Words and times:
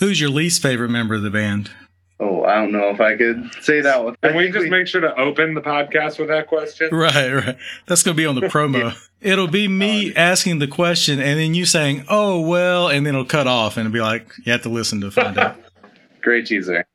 Who's 0.00 0.18
your 0.18 0.30
least 0.30 0.62
favorite 0.62 0.88
member 0.88 1.14
of 1.14 1.22
the 1.22 1.30
band? 1.30 1.70
Oh, 2.18 2.42
I 2.44 2.54
don't 2.54 2.72
know 2.72 2.88
if 2.88 3.00
I 3.02 3.16
could 3.16 3.50
say 3.60 3.82
that 3.82 4.02
one. 4.02 4.16
Can 4.22 4.34
we 4.34 4.50
just 4.50 4.68
make 4.68 4.86
sure 4.86 5.02
to 5.02 5.14
open 5.18 5.52
the 5.52 5.60
podcast 5.60 6.18
with 6.18 6.28
that 6.28 6.48
question? 6.48 6.88
Right, 6.90 7.32
right. 7.32 7.56
That's 7.86 8.02
going 8.02 8.16
to 8.16 8.20
be 8.20 8.24
on 8.24 8.34
the 8.34 8.48
promo. 8.48 8.94
It'll 9.20 9.46
be 9.46 9.68
me 9.68 10.14
asking 10.14 10.58
the 10.58 10.66
question 10.68 11.20
and 11.20 11.38
then 11.38 11.52
you 11.52 11.66
saying, 11.66 12.06
oh, 12.08 12.40
well, 12.40 12.88
and 12.88 13.04
then 13.04 13.14
it'll 13.14 13.26
cut 13.26 13.46
off 13.46 13.76
and 13.76 13.86
it'll 13.86 13.92
be 13.92 14.00
like, 14.00 14.32
you 14.42 14.52
have 14.52 14.62
to 14.62 14.70
listen 14.70 15.02
to 15.02 15.10
find 15.10 15.36
out. 15.36 15.60
Great 16.22 16.46
teaser. 16.46 16.86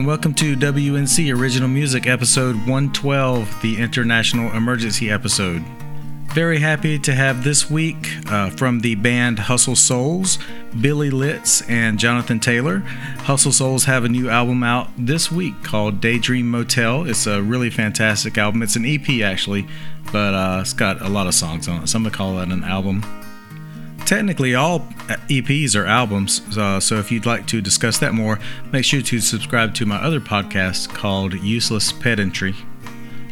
And 0.00 0.06
welcome 0.06 0.32
to 0.32 0.56
WNC 0.56 1.36
Original 1.38 1.68
Music 1.68 2.06
episode 2.06 2.56
112, 2.56 3.60
the 3.60 3.78
International 3.78 4.50
Emergency 4.52 5.10
episode. 5.10 5.62
Very 6.32 6.58
happy 6.58 6.98
to 6.98 7.14
have 7.14 7.44
this 7.44 7.70
week 7.70 8.08
uh, 8.30 8.48
from 8.48 8.80
the 8.80 8.94
band 8.94 9.40
Hustle 9.40 9.76
Souls, 9.76 10.38
Billy 10.80 11.10
Litz 11.10 11.60
and 11.68 11.98
Jonathan 11.98 12.40
Taylor. 12.40 12.78
Hustle 12.78 13.52
Souls 13.52 13.84
have 13.84 14.06
a 14.06 14.08
new 14.08 14.30
album 14.30 14.62
out 14.62 14.88
this 14.96 15.30
week 15.30 15.62
called 15.62 16.00
Daydream 16.00 16.50
Motel. 16.50 17.04
It's 17.04 17.26
a 17.26 17.42
really 17.42 17.68
fantastic 17.68 18.38
album. 18.38 18.62
It's 18.62 18.76
an 18.76 18.86
EP 18.86 19.20
actually, 19.22 19.66
but 20.10 20.32
uh, 20.32 20.60
it's 20.62 20.72
got 20.72 21.02
a 21.02 21.10
lot 21.10 21.26
of 21.26 21.34
songs 21.34 21.68
on 21.68 21.82
it. 21.82 21.88
Some 21.88 22.04
would 22.04 22.14
call 22.14 22.36
that 22.36 22.48
an 22.48 22.64
album. 22.64 23.02
Technically, 24.10 24.56
all 24.56 24.80
EPs 25.28 25.80
are 25.80 25.86
albums, 25.86 26.40
uh, 26.58 26.80
so 26.80 26.96
if 26.96 27.12
you'd 27.12 27.26
like 27.26 27.46
to 27.46 27.60
discuss 27.60 28.00
that 28.00 28.12
more, 28.12 28.40
make 28.72 28.84
sure 28.84 29.02
to 29.02 29.20
subscribe 29.20 29.72
to 29.74 29.86
my 29.86 29.98
other 29.98 30.18
podcast 30.18 30.88
called 30.88 31.34
Useless 31.34 31.92
Pedantry. 31.92 32.56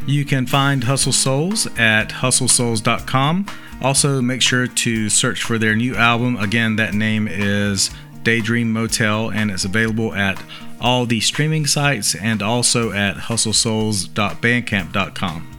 You 0.06 0.24
can 0.24 0.46
find 0.46 0.84
Hustle 0.84 1.10
Souls 1.10 1.66
at 1.76 2.10
hustlesouls.com. 2.10 3.46
Also, 3.82 4.22
make 4.22 4.40
sure 4.40 4.68
to 4.68 5.08
search 5.08 5.42
for 5.42 5.58
their 5.58 5.74
new 5.74 5.96
album. 5.96 6.36
Again, 6.36 6.76
that 6.76 6.94
name 6.94 7.26
is 7.26 7.90
Daydream 8.22 8.72
Motel, 8.72 9.32
and 9.32 9.50
it's 9.50 9.64
available 9.64 10.14
at 10.14 10.40
all 10.80 11.06
the 11.06 11.18
streaming 11.18 11.66
sites 11.66 12.14
and 12.14 12.40
also 12.40 12.92
at 12.92 13.16
hustlesouls.bandcamp.com. 13.16 15.57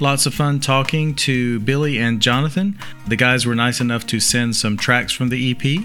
Lots 0.00 0.26
of 0.26 0.34
fun 0.34 0.60
talking 0.60 1.16
to 1.16 1.58
Billy 1.58 1.98
and 1.98 2.22
Jonathan. 2.22 2.78
The 3.08 3.16
guys 3.16 3.44
were 3.44 3.56
nice 3.56 3.80
enough 3.80 4.06
to 4.06 4.20
send 4.20 4.54
some 4.54 4.76
tracks 4.76 5.12
from 5.12 5.28
the 5.28 5.50
EP, 5.50 5.84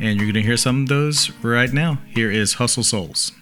and 0.00 0.16
you're 0.16 0.30
going 0.30 0.34
to 0.34 0.42
hear 0.42 0.56
some 0.56 0.82
of 0.82 0.88
those 0.88 1.30
right 1.42 1.72
now. 1.72 1.98
Here 2.06 2.30
is 2.30 2.54
Hustle 2.54 2.84
Souls. 2.84 3.32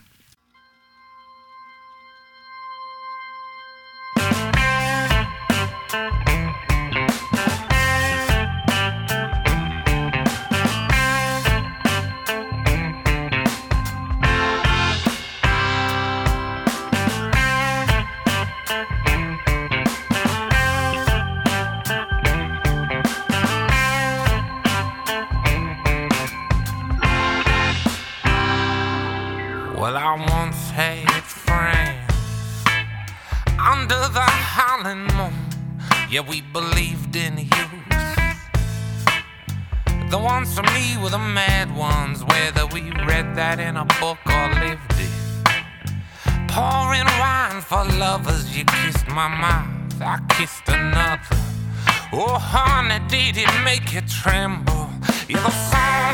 I 30.02 30.14
once 30.14 30.70
had 30.70 31.22
friends 31.24 32.10
under 33.60 34.00
the 34.08 34.24
howling 34.24 35.06
moon. 35.14 35.34
Yeah, 36.08 36.22
we 36.22 36.40
believed 36.40 37.16
in 37.16 37.36
youth. 37.36 37.80
The 40.08 40.18
ones 40.18 40.54
for 40.54 40.62
me 40.72 40.96
were 41.02 41.10
the 41.10 41.18
mad 41.18 41.76
ones, 41.76 42.24
whether 42.24 42.64
we 42.68 42.90
read 43.04 43.36
that 43.36 43.60
in 43.60 43.76
a 43.76 43.84
book 44.00 44.16
or 44.24 44.48
lived 44.64 44.94
it. 44.96 45.12
Pouring 46.48 47.10
wine 47.20 47.60
for 47.60 47.84
lovers, 47.98 48.56
you 48.56 48.64
kissed 48.64 49.06
my 49.08 49.28
mouth, 49.28 50.00
I 50.00 50.18
kissed 50.30 50.66
another. 50.66 51.36
Oh, 52.10 52.38
honey, 52.40 53.00
did 53.08 53.36
it 53.36 53.64
make 53.64 53.92
you 53.92 54.00
tremble? 54.00 54.88
Yeah, 55.28 55.42
the 55.42 55.50
summer 55.50 56.09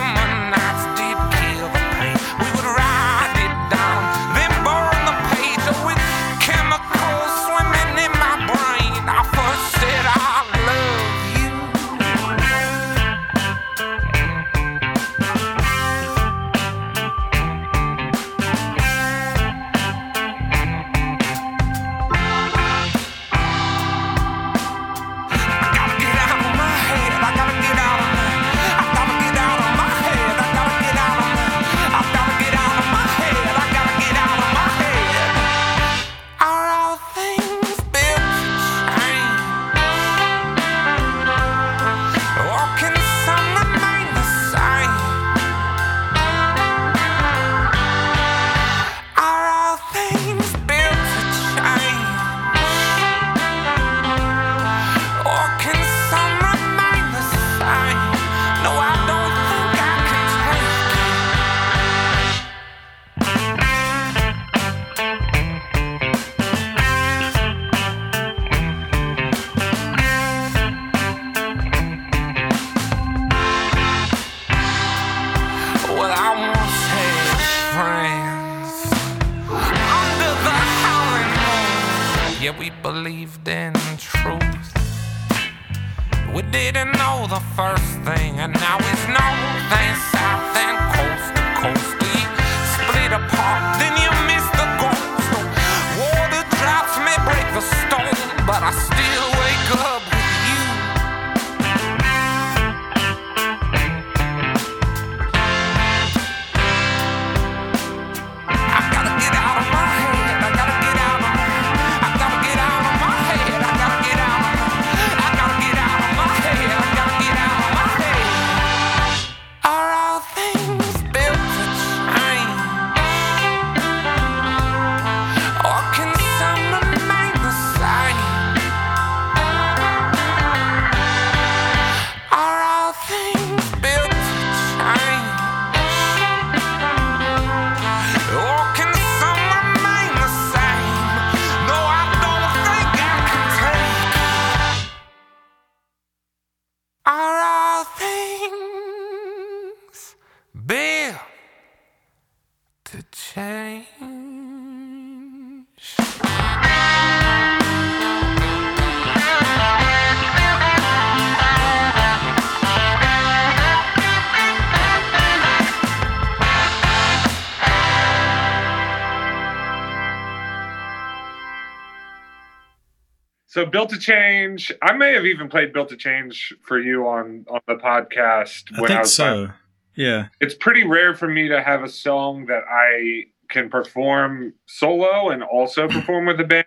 so 173.57 173.65
Built 173.65 173.89
to 173.89 173.99
Change. 173.99 174.71
I 174.83 174.93
may 174.93 175.15
have 175.15 175.25
even 175.25 175.49
played 175.49 175.73
Built 175.73 175.89
to 175.89 175.97
Change 175.97 176.53
for 176.61 176.79
you 176.79 177.07
on 177.07 177.47
on 177.49 177.61
the 177.67 177.77
podcast 177.77 178.65
I 178.77 178.83
when 178.83 178.91
I 178.91 178.95
think 178.97 179.01
was 179.05 179.15
so. 179.15 179.49
Yeah. 179.95 180.27
it's 180.43 180.55
pretty 180.55 180.85
rare 180.85 181.15
for 181.15 181.27
me 181.27 181.49
to 181.49 181.63
have 181.63 181.83
a 181.83 181.89
song 181.89 182.45
that 182.47 182.65
I 182.71 183.25
can 183.49 183.71
perform 183.71 184.53
solo 184.67 185.31
and 185.31 185.43
also 185.43 185.89
perform 185.89 186.27
with 186.27 186.39
a 186.39 186.45
band. 186.45 186.67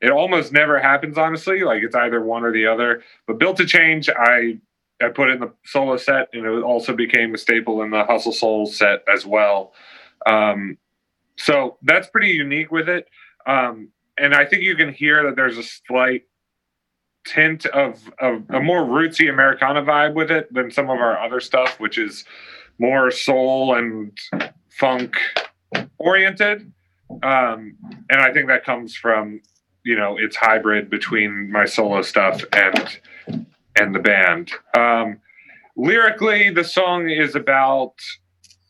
It 0.00 0.10
almost 0.10 0.50
never 0.50 0.80
happens, 0.80 1.18
honestly. 1.18 1.60
Like 1.60 1.82
it's 1.82 1.94
either 1.94 2.22
one 2.22 2.42
or 2.42 2.52
the 2.52 2.68
other. 2.68 3.02
But 3.26 3.38
Built 3.38 3.58
to 3.58 3.66
Change, 3.66 4.08
I 4.08 4.58
I 5.02 5.10
put 5.10 5.28
it 5.28 5.34
in 5.34 5.40
the 5.40 5.52
solo 5.66 5.98
set, 5.98 6.30
and 6.32 6.46
it 6.46 6.62
also 6.62 6.96
became 6.96 7.34
a 7.34 7.38
staple 7.38 7.82
in 7.82 7.90
the 7.90 8.04
Hustle 8.04 8.32
Soul 8.32 8.64
set 8.64 9.04
as 9.12 9.26
well. 9.26 9.74
Um, 10.24 10.78
so 11.36 11.76
that's 11.82 12.08
pretty 12.08 12.30
unique 12.30 12.72
with 12.72 12.88
it. 12.88 13.08
Um, 13.46 13.90
and 14.18 14.34
I 14.34 14.44
think 14.44 14.62
you 14.62 14.76
can 14.76 14.92
hear 14.92 15.24
that 15.24 15.36
there's 15.36 15.58
a 15.58 15.62
slight 15.62 16.22
tint 17.26 17.66
of, 17.66 18.12
of 18.18 18.44
a 18.50 18.60
more 18.60 18.82
rootsy 18.82 19.30
Americana 19.30 19.82
vibe 19.82 20.14
with 20.14 20.30
it 20.30 20.52
than 20.52 20.70
some 20.70 20.90
of 20.90 20.98
our 20.98 21.18
other 21.18 21.40
stuff, 21.40 21.80
which 21.80 21.98
is 21.98 22.24
more 22.78 23.10
soul 23.10 23.74
and 23.74 24.16
funk 24.68 25.16
oriented. 25.98 26.72
Um, 27.22 27.76
and 28.10 28.20
I 28.20 28.32
think 28.32 28.48
that 28.48 28.64
comes 28.64 28.94
from, 28.94 29.40
you 29.84 29.96
know, 29.96 30.16
it's 30.18 30.36
hybrid 30.36 30.90
between 30.90 31.50
my 31.50 31.64
solo 31.64 32.02
stuff 32.02 32.42
and 32.52 32.98
and 33.76 33.94
the 33.94 33.98
band. 33.98 34.52
Um, 34.76 35.20
lyrically, 35.76 36.50
the 36.50 36.64
song 36.64 37.10
is 37.10 37.34
about. 37.34 37.94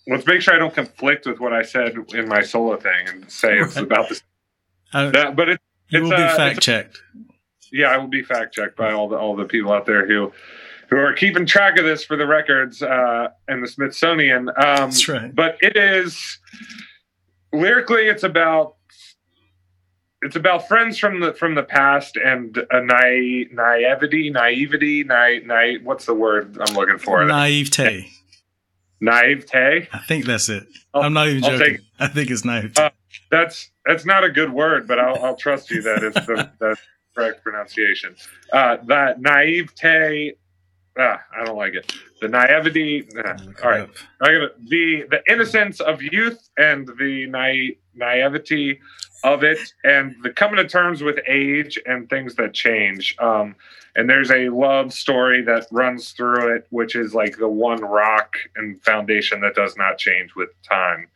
Let's 0.06 0.26
make 0.26 0.42
sure 0.42 0.54
I 0.54 0.58
don't 0.58 0.74
conflict 0.74 1.24
with 1.24 1.40
what 1.40 1.54
I 1.54 1.62
said 1.62 1.96
in 2.12 2.28
my 2.28 2.42
solo 2.42 2.76
thing 2.76 3.08
and 3.08 3.30
say 3.30 3.58
it's 3.58 3.76
about 3.76 4.10
this. 4.10 4.22
I, 4.94 5.10
That, 5.10 5.36
but 5.36 5.48
it, 5.50 5.60
you 5.88 6.02
will 6.02 6.10
be 6.10 6.16
uh, 6.16 6.36
fact 6.36 6.60
checked. 6.60 7.02
yeah, 7.72 7.88
I 7.88 7.98
will 7.98 8.08
be 8.08 8.22
fact 8.22 8.54
checked 8.54 8.76
by 8.76 8.92
all 8.92 9.08
the 9.08 9.16
all 9.16 9.36
the 9.36 9.44
people 9.44 9.72
out 9.72 9.84
there 9.86 10.06
who 10.06 10.32
who 10.90 10.96
are 10.96 11.12
keeping 11.12 11.44
track 11.46 11.78
of 11.78 11.84
this 11.84 12.04
for 12.04 12.16
the 12.16 12.26
records 12.26 12.82
uh, 12.82 13.28
and 13.48 13.62
the 13.62 13.68
Smithsonian. 13.68 14.48
Um, 14.50 14.54
That's 14.56 15.08
right. 15.08 15.34
But 15.34 15.56
it 15.60 15.76
is 15.76 16.38
lyrically, 17.52 18.02
it's 18.06 18.22
about 18.22 18.76
it's 20.22 20.36
about 20.36 20.68
friends 20.68 20.98
from 20.98 21.20
the 21.20 21.34
from 21.34 21.54
the 21.54 21.62
past 21.62 22.16
and 22.16 22.56
a 22.70 22.80
naive, 22.82 23.52
naivety, 23.52 24.30
naivety, 24.30 25.04
na, 25.04 25.28
na, 25.44 25.74
what's 25.82 26.06
the 26.06 26.14
word 26.14 26.56
I'm 26.60 26.74
looking 26.74 26.98
for? 26.98 27.24
Naivete. 27.24 28.08
Naivete. 29.00 29.88
I 29.92 29.98
think 30.06 30.24
that's 30.24 30.48
it. 30.48 30.66
I'll- 30.94 31.02
I'm 31.02 31.12
not 31.12 31.28
even 31.28 31.42
joking. 31.42 31.58
take- 31.58 31.80
I 31.98 32.08
think 32.08 32.30
it's 32.30 32.44
naivete. 32.44 32.80
Uh, 32.82 32.90
That's 33.30 33.70
that's 33.86 34.04
not 34.04 34.24
a 34.24 34.30
good 34.30 34.52
word, 34.52 34.86
but 34.86 34.98
I'll, 34.98 35.22
I'll 35.24 35.36
trust 35.36 35.70
you 35.70 35.82
that 35.82 36.02
it's 36.02 36.26
the, 36.26 36.50
the 36.58 36.76
correct 37.14 37.42
pronunciation. 37.42 38.16
Uh, 38.52 38.78
that 38.86 39.20
naivete. 39.20 40.36
Ah, 40.96 41.20
I 41.36 41.44
don't 41.44 41.56
like 41.56 41.74
it. 41.74 41.92
The 42.20 42.28
naivety. 42.28 43.08
ah, 43.24 43.36
all 43.64 43.70
right. 43.70 43.88
I 44.20 44.26
gotta 44.26 44.52
the 44.64 45.04
the 45.10 45.22
innocence 45.28 45.80
of 45.80 46.02
youth 46.02 46.48
and 46.56 46.88
the 46.98 47.26
naive, 47.26 47.76
naivety 47.94 48.80
of 49.24 49.42
it, 49.42 49.58
and 49.84 50.14
the 50.22 50.30
coming 50.30 50.56
to 50.56 50.68
terms 50.68 51.02
with 51.02 51.18
age 51.26 51.78
and 51.86 52.08
things 52.08 52.34
that 52.36 52.52
change. 52.52 53.16
Um, 53.18 53.56
and 53.96 54.08
there's 54.08 54.30
a 54.30 54.48
love 54.50 54.92
story 54.92 55.42
that 55.42 55.66
runs 55.70 56.12
through 56.12 56.54
it, 56.56 56.66
which 56.70 56.94
is 56.94 57.14
like 57.14 57.38
the 57.38 57.48
one 57.48 57.80
rock 57.80 58.36
and 58.56 58.82
foundation 58.82 59.40
that 59.40 59.54
does 59.54 59.76
not 59.76 59.98
change 59.98 60.34
with 60.34 60.50
time, 60.62 61.08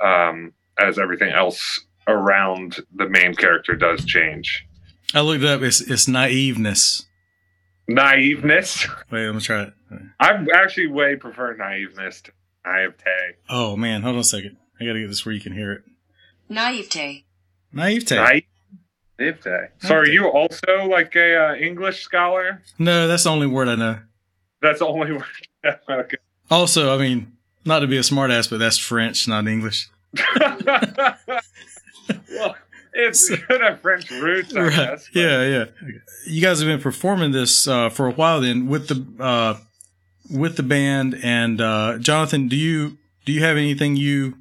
um, 0.00 0.52
as 0.80 0.98
everything 0.98 1.30
else 1.30 1.80
around 2.08 2.78
the 2.94 3.08
main 3.08 3.34
character 3.34 3.74
does 3.76 4.04
change. 4.04 4.66
I 5.14 5.20
looked 5.20 5.42
it 5.42 5.48
up. 5.48 5.62
It's 5.62 5.80
it's 5.80 6.06
naiveness. 6.06 7.04
Naiveness. 7.88 8.88
Wait, 9.10 9.26
let 9.26 9.34
me 9.34 9.40
try 9.40 9.62
it. 9.62 9.72
I 10.20 10.46
actually 10.54 10.86
way 10.86 11.16
prefer 11.16 11.56
naiveness 11.56 12.22
to 12.22 12.32
naivete. 12.64 13.36
Oh 13.48 13.76
man, 13.76 14.02
hold 14.02 14.14
on 14.14 14.20
a 14.20 14.24
second. 14.24 14.56
I 14.80 14.84
gotta 14.84 15.00
get 15.00 15.08
this 15.08 15.26
where 15.26 15.34
you 15.34 15.40
can 15.40 15.52
hear 15.52 15.72
it. 15.72 15.82
Naivete. 16.48 17.24
Naivete. 17.72 18.16
Naive. 18.16 18.42
Nifty. 19.20 19.50
So 19.80 19.94
are 19.96 20.06
you 20.06 20.28
also 20.28 20.86
like 20.88 21.14
a 21.14 21.50
uh, 21.50 21.54
English 21.54 22.00
scholar? 22.02 22.62
No, 22.78 23.06
that's 23.06 23.24
the 23.24 23.30
only 23.30 23.46
word 23.46 23.68
I 23.68 23.74
know. 23.74 23.98
That's 24.62 24.78
the 24.78 24.86
only 24.86 25.12
word. 25.64 25.78
okay. 25.90 26.16
Also, 26.50 26.94
I 26.94 26.98
mean, 26.98 27.36
not 27.66 27.80
to 27.80 27.86
be 27.86 27.98
a 27.98 28.00
smartass, 28.00 28.48
but 28.48 28.58
that's 28.58 28.78
French, 28.78 29.28
not 29.28 29.46
English. 29.46 29.90
Well, 32.30 32.56
it's 32.92 33.28
good 33.28 33.62
at 33.62 33.80
French 33.82 34.10
roots, 34.10 34.54
I 34.54 34.60
right. 34.62 34.70
guess. 34.76 35.08
but- 35.12 35.20
Yeah, 35.20 35.42
yeah. 35.46 35.64
You 36.26 36.42
guys 36.42 36.60
have 36.60 36.66
been 36.68 36.80
performing 36.80 37.32
this 37.32 37.66
uh, 37.68 37.88
for 37.88 38.06
a 38.06 38.12
while 38.12 38.40
then 38.40 38.66
with 38.68 38.88
the 38.88 39.22
uh, 39.22 39.58
with 40.30 40.56
the 40.56 40.62
band 40.62 41.18
and 41.22 41.60
uh, 41.60 41.98
Jonathan, 41.98 42.48
do 42.48 42.56
you 42.56 42.98
do 43.24 43.32
you 43.32 43.42
have 43.42 43.56
anything 43.56 43.96
you 43.96 44.36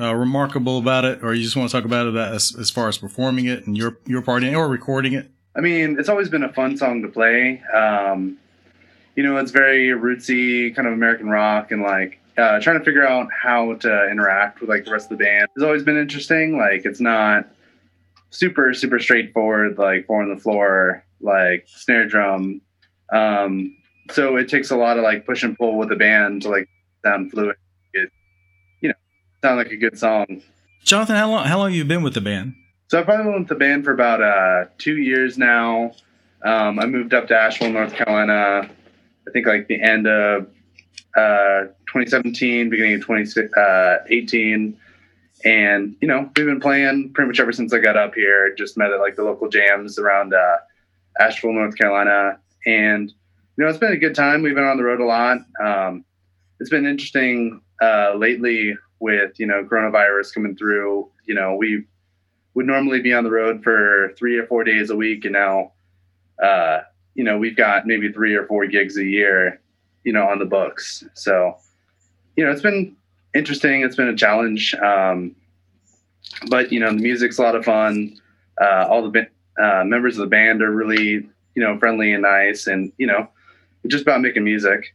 uh, 0.00 0.14
remarkable 0.14 0.78
about 0.78 1.04
it, 1.04 1.22
or 1.22 1.32
you 1.34 1.42
just 1.44 1.56
want 1.56 1.70
to 1.70 1.76
talk 1.76 1.84
about 1.84 2.06
it 2.08 2.16
as, 2.16 2.56
as 2.58 2.70
far 2.70 2.88
as 2.88 2.98
performing 2.98 3.46
it 3.46 3.66
and 3.66 3.76
your 3.76 3.98
your 4.06 4.20
part 4.22 4.42
in 4.42 4.50
it 4.50 4.54
or 4.56 4.68
recording 4.68 5.12
it? 5.12 5.30
I 5.54 5.60
mean, 5.60 5.98
it's 5.98 6.08
always 6.08 6.28
been 6.28 6.42
a 6.42 6.52
fun 6.52 6.76
song 6.76 7.02
to 7.02 7.08
play. 7.08 7.62
Um, 7.72 8.36
you 9.14 9.22
know, 9.22 9.38
it's 9.38 9.52
very 9.52 9.88
rootsy, 9.88 10.74
kind 10.74 10.86
of 10.86 10.92
American 10.94 11.30
rock, 11.30 11.70
and 11.72 11.82
like 11.82 12.20
uh, 12.38 12.60
trying 12.60 12.78
to 12.78 12.84
figure 12.84 13.06
out 13.06 13.28
how 13.32 13.74
to 13.74 14.10
interact 14.10 14.60
with 14.60 14.68
like 14.68 14.84
the 14.84 14.92
rest 14.92 15.10
of 15.10 15.18
the 15.18 15.24
band 15.24 15.48
has 15.56 15.64
always 15.64 15.82
been 15.82 15.96
interesting. 15.96 16.58
Like, 16.58 16.84
it's 16.84 17.00
not 17.00 17.48
super 18.30 18.74
super 18.74 18.98
straightforward, 18.98 19.78
like 19.78 20.06
four 20.06 20.22
on 20.22 20.34
the 20.34 20.40
floor, 20.40 21.04
like 21.20 21.66
snare 21.66 22.06
drum. 22.06 22.60
Um, 23.12 23.76
so 24.10 24.36
it 24.36 24.48
takes 24.48 24.70
a 24.70 24.76
lot 24.76 24.98
of 24.98 25.04
like 25.04 25.26
push 25.26 25.42
and 25.42 25.56
pull 25.56 25.78
with 25.78 25.88
the 25.88 25.96
band 25.96 26.42
to 26.42 26.48
like 26.48 26.68
sound 27.04 27.30
fluid. 27.30 27.56
It, 27.92 28.10
you 28.80 28.88
know, 28.88 28.94
sound 29.42 29.58
like 29.58 29.70
a 29.70 29.76
good 29.76 29.98
song. 29.98 30.42
Jonathan, 30.84 31.16
how 31.16 31.30
long 31.30 31.46
how 31.46 31.58
long 31.58 31.70
have 31.70 31.76
you 31.76 31.84
been 31.84 32.02
with 32.02 32.14
the 32.14 32.20
band? 32.20 32.54
So 32.88 33.00
I've 33.00 33.04
probably 33.04 33.24
been 33.24 33.40
with 33.40 33.48
the 33.48 33.56
band 33.56 33.84
for 33.84 33.92
about 33.92 34.22
uh, 34.22 34.70
two 34.78 34.96
years 34.98 35.36
now. 35.36 35.92
Um, 36.44 36.78
I 36.78 36.86
moved 36.86 37.14
up 37.14 37.26
to 37.28 37.36
Asheville, 37.36 37.72
North 37.72 37.94
Carolina. 37.94 38.70
I 39.26 39.30
think 39.32 39.46
like 39.46 39.66
the 39.66 39.82
end 39.82 40.06
of 40.06 40.46
uh, 41.16 41.66
2017, 41.88 42.70
beginning 42.70 42.94
of 42.94 43.00
2018, 43.00 44.78
and 45.44 45.96
you 46.00 46.08
know 46.08 46.30
we've 46.36 46.46
been 46.46 46.60
playing 46.60 47.12
pretty 47.14 47.28
much 47.28 47.40
ever 47.40 47.52
since 47.52 47.72
I 47.72 47.78
got 47.78 47.96
up 47.96 48.14
here. 48.14 48.54
Just 48.54 48.76
met 48.76 48.90
at 48.90 49.00
like 49.00 49.16
the 49.16 49.24
local 49.24 49.48
jams 49.48 49.98
around 49.98 50.34
uh, 50.34 50.56
Asheville, 51.20 51.52
North 51.52 51.76
Carolina, 51.76 52.38
and 52.66 53.10
you 53.56 53.64
know 53.64 53.68
it's 53.68 53.78
been 53.78 53.92
a 53.92 53.98
good 53.98 54.14
time. 54.14 54.42
We've 54.42 54.54
been 54.54 54.64
on 54.64 54.76
the 54.76 54.84
road 54.84 55.00
a 55.00 55.04
lot. 55.04 55.38
Um, 55.62 56.04
it's 56.60 56.70
been 56.70 56.86
interesting 56.86 57.60
uh, 57.82 58.14
lately 58.16 58.76
with 59.00 59.38
you 59.38 59.46
know 59.46 59.64
coronavirus 59.64 60.34
coming 60.34 60.56
through. 60.56 61.10
You 61.26 61.34
know 61.34 61.54
we 61.54 61.84
would 62.56 62.66
normally 62.66 63.02
be 63.02 63.12
on 63.12 63.22
the 63.22 63.30
road 63.30 63.62
for 63.62 64.14
three 64.16 64.38
or 64.38 64.46
four 64.46 64.64
days 64.64 64.88
a 64.88 64.96
week, 64.96 65.26
and 65.26 65.34
now, 65.34 65.72
uh, 66.42 66.80
you 67.14 67.22
know, 67.22 67.36
we've 67.36 67.56
got 67.56 67.86
maybe 67.86 68.10
three 68.10 68.34
or 68.34 68.46
four 68.46 68.66
gigs 68.66 68.96
a 68.96 69.04
year, 69.04 69.60
you 70.06 70.12
know, 70.12 70.26
on 70.26 70.38
the 70.38 70.46
books. 70.46 71.04
So, 71.14 71.58
you 72.36 72.44
know, 72.44 72.52
it's 72.52 72.62
been 72.62 72.96
interesting. 73.34 73.82
It's 73.82 73.96
been 73.96 74.08
a 74.08 74.16
challenge, 74.16 74.72
um, 74.76 75.34
but 76.48 76.72
you 76.72 76.78
know, 76.78 76.90
the 76.90 77.02
music's 77.02 77.38
a 77.38 77.42
lot 77.42 77.56
of 77.56 77.64
fun. 77.64 78.16
Uh, 78.58 78.86
all 78.88 79.10
the 79.10 79.26
uh, 79.60 79.82
members 79.84 80.16
of 80.16 80.20
the 80.20 80.28
band 80.28 80.62
are 80.62 80.70
really, 80.70 81.28
you 81.54 81.62
know, 81.62 81.76
friendly 81.78 82.12
and 82.12 82.22
nice, 82.22 82.68
and 82.68 82.92
you 82.98 83.06
know, 83.06 83.28
just 83.88 84.02
about 84.02 84.20
making 84.20 84.44
music. 84.44 84.94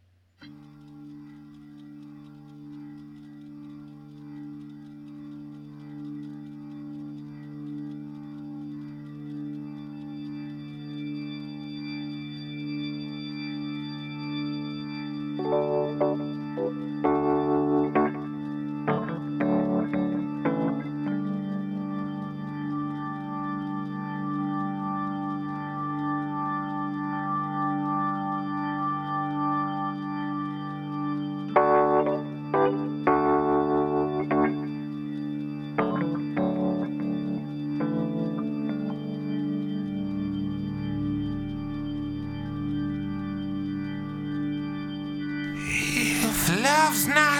Love's 46.92 47.08
not 47.08 47.31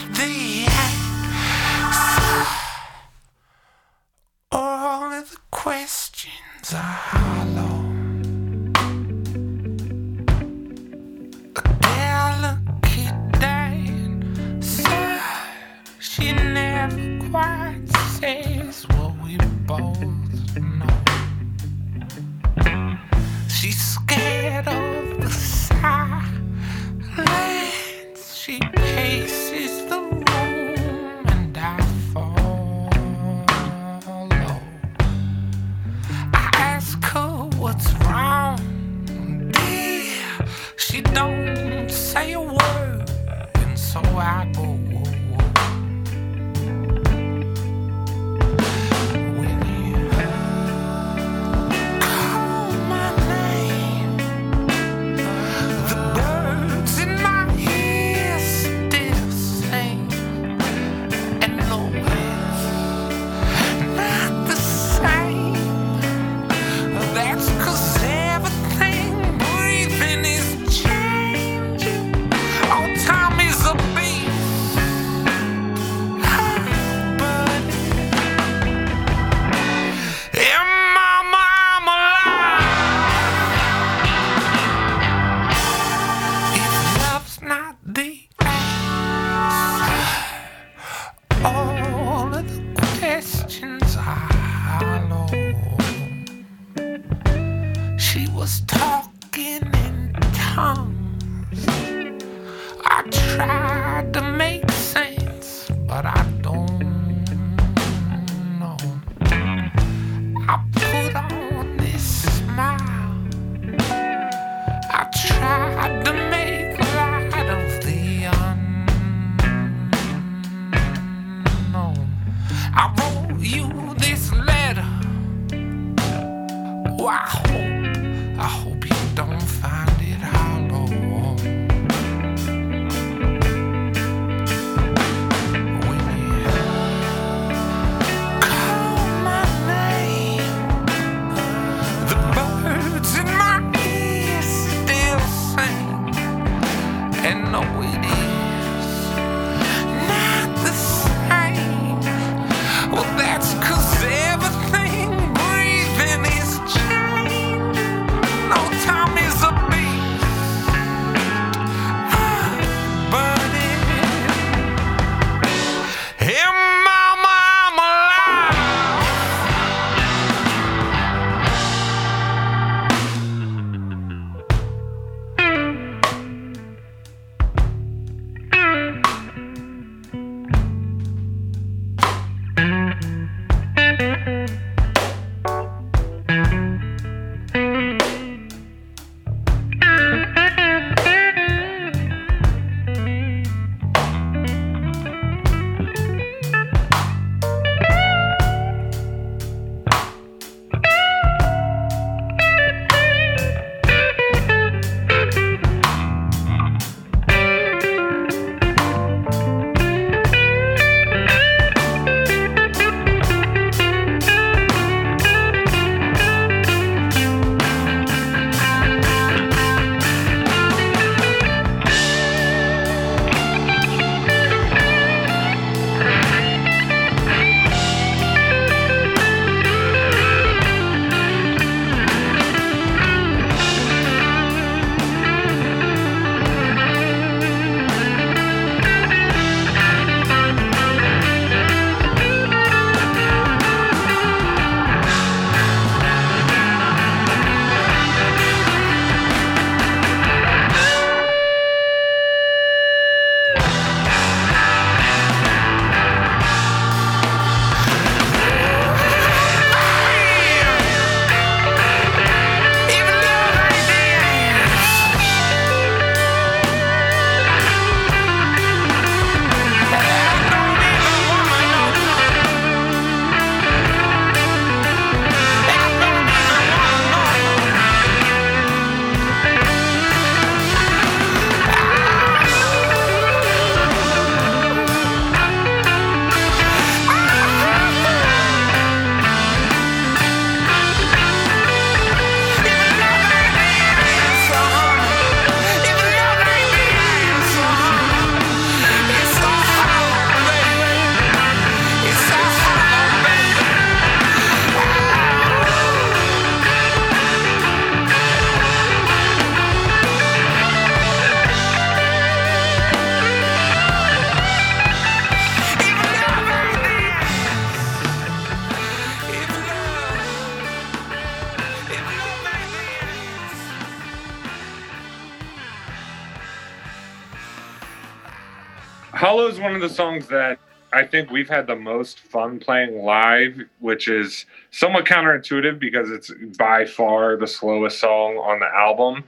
Songs 329.92 330.28
that 330.28 330.60
I 330.94 331.06
think 331.06 331.32
we've 331.32 331.50
had 331.50 331.68
the 331.68 331.76
most 331.76 332.20
fun 332.20 332.60
playing 332.60 333.04
live, 333.04 333.62
which 333.80 334.08
is 334.08 334.46
somewhat 334.72 335.06
counterintuitive 335.06 335.80
because 335.80 336.10
it's 336.10 336.32
by 336.58 336.86
far 336.86 337.38
the 337.38 337.48
slowest 337.48 338.00
song 338.00 338.38
on 338.38 338.60
the 338.60 338.68
album, 338.68 339.24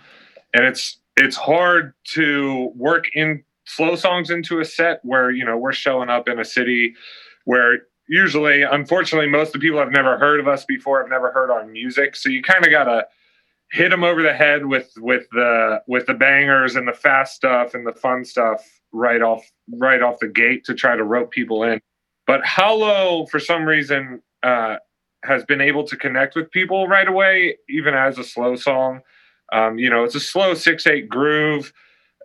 and 0.53 0.65
it's 0.65 0.98
it's 1.15 1.36
hard 1.36 1.93
to 2.15 2.72
work 2.75 3.05
in 3.13 3.43
slow 3.65 3.96
songs 3.96 4.29
into 4.29 4.60
a 4.60 4.65
set 4.65 5.00
where 5.03 5.32
you 5.32 5.46
know 5.46 5.58
we're 5.58 5.72
showing 5.74 6.10
up 6.10 6.27
in 6.27 6.39
a 6.39 6.46
city 6.46 6.96
where 7.46 7.84
usually 8.10 8.63
unfortunately 8.63 9.29
most 9.29 9.50
of 9.50 9.53
the 9.53 9.60
people 9.60 9.79
have 9.79 9.91
never 9.91 10.17
heard 10.17 10.39
of 10.39 10.48
us 10.48 10.65
before 10.65 11.01
have 11.01 11.10
never 11.10 11.32
heard 11.32 11.50
our 11.50 11.65
music. 11.65 12.15
So 12.15 12.29
you 12.29 12.41
kind 12.41 12.65
of 12.65 12.72
gotta 12.72 13.08
hit 13.72 13.89
them 13.89 14.03
over 14.03 14.22
the 14.22 14.34
head 14.34 14.65
with 14.65 14.91
with 14.98 15.27
the 15.32 15.82
with 15.88 16.08
the 16.08 16.13
bangers 16.13 16.75
and 16.75 16.88
the 16.88 16.93
fast 16.93 17.36
stuff 17.36 17.74
and 17.74 17.88
the 17.88 17.93
fun 17.93 18.25
stuff 18.25 18.62
right 18.93 19.21
off 19.21 19.43
right 19.79 20.01
off 20.01 20.19
the 20.19 20.27
gate 20.27 20.63
to 20.65 20.73
try 20.73 20.95
to 20.95 21.03
rope 21.03 21.31
people 21.31 21.63
in. 21.63 21.81
But 22.27 22.45
Hollow 22.45 23.25
for 23.25 23.39
some 23.39 23.65
reason 23.65 24.21
uh, 24.43 24.77
has 25.23 25.43
been 25.45 25.62
able 25.62 25.83
to 25.85 25.97
connect 25.97 26.35
with 26.35 26.51
people 26.51 26.88
right 26.88 27.07
away 27.07 27.57
even 27.69 27.93
as 27.93 28.17
a 28.17 28.23
slow 28.23 28.55
song. 28.55 29.01
Um, 29.51 29.77
you 29.77 29.89
know 29.89 30.03
it's 30.03 30.15
a 30.15 30.19
slow 30.19 30.53
six 30.53 30.88
eight 30.88 31.09
groove 31.09 31.73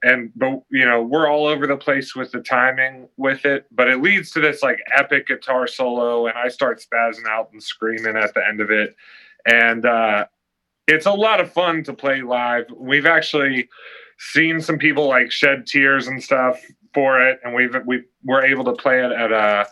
and 0.02 0.30
but 0.37 0.62
you 0.70 0.84
know 0.84 1.02
we're 1.02 1.28
all 1.28 1.46
over 1.46 1.66
the 1.66 1.76
place 1.76 2.14
with 2.14 2.30
the 2.30 2.40
timing 2.40 3.08
with 3.16 3.44
it 3.44 3.66
but 3.72 3.88
it 3.88 4.00
leads 4.00 4.30
to 4.30 4.40
this 4.40 4.62
like 4.62 4.78
epic 4.96 5.26
guitar 5.26 5.66
solo 5.66 6.28
and 6.28 6.38
i 6.38 6.46
start 6.46 6.80
spazzing 6.80 7.26
out 7.28 7.50
and 7.52 7.60
screaming 7.60 8.16
at 8.16 8.32
the 8.34 8.46
end 8.46 8.60
of 8.60 8.70
it. 8.70 8.94
And 9.46 9.84
uh 9.84 10.26
it's 10.88 11.06
a 11.06 11.12
lot 11.12 11.38
of 11.38 11.52
fun 11.52 11.84
to 11.84 11.92
play 11.92 12.22
live. 12.22 12.64
We've 12.75 13.06
actually 13.06 13.68
seen 14.18 14.60
some 14.60 14.78
people 14.78 15.06
like 15.06 15.30
shed 15.30 15.66
tears 15.66 16.08
and 16.08 16.22
stuff 16.22 16.60
for 16.94 17.20
it 17.20 17.38
and 17.44 17.54
we've 17.54 17.75
we 17.87 18.02
were 18.25 18.44
able 18.44 18.64
to 18.64 18.72
play 18.72 19.04
it 19.04 19.12
at 19.12 19.32
uh 19.32 19.64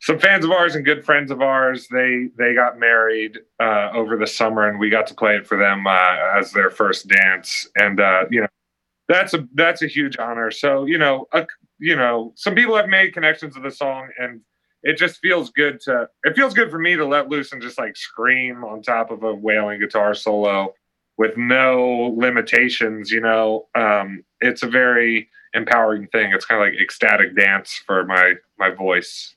some 0.00 0.18
fans 0.18 0.44
of 0.44 0.50
ours 0.50 0.74
and 0.74 0.84
good 0.84 1.04
friends 1.04 1.30
of 1.30 1.40
ours 1.40 1.86
they 1.90 2.28
they 2.36 2.54
got 2.54 2.78
married 2.78 3.38
uh, 3.60 3.90
over 3.94 4.16
the 4.16 4.26
summer 4.26 4.68
and 4.68 4.78
we 4.78 4.90
got 4.90 5.06
to 5.06 5.14
play 5.14 5.36
it 5.36 5.46
for 5.46 5.56
them 5.56 5.86
uh, 5.86 6.16
as 6.36 6.52
their 6.52 6.70
first 6.70 7.08
dance 7.08 7.68
and 7.76 8.00
uh, 8.00 8.24
you 8.30 8.40
know 8.40 8.46
that's 9.08 9.34
a 9.34 9.46
that's 9.54 9.82
a 9.82 9.86
huge 9.86 10.16
honor. 10.18 10.50
So 10.50 10.86
you 10.86 10.98
know, 10.98 11.26
a, 11.32 11.46
you 11.78 11.96
know, 11.96 12.32
some 12.36 12.54
people 12.54 12.76
have 12.76 12.88
made 12.88 13.12
connections 13.12 13.54
to 13.54 13.60
the 13.60 13.70
song, 13.70 14.08
and 14.18 14.40
it 14.82 14.96
just 14.96 15.20
feels 15.20 15.50
good 15.50 15.80
to. 15.82 16.08
It 16.24 16.34
feels 16.34 16.54
good 16.54 16.70
for 16.70 16.78
me 16.78 16.96
to 16.96 17.06
let 17.06 17.28
loose 17.28 17.52
and 17.52 17.60
just 17.60 17.78
like 17.78 17.96
scream 17.96 18.64
on 18.64 18.82
top 18.82 19.10
of 19.10 19.22
a 19.22 19.34
wailing 19.34 19.80
guitar 19.80 20.14
solo 20.14 20.74
with 21.16 21.36
no 21.36 22.14
limitations. 22.16 23.10
You 23.10 23.20
know, 23.20 23.68
um, 23.74 24.24
it's 24.40 24.62
a 24.62 24.68
very 24.68 25.28
empowering 25.54 26.08
thing. 26.08 26.32
It's 26.32 26.44
kind 26.44 26.62
of 26.62 26.68
like 26.68 26.80
ecstatic 26.80 27.36
dance 27.36 27.82
for 27.86 28.04
my 28.04 28.34
my 28.58 28.70
voice. 28.70 29.34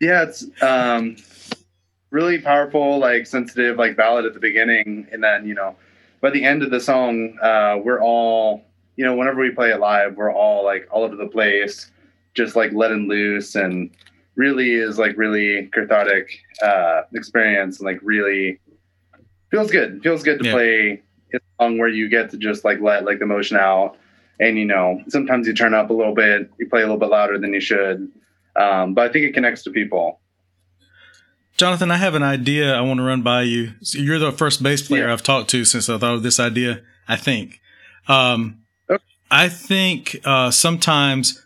Yeah, 0.00 0.22
it's 0.22 0.46
um, 0.62 1.16
really 2.10 2.38
powerful, 2.38 2.98
like 2.98 3.26
sensitive, 3.26 3.76
like 3.76 3.96
ballad 3.96 4.26
at 4.26 4.34
the 4.34 4.40
beginning, 4.40 5.08
and 5.10 5.22
then 5.22 5.46
you 5.46 5.54
know, 5.54 5.76
by 6.20 6.30
the 6.30 6.44
end 6.44 6.62
of 6.62 6.70
the 6.70 6.80
song, 6.80 7.36
uh, 7.42 7.78
we're 7.82 8.00
all 8.00 8.64
you 8.98 9.04
know, 9.04 9.14
whenever 9.14 9.40
we 9.40 9.50
play 9.50 9.70
it 9.70 9.78
live, 9.78 10.16
we're 10.16 10.34
all 10.34 10.64
like 10.64 10.88
all 10.90 11.04
over 11.04 11.14
the 11.14 11.28
place, 11.28 11.88
just 12.34 12.56
like 12.56 12.72
letting 12.72 13.08
loose 13.08 13.54
and 13.54 13.90
really 14.34 14.72
is 14.72 14.98
like 14.98 15.16
really 15.16 15.68
cathartic 15.72 16.40
uh, 16.62 17.02
experience 17.14 17.78
and 17.78 17.86
like 17.86 18.00
really 18.02 18.58
feels 19.50 19.70
good. 19.70 20.02
Feels 20.02 20.22
good 20.22 20.38
to 20.40 20.44
yeah. 20.44 20.52
play 20.52 21.02
a 21.34 21.38
song 21.60 21.78
where 21.78 21.88
you 21.88 22.08
get 22.08 22.30
to 22.30 22.36
just 22.36 22.64
like 22.64 22.80
let 22.80 23.04
like 23.04 23.18
the 23.18 23.24
emotion 23.24 23.56
out. 23.56 23.96
And 24.40 24.58
you 24.58 24.64
know, 24.64 25.02
sometimes 25.08 25.46
you 25.46 25.54
turn 25.54 25.74
up 25.74 25.90
a 25.90 25.92
little 25.92 26.14
bit, 26.14 26.50
you 26.58 26.68
play 26.68 26.80
a 26.80 26.84
little 26.84 26.98
bit 26.98 27.10
louder 27.10 27.38
than 27.38 27.52
you 27.52 27.60
should. 27.60 28.10
Um, 28.56 28.94
but 28.94 29.08
I 29.08 29.12
think 29.12 29.24
it 29.26 29.34
connects 29.34 29.62
to 29.64 29.70
people. 29.70 30.20
Jonathan, 31.56 31.90
I 31.90 31.96
have 31.96 32.14
an 32.14 32.22
idea 32.22 32.72
I 32.74 32.80
want 32.82 32.98
to 32.98 33.04
run 33.04 33.22
by 33.22 33.42
you. 33.42 33.72
So 33.82 33.98
you're 33.98 34.20
the 34.20 34.30
first 34.30 34.62
bass 34.62 34.86
player 34.86 35.08
yeah. 35.08 35.12
I've 35.12 35.24
talked 35.24 35.50
to 35.50 35.64
since 35.64 35.88
I 35.88 35.98
thought 35.98 36.14
of 36.14 36.22
this 36.22 36.38
idea, 36.38 36.82
I 37.08 37.16
think. 37.16 37.60
Um, 38.06 38.60
I 39.30 39.48
think 39.48 40.20
uh, 40.24 40.52
sometimes 40.52 41.44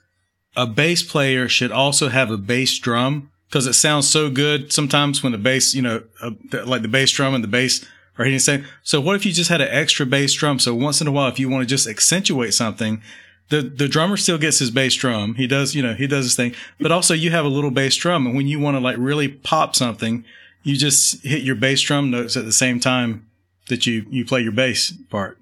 a 0.54 0.66
bass 0.66 1.02
player 1.02 1.48
should 1.48 1.72
also 1.72 2.08
have 2.08 2.30
a 2.30 2.36
bass 2.36 2.78
drum 2.78 3.32
because 3.52 3.66
it 3.66 3.74
sounds 3.74 4.08
so 4.08 4.30
good 4.30 4.72
sometimes 4.72 5.22
when 5.22 5.32
the 5.32 5.38
bass, 5.38 5.74
you 5.74 5.82
know, 5.82 6.02
uh, 6.22 6.30
like 6.64 6.80
the 6.80 6.88
bass 6.88 7.10
drum 7.10 7.34
and 7.34 7.44
the 7.44 7.48
bass 7.48 7.84
are 8.16 8.24
hitting 8.24 8.36
the 8.36 8.40
same. 8.40 8.64
So 8.82 8.98
what 8.98 9.14
if 9.14 9.26
you 9.26 9.32
just 9.32 9.50
had 9.50 9.60
an 9.60 9.68
extra 9.70 10.06
bass 10.06 10.32
drum? 10.32 10.58
So 10.58 10.74
once 10.74 11.02
in 11.02 11.06
a 11.06 11.12
while, 11.12 11.28
if 11.28 11.38
you 11.38 11.50
want 11.50 11.60
to 11.60 11.66
just 11.66 11.86
accentuate 11.86 12.54
something, 12.54 13.02
the, 13.50 13.60
the 13.60 13.88
drummer 13.88 14.16
still 14.16 14.38
gets 14.38 14.58
his 14.58 14.70
bass 14.70 14.94
drum. 14.94 15.34
He 15.34 15.46
does, 15.46 15.74
you 15.74 15.82
know, 15.82 15.92
he 15.92 16.06
does 16.06 16.24
his 16.24 16.34
thing, 16.34 16.54
but 16.80 16.92
also 16.92 17.12
you 17.12 17.30
have 17.30 17.44
a 17.44 17.48
little 17.48 17.70
bass 17.70 17.94
drum. 17.94 18.26
And 18.26 18.34
when 18.34 18.46
you 18.46 18.58
want 18.58 18.76
to 18.76 18.80
like 18.80 18.96
really 18.98 19.28
pop 19.28 19.76
something, 19.76 20.24
you 20.62 20.74
just 20.74 21.22
hit 21.22 21.42
your 21.42 21.56
bass 21.56 21.82
drum 21.82 22.10
notes 22.10 22.38
at 22.38 22.46
the 22.46 22.52
same 22.52 22.80
time 22.80 23.28
that 23.68 23.86
you, 23.86 24.06
you 24.08 24.24
play 24.24 24.40
your 24.40 24.52
bass 24.52 24.94
part. 25.10 25.36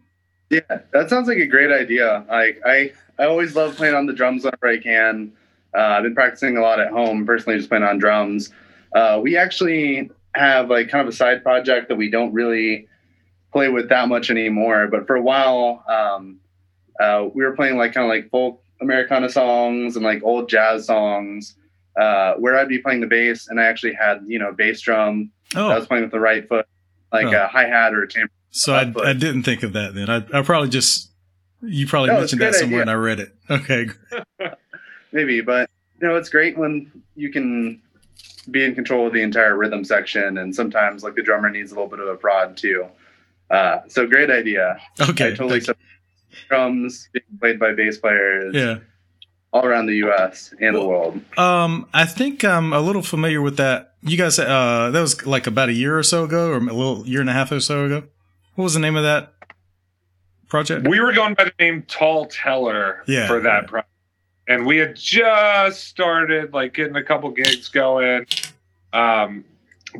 Yeah, 0.48 0.62
that 0.92 1.10
sounds 1.10 1.28
like 1.28 1.38
a 1.38 1.46
great 1.46 1.70
idea. 1.70 2.24
Like 2.28 2.60
I, 2.66 2.92
I 3.20 3.26
always 3.26 3.54
love 3.54 3.76
playing 3.76 3.94
on 3.94 4.06
the 4.06 4.12
drums 4.12 4.42
whenever 4.42 4.66
I 4.66 4.78
can. 4.78 5.32
Uh, 5.76 5.80
I've 5.80 6.02
been 6.02 6.14
practicing 6.14 6.56
a 6.56 6.60
lot 6.60 6.80
at 6.80 6.90
home, 6.90 7.26
personally, 7.26 7.58
just 7.58 7.68
playing 7.68 7.84
on 7.84 7.98
drums. 7.98 8.52
Uh, 8.94 9.20
we 9.22 9.36
actually 9.36 10.10
have 10.34 10.68
like 10.68 10.88
kind 10.88 11.06
of 11.06 11.12
a 11.12 11.16
side 11.16 11.42
project 11.42 11.88
that 11.88 11.96
we 11.96 12.10
don't 12.10 12.32
really 12.32 12.88
play 13.52 13.68
with 13.68 13.88
that 13.88 14.08
much 14.08 14.30
anymore. 14.30 14.88
But 14.88 15.06
for 15.06 15.16
a 15.16 15.22
while, 15.22 15.84
um, 15.88 16.40
uh, 17.00 17.28
we 17.32 17.44
were 17.44 17.54
playing 17.54 17.76
like 17.76 17.94
kind 17.94 18.04
of 18.04 18.08
like 18.10 18.30
folk 18.30 18.62
Americana 18.80 19.28
songs 19.28 19.96
and 19.96 20.04
like 20.04 20.22
old 20.22 20.48
jazz 20.48 20.86
songs, 20.86 21.56
uh, 22.00 22.34
where 22.34 22.56
I'd 22.56 22.68
be 22.68 22.78
playing 22.78 23.00
the 23.00 23.06
bass, 23.06 23.48
and 23.48 23.60
I 23.60 23.64
actually 23.64 23.94
had 23.94 24.22
you 24.26 24.38
know 24.38 24.52
bass 24.52 24.80
drum. 24.80 25.30
Oh. 25.54 25.68
I 25.68 25.76
was 25.76 25.86
playing 25.86 26.04
with 26.04 26.12
the 26.12 26.20
right 26.20 26.48
foot, 26.48 26.66
like 27.12 27.26
oh. 27.26 27.44
a 27.44 27.46
hi 27.46 27.66
hat 27.66 27.94
or 27.94 28.02
a 28.02 28.08
chamber 28.08 28.32
so 28.50 28.74
I, 28.74 28.92
I 29.02 29.12
didn't 29.12 29.44
think 29.44 29.62
of 29.62 29.72
that 29.74 29.94
then. 29.94 30.10
I, 30.10 30.24
I 30.32 30.42
probably 30.42 30.68
just 30.68 31.10
you 31.62 31.86
probably 31.86 32.10
no, 32.10 32.18
mentioned 32.18 32.42
that 32.42 32.54
somewhere 32.54 32.82
idea. 32.82 32.82
and 32.82 32.90
I 32.90 32.94
read 32.94 33.20
it. 33.20 33.34
Okay. 33.48 33.86
Maybe, 35.12 35.40
but 35.40 35.70
you 36.00 36.08
know, 36.08 36.16
it's 36.16 36.28
great 36.28 36.56
when 36.56 36.90
you 37.16 37.30
can 37.30 37.80
be 38.50 38.64
in 38.64 38.74
control 38.74 39.06
of 39.06 39.12
the 39.12 39.22
entire 39.22 39.56
rhythm 39.56 39.84
section, 39.84 40.38
and 40.38 40.54
sometimes 40.54 41.02
like 41.02 41.14
the 41.14 41.22
drummer 41.22 41.50
needs 41.50 41.72
a 41.72 41.74
little 41.74 41.90
bit 41.90 42.00
of 42.00 42.08
a 42.08 42.16
prod 42.16 42.56
too. 42.56 42.86
Uh, 43.50 43.80
so 43.88 44.06
great 44.06 44.30
idea. 44.30 44.80
Okay. 45.00 45.32
I 45.32 45.34
totally 45.34 45.60
drums 46.48 47.08
being 47.12 47.24
played 47.40 47.58
by 47.58 47.72
bass 47.72 47.98
players. 47.98 48.54
Yeah. 48.54 48.78
All 49.52 49.66
around 49.66 49.86
the 49.86 49.96
U.S. 49.96 50.54
and 50.60 50.74
well, 50.74 50.82
the 50.82 50.88
world. 50.88 51.20
Um, 51.36 51.88
I 51.92 52.06
think 52.06 52.44
I'm 52.44 52.72
a 52.72 52.80
little 52.80 53.02
familiar 53.02 53.42
with 53.42 53.56
that. 53.56 53.94
You 54.00 54.16
guys, 54.16 54.38
uh, 54.38 54.90
that 54.92 55.00
was 55.00 55.26
like 55.26 55.48
about 55.48 55.68
a 55.68 55.72
year 55.72 55.98
or 55.98 56.04
so 56.04 56.22
ago, 56.22 56.50
or 56.50 56.58
a 56.58 56.60
little 56.60 57.04
year 57.04 57.20
and 57.20 57.28
a 57.28 57.32
half 57.32 57.50
or 57.50 57.58
so 57.58 57.84
ago. 57.84 58.04
What 58.54 58.64
was 58.64 58.74
the 58.74 58.80
name 58.80 58.94
of 58.94 59.02
that 59.02 59.34
project? 60.48 60.86
We 60.86 61.00
were 61.00 61.12
going 61.12 61.34
by 61.34 61.44
the 61.44 61.52
name 61.58 61.82
Tall 61.88 62.26
Teller 62.26 63.02
yeah, 63.08 63.26
for 63.26 63.40
that 63.40 63.66
project. 63.66 63.89
And 64.50 64.66
we 64.66 64.78
had 64.78 64.96
just 64.96 65.84
started 65.84 66.52
like 66.52 66.74
getting 66.74 66.96
a 66.96 67.04
couple 67.04 67.30
gigs 67.30 67.68
going. 67.68 68.26
Um, 68.92 69.44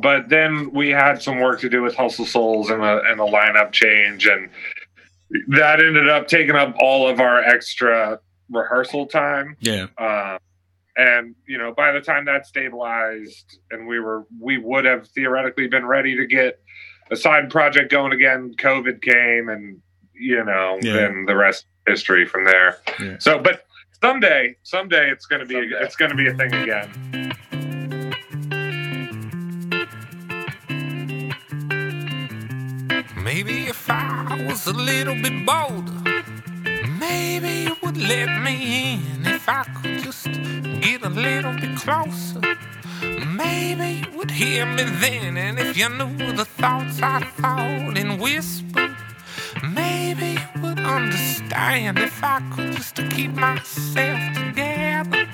but 0.01 0.27
then 0.27 0.71
we 0.71 0.89
had 0.89 1.21
some 1.21 1.39
work 1.39 1.61
to 1.61 1.69
do 1.69 1.81
with 1.81 1.95
Hustle 1.95 2.25
Souls 2.25 2.69
and 2.69 2.83
a, 2.83 3.01
and 3.09 3.21
a 3.21 3.23
lineup 3.23 3.71
change. 3.71 4.27
And 4.27 4.49
that 5.47 5.79
ended 5.79 6.09
up 6.09 6.27
taking 6.27 6.57
up 6.57 6.75
all 6.81 7.07
of 7.07 7.21
our 7.21 7.39
extra 7.39 8.19
rehearsal 8.49 9.05
time. 9.05 9.55
Yeah. 9.61 9.87
Uh, 9.97 10.37
and 10.97 11.33
you 11.47 11.57
know, 11.57 11.73
by 11.73 11.93
the 11.93 12.01
time 12.01 12.25
that 12.25 12.45
stabilized, 12.45 13.57
and 13.71 13.87
we 13.87 14.01
were, 14.01 14.25
we 14.37 14.57
would 14.57 14.83
have 14.83 15.07
theoretically 15.07 15.67
been 15.67 15.85
ready 15.85 16.17
to 16.17 16.25
get 16.25 16.59
a 17.09 17.15
side 17.15 17.49
project 17.49 17.89
going 17.89 18.11
again. 18.11 18.53
COVID 18.57 19.01
came, 19.01 19.47
and 19.47 19.81
you 20.13 20.43
know, 20.43 20.77
yeah. 20.81 20.91
then 20.91 21.23
the 21.25 21.37
rest 21.37 21.67
history 21.87 22.25
from 22.25 22.43
there. 22.43 22.79
Yeah. 22.99 23.17
So, 23.19 23.39
but 23.39 23.65
someday, 24.01 24.55
someday 24.63 25.11
it's 25.11 25.25
going 25.25 25.41
to 25.41 25.45
be 25.45 25.55
someday. 25.55 25.85
it's 25.85 25.95
going 25.95 26.11
to 26.11 26.17
be 26.17 26.27
a 26.27 26.33
thing 26.33 26.53
again. 26.53 26.89
Maybe 33.23 33.67
if 33.67 33.89
I 33.89 34.45
was 34.47 34.67
a 34.67 34.73
little 34.73 35.15
bit 35.15 35.45
bolder, 35.45 36.23
maybe 36.99 37.69
you 37.69 37.75
would 37.83 37.97
let 37.97 38.41
me 38.41 38.93
in. 38.93 39.25
If 39.25 39.47
I 39.47 39.63
could 39.63 39.99
just 39.99 40.25
get 40.81 41.03
a 41.03 41.09
little 41.09 41.53
bit 41.53 41.77
closer. 41.77 42.41
Maybe 43.25 44.01
you 44.01 44.17
would 44.17 44.31
hear 44.31 44.65
me 44.65 44.83
then, 44.83 45.37
and 45.37 45.57
if 45.59 45.77
you 45.77 45.89
knew 45.89 46.33
the 46.33 46.45
thoughts 46.45 47.01
I 47.01 47.21
thought 47.21 47.97
and 47.97 48.19
whispered, 48.19 48.95
maybe 49.73 50.37
you 50.41 50.61
would 50.61 50.70
understand 50.85 51.99
if 51.99 52.23
I 52.23 52.41
could 52.53 52.73
just 52.73 52.95
keep 53.11 53.31
myself 53.31 54.19
together. 54.33 55.27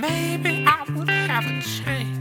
Maybe 0.00 0.64
I 0.66 0.84
would 0.94 1.08
have 1.08 1.44
a 1.44 1.60
chance. 1.62 2.13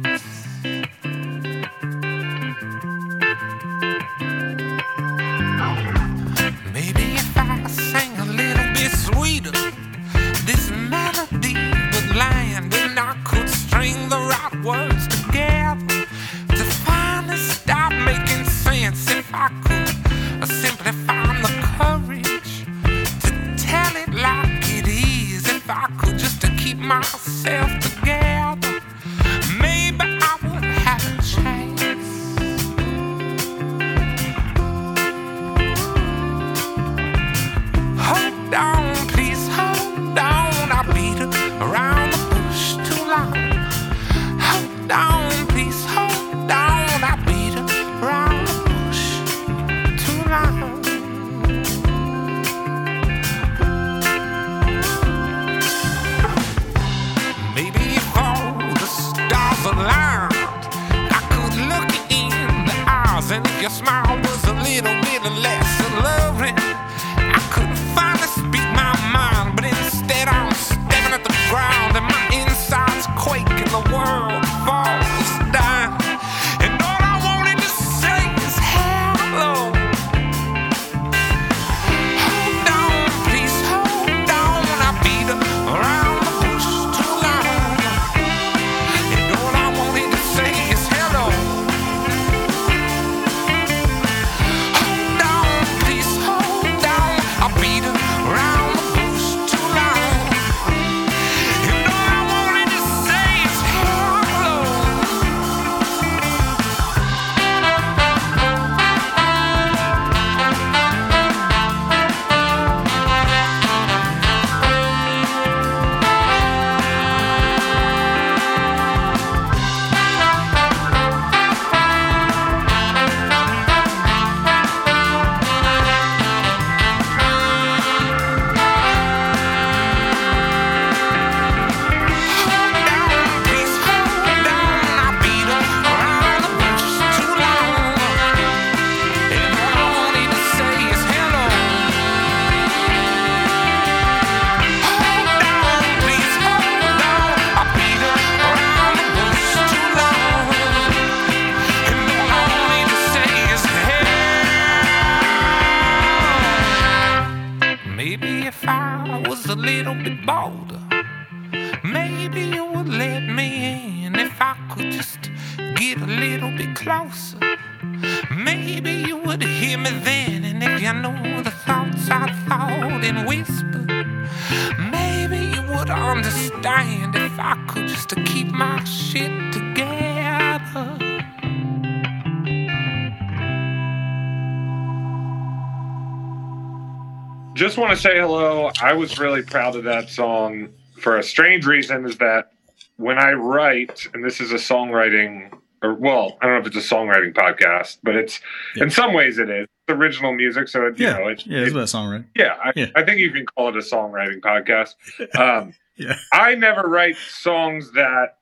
Just 187.73 187.81
want 187.81 187.95
to 187.97 187.99
say 187.99 188.19
hello. 188.19 188.69
I 188.83 188.93
was 188.93 189.17
really 189.17 189.41
proud 189.41 189.75
of 189.75 189.83
that 189.85 190.07
song 190.07 190.69
for 190.99 191.17
a 191.17 191.23
strange 191.23 191.65
reason 191.65 192.05
is 192.05 192.19
that 192.19 192.51
when 192.97 193.17
I 193.17 193.31
write, 193.31 194.05
and 194.13 194.23
this 194.23 194.39
is 194.39 194.51
a 194.51 194.57
songwriting, 194.57 195.51
or 195.81 195.95
well, 195.95 196.37
I 196.39 196.45
don't 196.45 196.53
know 196.53 196.61
if 196.61 196.67
it's 196.67 196.91
a 196.91 196.95
songwriting 196.95 197.33
podcast, 197.33 197.97
but 198.03 198.15
it's 198.15 198.39
Yeah. 198.75 198.83
in 198.83 198.89
some 198.91 199.11
ways 199.15 199.39
it 199.39 199.49
is. 199.49 199.63
It's 199.87 199.97
original 199.97 200.33
music, 200.35 200.67
so 200.67 200.85
it, 200.85 200.99
you 200.99 201.07
Yeah, 201.07 201.13
know, 201.17 201.27
it, 201.29 201.47
yeah, 201.47 201.61
it's 201.61 201.69
it- 201.69 201.73
about 201.75 201.87
songwriting. 201.87 202.25
yeah, 202.35 202.57
I, 202.63 202.73
Yeah. 202.75 202.85
I 202.95 203.01
think 203.01 203.17
you 203.17 203.31
can 203.31 203.47
call 203.47 203.69
it 203.69 203.75
a 203.75 203.79
songwriting 203.79 204.39
podcast. 204.39 204.93
Um, 205.35 205.73
Yeah. 205.95 206.15
I 206.31 206.53
never 206.53 206.87
write 206.87 207.15
songs 207.17 207.91
that. 207.93 208.37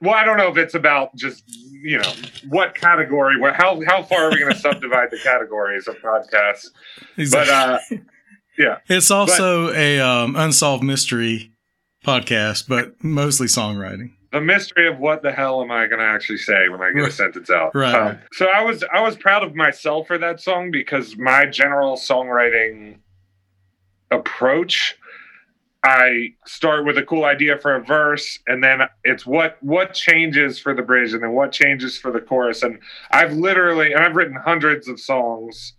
Well, 0.00 0.14
I 0.14 0.24
don't 0.24 0.36
know 0.36 0.48
if 0.48 0.56
it's 0.56 0.74
about 0.74 1.14
just 1.14 1.44
you 1.70 1.98
know 1.98 2.12
what 2.48 2.74
category. 2.74 3.38
Where 3.38 3.52
how 3.52 3.80
how 3.86 4.02
far 4.02 4.24
are 4.24 4.30
we 4.32 4.40
going 4.40 4.52
to 4.52 4.58
subdivide 4.58 5.12
the 5.12 5.18
categories 5.22 5.86
of 5.86 5.94
podcasts? 5.98 6.66
But 7.30 7.48
uh, 7.48 7.78
it's 8.88 9.10
also 9.10 9.72
a 9.72 10.00
um, 10.00 10.36
unsolved 10.36 10.82
mystery 10.82 11.52
podcast, 12.04 12.68
but 12.68 13.02
mostly 13.02 13.46
songwriting. 13.46 14.12
the 14.32 14.40
mystery 14.40 14.88
of 14.88 14.98
what 14.98 15.22
the 15.22 15.30
hell 15.32 15.62
am 15.62 15.70
I 15.70 15.86
going 15.86 16.00
to 16.00 16.04
actually 16.04 16.38
say 16.38 16.68
when 16.68 16.82
I 16.82 16.92
get 16.92 17.08
a 17.08 17.12
sentence 17.12 17.50
out? 17.50 17.74
Right. 17.74 17.94
Um, 17.94 18.18
so 18.32 18.46
I 18.46 18.62
was 18.62 18.84
I 18.92 19.00
was 19.00 19.16
proud 19.16 19.44
of 19.44 19.54
myself 19.54 20.08
for 20.08 20.18
that 20.18 20.40
song 20.40 20.70
because 20.70 21.16
my 21.16 21.46
general 21.46 21.96
songwriting 21.96 22.98
approach. 24.10 24.96
I 25.86 26.30
start 26.46 26.86
with 26.86 26.96
a 26.96 27.02
cool 27.02 27.26
idea 27.26 27.58
for 27.58 27.74
a 27.74 27.84
verse, 27.84 28.38
and 28.46 28.64
then 28.64 28.80
it's 29.04 29.26
what 29.26 29.58
what 29.62 29.92
changes 29.92 30.58
for 30.58 30.72
the 30.74 30.80
bridge, 30.80 31.12
and 31.12 31.22
then 31.22 31.32
what 31.32 31.52
changes 31.52 31.98
for 31.98 32.10
the 32.10 32.20
chorus. 32.20 32.62
And 32.62 32.78
I've 33.10 33.34
literally, 33.34 33.92
and 33.92 34.02
I've 34.02 34.16
written 34.16 34.34
hundreds 34.34 34.88
of 34.88 34.98
songs, 34.98 35.74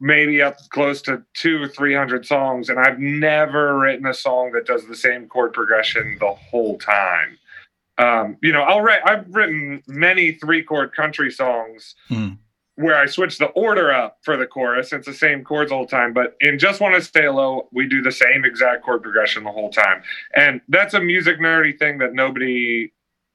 maybe 0.00 0.40
up 0.42 0.56
close 0.70 1.02
to 1.02 1.22
two 1.34 1.62
or 1.62 1.68
three 1.68 1.94
hundred 1.94 2.26
songs, 2.26 2.68
and 2.68 2.78
I've 2.78 2.98
never 2.98 3.78
written 3.78 4.06
a 4.06 4.14
song 4.14 4.52
that 4.52 4.66
does 4.66 4.86
the 4.86 4.96
same 4.96 5.26
chord 5.28 5.52
progression 5.52 6.16
the 6.18 6.32
whole 6.32 6.78
time. 6.78 7.38
Um, 7.98 8.36
you 8.42 8.52
know, 8.52 8.62
I'll 8.62 8.80
write. 8.80 9.00
I've 9.04 9.26
written 9.34 9.82
many 9.86 10.32
three 10.32 10.62
chord 10.62 10.94
country 10.94 11.30
songs 11.30 11.94
Hmm. 12.08 12.30
where 12.76 12.96
I 12.96 13.04
switch 13.06 13.36
the 13.36 13.46
order 13.48 13.92
up 13.92 14.18
for 14.22 14.38
the 14.38 14.46
chorus. 14.46 14.92
It's 14.94 15.06
the 15.06 15.12
same 15.12 15.44
chords 15.44 15.70
all 15.70 15.84
the 15.84 15.90
time, 15.90 16.14
but 16.14 16.34
in 16.40 16.58
Just 16.58 16.80
Want 16.80 16.94
to 16.94 17.02
Stay 17.02 17.28
Low, 17.28 17.68
we 17.72 17.86
do 17.86 18.00
the 18.00 18.12
same 18.12 18.44
exact 18.46 18.84
chord 18.84 19.02
progression 19.02 19.44
the 19.44 19.52
whole 19.52 19.70
time, 19.70 20.02
and 20.34 20.62
that's 20.68 20.94
a 20.94 21.00
music 21.00 21.38
nerdy 21.40 21.78
thing 21.78 21.98
that 21.98 22.14
nobody 22.14 22.90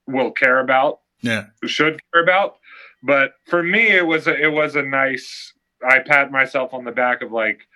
will 0.07 0.31
care 0.31 0.59
about 0.59 1.01
Yeah. 1.21 1.45
should 1.65 1.99
care 2.11 2.23
about. 2.23 2.57
But 3.03 3.33
for 3.45 3.61
me, 3.61 3.87
it 3.89 4.07
was 4.07 4.25
a, 4.27 4.35
it 4.35 4.51
was 4.51 4.75
a 4.75 4.81
nice. 4.81 5.51
I 5.85 5.99
pat 5.99 6.31
myself 6.31 6.73
on 6.73 6.83
the 6.83 6.91
back 6.91 7.21
of 7.21 7.31
like 7.31 7.67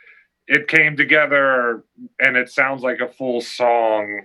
it 0.47 0.67
came 0.67 0.97
together 0.97 1.83
and 2.19 2.35
it 2.35 2.49
sounds 2.49 2.81
like 2.81 2.99
a 2.99 3.07
full 3.07 3.39
song, 3.41 4.21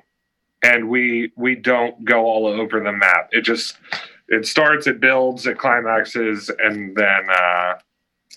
and 0.62 0.88
we 0.88 1.32
we 1.36 1.54
don't 1.54 2.04
go 2.04 2.24
all 2.24 2.46
over 2.46 2.80
the 2.80 2.92
map. 2.92 3.28
It 3.32 3.42
just 3.42 3.76
it 4.28 4.46
starts, 4.46 4.86
it 4.86 5.00
builds, 5.00 5.46
it 5.46 5.58
climaxes, 5.58 6.50
and 6.62 6.96
then 6.96 7.28
uh, 7.30 7.74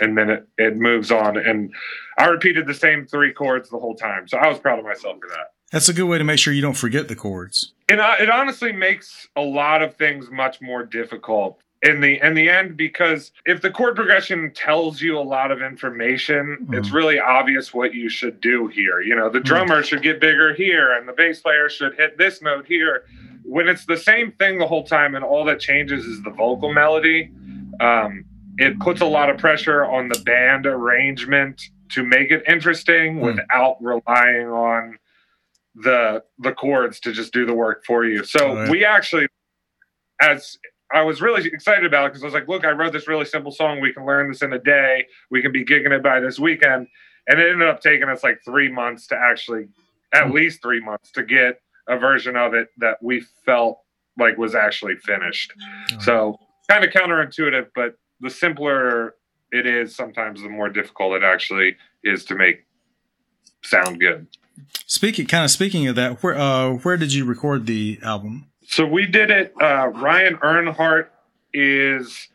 and 0.02 0.18
then 0.18 0.30
it, 0.30 0.48
it 0.58 0.76
moves 0.76 1.12
on. 1.12 1.38
And 1.38 1.74
I 2.18 2.26
repeated 2.26 2.68
the 2.68 2.74
same 2.74 3.06
three 3.06 3.34
chords 3.34 3.70
the 3.70 3.80
whole 3.80 3.96
time, 3.96 4.28
so 4.28 4.38
I 4.38 4.48
was 4.48 4.60
proud 4.60 4.80
of 4.80 4.86
myself 4.86 5.18
for 5.22 5.30
that 5.30 5.54
That's 5.72 5.90
a 5.90 5.94
good 5.94 6.06
way 6.06 6.18
to 6.18 6.24
make 6.24 6.40
sure 6.40 6.54
you 6.54 6.62
don't 6.62 6.78
forget 6.78 7.08
the 7.08 7.16
chords. 7.16 7.74
it, 7.90 8.00
uh, 8.00 8.16
it 8.20 8.30
honestly 8.30 8.74
makes 8.74 9.28
a 9.36 9.42
lot 9.42 9.82
of 9.82 9.96
things 9.96 10.30
much 10.30 10.62
more 10.62 10.84
difficult 10.86 11.62
in 11.88 12.02
the 12.02 12.20
in 12.26 12.34
the 12.34 12.50
end 12.50 12.76
because 12.76 13.32
if 13.46 13.62
the 13.62 13.70
chord 13.72 13.96
progression 13.96 14.52
tells 14.54 15.02
you 15.02 15.18
a 15.18 15.22
lot 15.22 15.52
of 15.52 15.62
information 15.62 16.68
it's 16.74 16.90
Mhm. 16.90 16.94
really 16.94 17.20
obvious 17.20 17.74
what 17.74 17.94
you 17.94 18.10
should 18.10 18.42
do 18.42 18.68
here 18.68 19.00
you 19.02 19.16
know 19.16 19.30
the 19.30 19.40
drummer 19.40 19.82
should 19.84 20.02
get 20.04 20.20
bigger 20.20 20.54
here 20.54 20.92
and 20.94 21.08
the 21.08 21.14
bass 21.14 21.40
player 21.40 21.70
should 21.70 21.96
hit 21.96 22.18
this 22.18 22.42
note 22.42 22.66
here 22.68 23.04
when 23.44 23.70
it's 23.70 23.86
the 23.86 23.96
same 23.96 24.32
thing 24.34 24.58
the 24.60 24.68
whole 24.68 24.84
time 24.84 25.16
and 25.16 25.24
all 25.24 25.46
that 25.46 25.60
changes 25.60 26.06
is 26.06 26.22
the 26.24 26.30
vocal 26.32 26.74
melody 26.74 27.32
um, 27.80 28.26
it 28.58 28.78
puts 28.80 29.02
a 29.02 29.06
lot 29.06 29.30
of 29.30 29.38
pressure 29.38 29.86
on 29.86 30.10
the 30.10 30.20
band 30.26 30.66
arrangement 30.66 31.62
to 31.90 32.04
make 32.04 32.32
it 32.32 32.44
interesting 32.48 33.20
Hmm. 33.20 33.24
without 33.26 33.78
relying 33.82 34.48
on 34.48 34.98
the 35.76 36.24
the 36.40 36.52
chords 36.54 37.00
to 37.02 37.12
just 37.14 37.32
do 37.32 37.46
the 37.46 37.54
work 37.54 37.86
for 37.86 38.04
you. 38.04 38.24
So 38.24 38.40
Oh, 38.44 38.54
yeah. 38.64 38.70
we 38.72 38.84
actually, 38.84 39.28
as 40.20 40.58
I 40.92 41.02
was 41.04 41.22
really 41.22 41.46
excited 41.48 41.86
about 41.86 42.06
it 42.06 42.10
because 42.10 42.24
I 42.24 42.28
was 42.28 42.34
like, 42.34 42.48
look, 42.48 42.66
I 42.66 42.72
wrote 42.72 42.94
this 42.94 43.08
really 43.08 43.26
simple 43.26 43.52
song. 43.52 43.82
We 43.82 43.92
can 43.94 44.06
learn 44.06 44.30
this 44.32 44.42
in 44.42 44.54
a 44.54 44.60
day. 44.60 45.06
We 45.30 45.42
can 45.42 45.52
be 45.52 45.66
gigging 45.66 45.92
it 45.92 46.02
by 46.02 46.20
this 46.20 46.40
weekend. 46.40 46.88
And 47.28 47.40
it 47.40 47.50
ended 47.52 47.68
up 47.68 47.82
taking 47.82 48.08
us 48.08 48.24
like 48.24 48.40
three 48.46 48.72
months 48.72 49.08
to 49.08 49.18
actually, 49.18 49.68
at 50.14 50.28
Hmm. 50.28 50.32
least 50.34 50.62
three 50.62 50.80
months 50.80 51.12
to 51.12 51.24
get 51.24 51.62
a 51.88 51.98
version 51.98 52.38
of 52.38 52.54
it 52.54 52.70
that 52.78 52.98
we 53.02 53.22
felt 53.46 53.82
like 54.18 54.38
was 54.38 54.56
actually 54.56 54.96
finished. 54.96 55.54
So 56.00 56.40
kind 56.70 56.84
of 56.86 56.92
counterintuitive, 56.92 57.68
but 57.76 57.96
the 58.22 58.30
simpler 58.30 59.16
it 59.52 59.66
is, 59.66 59.96
sometimes 59.96 60.42
the 60.42 60.50
more 60.50 60.70
difficult 60.70 61.16
it 61.16 61.24
actually 61.24 61.76
is 62.04 62.26
to 62.26 62.36
make 62.36 62.66
sound 63.64 64.00
good. 64.00 64.28
Speaking, 64.86 65.26
kind 65.28 65.44
of 65.46 65.52
speaking 65.52 65.88
of 65.88 65.96
that, 65.96 66.24
where 66.24 66.36
uh, 66.36 66.72
where 66.74 66.98
did 66.98 67.14
you 67.14 67.26
record 67.26 67.66
the 67.66 68.00
album? 68.02 68.48
So 68.70 68.86
we 68.86 69.06
did 69.06 69.32
it. 69.32 69.54
Uh, 69.62 69.88
Ryan 69.96 70.36
Earnhardt 70.38 71.08
is 71.54 72.28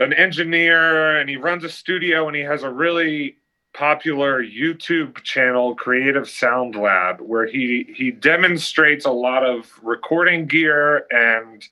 an 0.00 0.12
engineer 0.12 1.16
and 1.16 1.30
he 1.30 1.36
runs 1.36 1.64
a 1.64 1.70
studio 1.70 2.26
and 2.26 2.36
he 2.36 2.42
has 2.42 2.62
a 2.62 2.70
really 2.70 3.36
popular 3.72 4.44
YouTube 4.44 5.22
channel, 5.22 5.74
Creative 5.74 6.28
Sound 6.28 6.76
Lab, 6.76 7.22
where 7.22 7.46
he 7.46 7.90
he 7.96 8.10
demonstrates 8.10 9.06
a 9.06 9.10
lot 9.10 9.46
of 9.46 9.66
recording 9.82 10.46
gear 10.46 11.06
and 11.10 11.66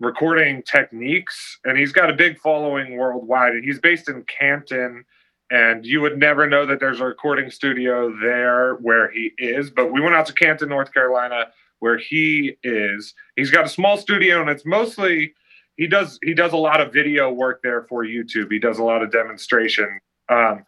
recording 0.00 0.62
techniques. 0.62 1.58
And 1.64 1.76
he's 1.76 1.92
got 1.92 2.08
a 2.08 2.14
big 2.14 2.38
following 2.38 2.96
worldwide. 2.96 3.52
And 3.52 3.62
he's 3.62 3.78
based 3.78 4.08
in 4.08 4.22
Canton. 4.22 5.04
And 5.50 5.84
you 5.84 6.00
would 6.00 6.18
never 6.18 6.48
know 6.48 6.64
that 6.64 6.80
there's 6.80 7.00
a 7.00 7.04
recording 7.04 7.50
studio 7.50 8.10
there 8.22 8.76
where 8.76 9.10
he 9.10 9.32
is. 9.36 9.70
But 9.70 9.92
we 9.92 10.00
went 10.00 10.14
out 10.14 10.24
to 10.26 10.32
Canton, 10.32 10.70
North 10.70 10.94
Carolina, 10.94 11.48
where 11.80 11.98
he 11.98 12.56
is. 12.62 13.14
He's 13.36 13.50
got 13.50 13.66
a 13.66 13.68
small 13.68 13.96
studio, 13.96 14.40
and 14.40 14.50
it's 14.50 14.66
mostly 14.66 15.34
he 15.76 15.86
does 15.86 16.18
he 16.22 16.34
does 16.34 16.52
a 16.52 16.56
lot 16.56 16.80
of 16.80 16.92
video 16.92 17.30
work 17.30 17.62
there 17.62 17.82
for 17.82 18.04
YouTube. 18.04 18.50
He 18.50 18.58
does 18.58 18.78
a 18.78 18.84
lot 18.84 19.02
of 19.02 19.12
demonstration, 19.12 20.00
um, 20.28 20.64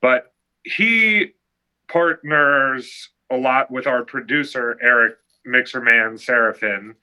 but 0.00 0.32
he 0.64 1.32
partners 1.88 3.10
a 3.30 3.36
lot 3.36 3.70
with 3.70 3.86
our 3.86 4.04
producer 4.04 4.78
Eric 4.80 5.16
Mixerman 5.46 6.14
Sarafin, 6.14 6.94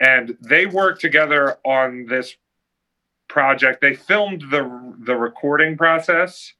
and 0.00 0.36
they 0.40 0.66
work 0.66 1.00
together 1.00 1.56
on 1.64 2.06
this 2.06 2.36
project. 3.28 3.80
They 3.80 3.94
filmed 3.94 4.42
the 4.50 4.94
the 4.98 5.16
recording 5.16 5.76
process 5.76 6.52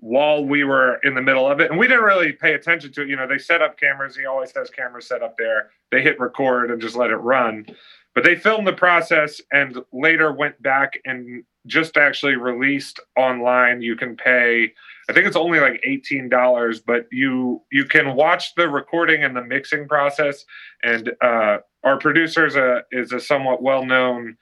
while 0.00 0.44
we 0.44 0.64
were 0.64 0.98
in 1.04 1.14
the 1.14 1.22
middle 1.22 1.46
of 1.46 1.60
it, 1.60 1.70
and 1.70 1.78
we 1.78 1.88
didn't 1.88 2.04
really 2.04 2.32
pay 2.32 2.54
attention 2.54 2.92
to 2.92 3.02
it. 3.02 3.08
You 3.08 3.16
know, 3.16 3.26
they 3.26 3.38
set 3.38 3.62
up 3.62 3.78
cameras. 3.78 4.16
He 4.16 4.26
always 4.26 4.52
has 4.56 4.70
cameras 4.70 5.06
set 5.06 5.22
up 5.22 5.36
there. 5.36 5.70
They 5.90 6.02
hit 6.02 6.20
record 6.20 6.70
and 6.70 6.80
just 6.80 6.96
let 6.96 7.10
it 7.10 7.16
run. 7.16 7.66
But 8.14 8.24
they 8.24 8.36
filmed 8.36 8.66
the 8.66 8.72
process 8.72 9.40
and 9.52 9.78
later 9.92 10.32
went 10.32 10.60
back 10.62 10.98
and 11.04 11.44
just 11.66 11.96
actually 11.96 12.36
released 12.36 13.00
online. 13.16 13.82
You 13.82 13.96
can 13.96 14.16
pay, 14.16 14.72
I 15.08 15.12
think 15.12 15.26
it's 15.26 15.36
only 15.36 15.60
like 15.60 15.80
eighteen 15.84 16.28
dollars, 16.28 16.80
but 16.80 17.06
you 17.12 17.62
you 17.70 17.84
can 17.84 18.14
watch 18.14 18.54
the 18.54 18.68
recording 18.68 19.22
and 19.22 19.36
the 19.36 19.44
mixing 19.44 19.86
process. 19.86 20.44
And 20.82 21.12
uh, 21.20 21.58
our 21.84 21.98
producer 21.98 22.46
is 22.46 22.56
a 22.56 22.82
is 22.90 23.12
a 23.12 23.20
somewhat 23.20 23.62
well 23.62 23.84
known 23.84 24.36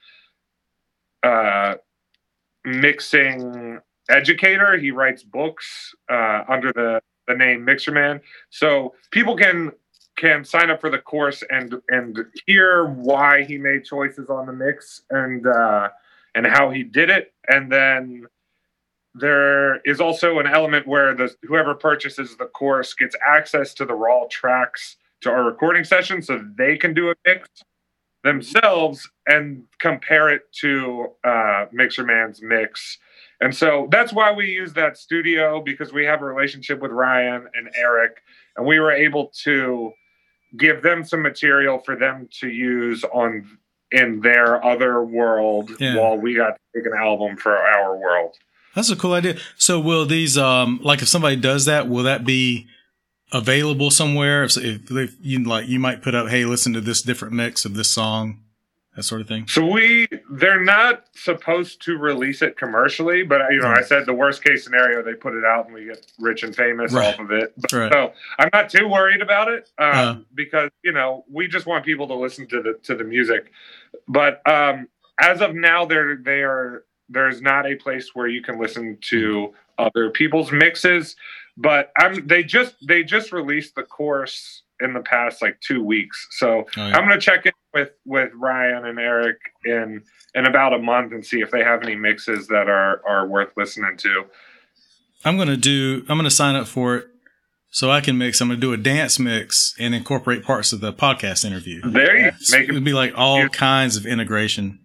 uh, 1.23 1.75
mixing 2.65 3.81
educator. 4.09 4.77
He 4.77 4.91
writes 4.91 5.23
books 5.23 5.95
uh, 6.11 6.43
under 6.49 6.73
the 6.73 7.01
the 7.27 7.35
name 7.35 7.67
Mixerman. 7.67 8.21
So 8.51 8.95
people 9.11 9.37
can 9.37 9.73
can 10.17 10.45
sign 10.45 10.71
up 10.71 10.81
for 10.81 10.91
the 10.91 10.99
course 10.99 11.43
and 11.51 11.75
and 11.89 12.19
hear 12.47 12.87
why 12.87 13.45
he 13.45 13.59
made 13.59 13.85
choices 13.85 14.31
on 14.31 14.47
the 14.47 14.53
mix 14.53 15.03
and 15.11 15.47
uh, 15.47 15.89
and 16.35 16.47
how 16.47 16.71
he 16.71 16.83
did 16.83 17.11
it, 17.11 17.33
and 17.49 17.71
then 17.71 18.27
there 19.19 19.81
is 19.87 20.01
also 20.01 20.39
an 20.39 20.47
element 20.47 20.87
where 20.87 21.15
the 21.15 21.35
whoever 21.43 21.75
purchases 21.75 22.37
the 22.37 22.47
course 22.47 22.93
gets 22.93 23.17
access 23.27 23.73
to 23.75 23.85
the 23.87 23.95
raw 23.95 24.25
tracks 24.31 24.97
to 25.23 25.31
our 25.31 25.45
recording 25.45 25.85
session 25.85 26.21
so 26.21 26.45
they 26.57 26.77
can 26.77 26.93
do 26.93 27.11
a 27.11 27.15
mix 27.25 27.49
themselves 28.23 29.09
and 29.27 29.63
compare 29.79 30.29
it 30.29 30.43
to 30.53 31.07
uh, 31.25 31.65
Mixerman's 31.73 32.43
mix. 32.43 32.99
And 33.41 33.55
so 33.55 33.87
that's 33.91 34.13
why 34.13 34.33
we 34.33 34.47
use 34.51 34.73
that 34.75 34.97
studio 34.97 35.61
because 35.61 35.93
we 35.93 36.05
have 36.07 36.23
a 36.23 36.25
relationship 36.25 36.81
with 36.81 36.91
Ryan 36.91 37.47
and 37.55 37.69
Eric, 37.75 38.23
and 38.57 38.67
we 38.67 38.79
were 38.79 38.93
able 38.93 39.31
to 39.45 39.93
give 40.57 40.83
them 40.83 41.05
some 41.05 41.23
material 41.23 41.79
for 41.79 41.97
them 41.97 42.29
to 42.41 42.49
use 42.49 43.05
on 43.05 43.59
in 43.93 44.21
their 44.21 44.65
other 44.65 45.03
world 45.03 45.71
Yeah. 45.79 45.97
while 45.97 46.17
we 46.17 46.35
got 46.35 46.51
to 46.51 46.57
make 46.75 46.87
an 46.87 46.95
album 46.99 47.37
for 47.37 47.57
our 47.57 47.97
world. 47.97 48.35
That's 48.75 48.91
a 48.91 48.97
cool 48.97 49.13
idea. 49.13 49.37
So 49.57 49.79
will 49.81 50.07
these 50.07 50.37
um 50.39 50.81
like 50.83 51.03
if 51.03 51.09
somebody 51.09 51.37
does 51.37 51.67
that, 51.67 51.89
will 51.89 52.03
that 52.05 52.25
be 52.25 52.67
available 53.33 53.91
somewhere? 53.91 54.45
If, 54.45 54.57
if, 54.57 54.91
if 54.91 55.15
you 55.21 55.43
like 55.45 55.67
you 55.69 55.79
might 55.79 56.03
put 56.03 56.15
up, 56.15 56.29
hey, 56.29 56.45
listen 56.45 56.73
to 56.73 56.81
this 56.81 57.03
different 57.03 57.35
mix 57.35 57.65
of 57.65 57.75
this 57.75 57.89
song, 57.89 58.41
that 58.97 59.03
sort 59.05 59.21
of 59.21 59.29
thing. 59.29 59.47
So 59.47 59.65
we 59.65 60.09
they're 60.31 60.63
not 60.65 61.05
supposed 61.15 61.83
to 61.83 61.97
release 61.99 62.43
it 62.43 62.57
commercially, 62.57 63.23
but 63.23 63.43
you 63.53 63.61
know, 63.61 63.69
I 63.69 63.83
said 63.83 64.07
the 64.07 64.15
worst 64.15 64.43
case 64.43 64.65
scenario 64.65 65.03
they 65.03 65.15
put 65.15 65.35
it 65.35 65.45
out 65.45 65.67
and 65.67 65.75
we 65.75 65.85
get 65.85 66.05
rich 66.19 66.43
and 66.43 66.57
famous 66.57 66.93
Right. 66.93 67.15
off 67.15 67.21
of 67.21 67.31
it. 67.31 67.53
But, 67.59 67.73
Right. 67.73 67.93
So 67.93 68.13
I'm 68.39 68.49
not 68.53 68.71
too 68.71 68.89
worried 68.89 69.21
about 69.23 69.49
it 69.49 69.71
um, 69.79 69.91
Uh. 69.95 70.17
because 70.35 70.71
you 70.83 70.93
know 70.93 71.25
we 71.31 71.47
just 71.47 71.67
want 71.67 71.85
people 71.85 72.09
to 72.09 72.15
listen 72.15 72.47
to 72.49 72.63
the 72.63 72.75
to 72.85 72.95
the 72.95 73.05
music. 73.05 73.53
But 74.09 74.41
um, 74.51 74.89
as 75.21 75.41
of 75.41 75.55
now, 75.55 75.85
there 75.85 76.17
they 76.17 76.43
are 76.43 76.85
there's 77.09 77.41
not 77.43 77.67
a 77.67 77.77
place 77.77 78.15
where 78.15 78.27
you 78.27 78.43
can 78.43 78.59
listen 78.59 78.99
to 79.03 79.55
other 79.79 80.11
people's 80.11 80.51
mixes. 80.51 81.17
But 81.59 81.93
I'm 81.99 82.27
they 82.27 82.43
just 82.45 82.75
they 82.87 83.03
just 83.03 83.33
released 83.33 83.75
the 83.77 83.83
course 83.83 84.63
in 84.81 84.93
the 84.93 85.01
past 85.01 85.41
like 85.43 85.59
two 85.61 85.83
weeks, 85.83 86.27
so 86.33 86.65
Oh, 86.77 86.81
I'm 86.83 87.07
gonna 87.09 87.21
check 87.21 87.47
in 87.47 87.53
with 87.75 87.91
with 88.05 88.31
Ryan 88.35 88.85
and 88.87 88.99
Eric 88.99 89.37
in 89.65 90.03
in 90.35 90.47
about 90.47 90.73
a 90.75 90.79
month 90.79 91.13
and 91.13 91.25
see 91.25 91.41
if 91.41 91.51
they 91.51 91.63
have 91.65 91.83
any 91.83 91.97
mixes 91.97 92.47
that 92.49 92.69
are 92.69 93.01
are 93.07 93.27
worth 93.27 93.51
listening 93.57 93.97
to. 93.99 94.25
I'm 95.25 95.37
gonna 95.37 95.57
do. 95.57 96.05
I'm 96.09 96.19
gonna 96.19 96.31
sign 96.31 96.55
up 96.57 96.67
for 96.67 96.97
it 96.97 97.07
so 97.71 97.91
I 97.91 98.01
can 98.01 98.17
mix. 98.19 98.41
I'm 98.41 98.49
gonna 98.49 98.61
do 98.61 98.73
a 98.73 98.77
dance 98.77 99.19
mix 99.19 99.75
and 99.79 99.95
incorporate 99.95 100.45
parts 100.45 100.73
of 100.73 100.81
the 100.81 100.93
podcast 100.93 101.45
interview. 101.45 101.81
There 101.83 102.17
you 102.17 102.33
So 102.39 102.57
make 102.59 102.69
It'd 102.69 102.77
it 102.83 102.85
be 102.85 102.93
like 102.93 103.13
all 103.17 103.41
you- 103.43 103.49
kinds 103.49 103.97
of 103.97 104.07
integration. 104.07 104.79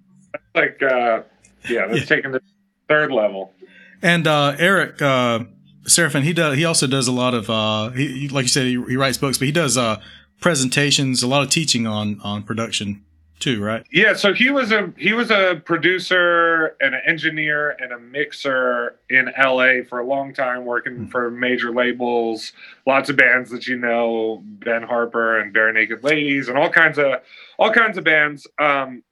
like 0.56 0.82
uh 0.82 1.22
yeah, 1.70 1.88
that's 1.88 2.00
Yeah. 2.00 2.06
taking 2.06 2.32
the 2.32 2.42
third 2.88 3.12
level. 3.12 3.54
And 4.02 4.26
uh, 4.26 4.56
Eric 4.58 5.00
uh, 5.02 5.42
Sarafin, 5.84 6.24
he 6.24 6.34
does. 6.34 6.58
He 6.58 6.66
also 6.66 6.88
does 6.88 7.08
a 7.08 7.12
lot 7.12 7.34
of. 7.34 7.50
Uh, 7.50 7.90
he, 7.90 8.30
like 8.30 8.44
you 8.44 8.50
said, 8.50 8.66
he, 8.66 8.82
he 8.88 8.96
writes 8.96 9.18
books, 9.18 9.38
but 9.38 9.46
he 9.46 9.52
does 9.52 9.78
uh, 9.78 10.02
presentations, 10.40 11.24
a 11.24 11.28
lot 11.28 11.44
of 11.44 11.50
teaching 11.50 11.88
on 11.88 12.20
on 12.24 12.44
production 12.44 13.04
too, 13.42 13.62
right? 13.62 13.86
Yeah, 13.92 14.14
so 14.14 14.34
he 14.34 14.50
was 14.52 14.72
a 14.72 14.94
he 14.98 15.12
was 15.14 15.32
a 15.32 15.62
producer 15.66 16.78
and 16.80 16.96
an 16.96 17.02
engineer 17.06 17.72
and 17.72 17.92
a 17.92 18.00
mixer 18.00 19.00
in 19.10 19.32
LA 19.38 19.84
for 19.90 20.00
a 20.00 20.06
long 20.06 20.34
time, 20.34 20.64
working 20.64 21.08
for 21.08 21.30
major 21.30 21.72
labels, 21.72 22.54
lots 22.86 23.10
of 23.10 23.18
bands 23.18 23.50
that 23.50 23.68
you 23.68 23.78
know, 23.78 24.42
Ben 24.46 24.84
Harper 24.84 25.40
and 25.40 25.54
Barenaked 25.54 26.04
Ladies, 26.04 26.48
and 26.48 26.58
all 26.58 26.70
kinds 26.70 26.98
of 26.98 27.22
all 27.58 27.72
kinds 27.72 27.98
of 27.98 28.04
bands. 28.04 28.48
Um, 28.60 29.04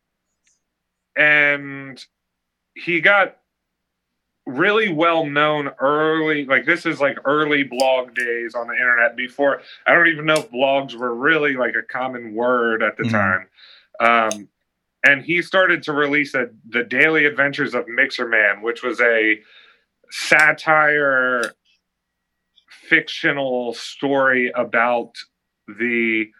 and 1.17 2.03
he 2.75 3.01
got 3.01 3.38
really 4.49 4.91
well 4.91 5.25
known 5.25 5.69
early 5.79 6.45
like 6.45 6.65
this 6.65 6.85
is 6.85 6.99
like 6.99 7.17
early 7.25 7.63
blog 7.63 8.13
days 8.15 8.55
on 8.55 8.67
the 8.67 8.73
internet 8.73 9.15
before 9.15 9.61
i 9.87 9.93
don't 9.93 10.07
even 10.07 10.25
know 10.25 10.35
if 10.35 10.51
blogs 10.51 10.95
were 10.95 11.13
really 11.15 11.55
like 11.55 11.75
a 11.75 11.83
common 11.83 12.33
word 12.33 12.83
at 12.83 12.97
the 12.97 13.03
Mhm. 13.03 13.11
time 13.11 13.47
um, 13.99 14.47
and 15.05 15.23
he 15.23 15.41
started 15.41 15.83
to 15.83 15.93
release 15.93 16.33
a, 16.35 16.49
the 16.69 16.83
daily 16.83 17.25
adventures 17.25 17.73
of 17.75 17.85
Mixerman 17.87 18.61
which 18.61 18.83
was 18.83 18.99
a 19.01 19.39
satire 20.11 21.53
fictional 22.69 23.73
story 23.73 24.51
about 24.55 25.11
the 25.67 26.31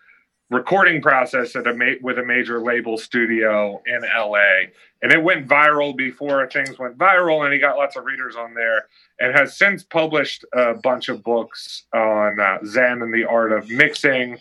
recording 0.49 1.01
process 1.01 1.55
at 1.55 1.67
a 1.67 1.73
ma- 1.73 1.93
with 2.01 2.17
a 2.17 2.25
major 2.25 2.61
label 2.61 2.97
studio 2.97 3.81
in 3.85 4.01
LA 4.01 4.67
and 5.01 5.11
it 5.11 5.21
went 5.21 5.47
viral 5.47 5.95
before 5.95 6.47
things 6.47 6.79
went 6.79 6.97
viral 6.97 7.43
and 7.45 7.53
he 7.53 7.59
got 7.59 7.77
lots 7.77 7.95
of 7.95 8.03
readers 8.03 8.35
on 8.35 8.53
there 8.55 8.85
and 9.19 9.35
has 9.35 9.57
since 9.57 9.83
published 9.83 10.43
a 10.53 10.73
bunch 10.73 11.07
of 11.09 11.23
books 11.23 11.85
on 11.93 12.39
uh, 12.39 12.57
zen 12.65 13.01
and 13.01 13.13
the 13.13 13.25
art 13.25 13.51
of 13.51 13.69
mixing 13.69 14.37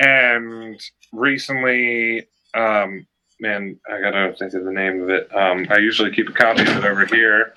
and 0.00 0.80
recently 1.12 2.26
um 2.54 3.06
man 3.40 3.78
i 3.90 4.00
gotta 4.00 4.34
think 4.38 4.54
of 4.54 4.64
the 4.64 4.72
name 4.72 5.02
of 5.02 5.10
it 5.10 5.34
um 5.36 5.66
i 5.70 5.76
usually 5.76 6.10
keep 6.10 6.28
a 6.28 6.32
copy 6.32 6.62
of 6.62 6.68
it 6.78 6.84
over 6.84 7.04
here. 7.06 7.52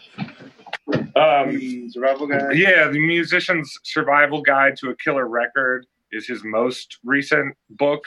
Um 1.16 1.90
survival 1.90 2.28
guy. 2.28 2.52
yeah, 2.52 2.88
the 2.90 3.00
musician's 3.00 3.80
survival 3.84 4.42
guide 4.42 4.76
to 4.78 4.90
a 4.90 4.96
killer 4.98 5.28
record 5.28 5.88
is 6.16 6.28
his 6.28 6.44
most 6.44 6.98
recent 7.04 7.56
book. 7.70 8.06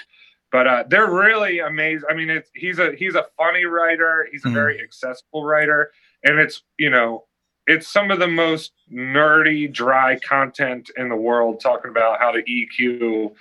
But 0.51 0.67
uh, 0.67 0.85
they're 0.89 1.11
really 1.13 1.59
amazing. 1.59 2.09
I 2.11 2.15
mean, 2.15 2.31
it's 2.31 2.51
he's 2.55 2.79
a 2.79 2.93
he's 2.97 3.15
a 3.15 3.27
funny 3.37 3.65
writer. 3.65 4.27
He's 4.33 4.45
a 4.45 4.49
Mhm. 4.49 4.55
very 4.55 4.81
accessible 4.83 5.45
writer, 5.45 5.93
and 6.25 6.39
it's 6.39 6.63
you 6.79 6.89
know 6.91 7.27
it's 7.67 7.87
some 7.87 8.11
of 8.11 8.19
the 8.19 8.27
most 8.29 8.73
nerdy, 8.91 9.71
dry 9.71 10.19
content 10.21 10.91
in 10.97 11.11
the 11.11 11.17
world, 11.17 11.61
talking 11.61 11.91
about 11.91 12.19
how 12.19 12.31
to 12.31 12.43
EQ 12.43 13.35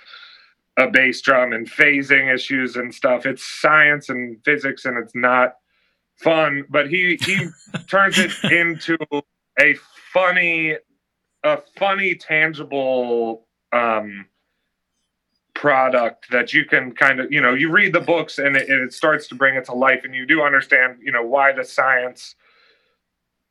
a 0.76 0.86
bass 0.90 1.20
drum 1.22 1.52
and 1.54 1.68
phasing 1.68 2.32
issues 2.32 2.76
and 2.76 2.94
stuff. 2.94 3.24
It's 3.26 3.42
science 3.42 4.10
and 4.10 4.36
physics, 4.44 4.84
and 4.84 4.98
it's 4.98 5.14
not 5.14 5.54
fun. 6.16 6.64
But 6.68 6.90
he 6.90 7.16
he 7.22 7.48
turns 7.88 8.18
it 8.18 8.32
into 8.52 8.98
a 9.58 9.74
funny 10.12 10.76
a 11.42 11.58
funny 11.78 12.14
tangible 12.16 13.46
um 13.72 14.26
product 15.58 16.30
that 16.30 16.52
you 16.54 16.64
can 16.64 16.92
kind 16.92 17.18
of 17.18 17.32
you 17.32 17.40
know 17.40 17.52
you 17.52 17.68
read 17.68 17.92
the 17.92 18.00
books 18.00 18.38
and 18.38 18.56
it, 18.56 18.70
it 18.70 18.92
starts 18.92 19.26
to 19.26 19.34
bring 19.34 19.56
it 19.56 19.64
to 19.64 19.72
life 19.74 20.02
and 20.04 20.14
you 20.14 20.24
do 20.24 20.40
understand 20.40 20.96
you 21.02 21.10
know 21.10 21.24
why 21.24 21.50
the 21.52 21.64
science 21.64 22.36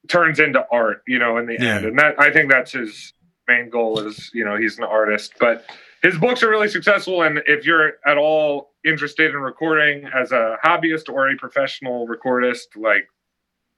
turns 0.07 0.39
into 0.39 0.65
art 0.71 1.03
you 1.05 1.19
know 1.19 1.35
in 1.37 1.45
the 1.45 1.57
Yeah. 1.59 1.75
end 1.75 1.85
and 1.85 1.99
that 1.99 2.17
i 2.17 2.31
think 2.31 2.49
that's 2.49 2.71
his 2.71 3.11
main 3.49 3.69
goal 3.69 3.99
is 3.99 4.31
you 4.33 4.45
know 4.45 4.55
he's 4.57 4.77
an 4.77 4.85
artist. 4.85 5.33
But 5.37 5.65
his 6.01 6.17
books 6.17 6.43
are 6.43 6.49
really 6.49 6.69
successful 6.69 7.23
and 7.23 7.41
if 7.45 7.65
you're 7.65 7.93
at 8.05 8.17
all 8.17 8.71
interested 8.85 9.31
in 9.31 9.37
recording 9.41 10.05
as 10.13 10.31
a 10.31 10.57
hobbyist 10.63 11.09
or 11.09 11.29
a 11.29 11.35
professional 11.35 12.07
recordist 12.07 12.67
like 12.77 13.07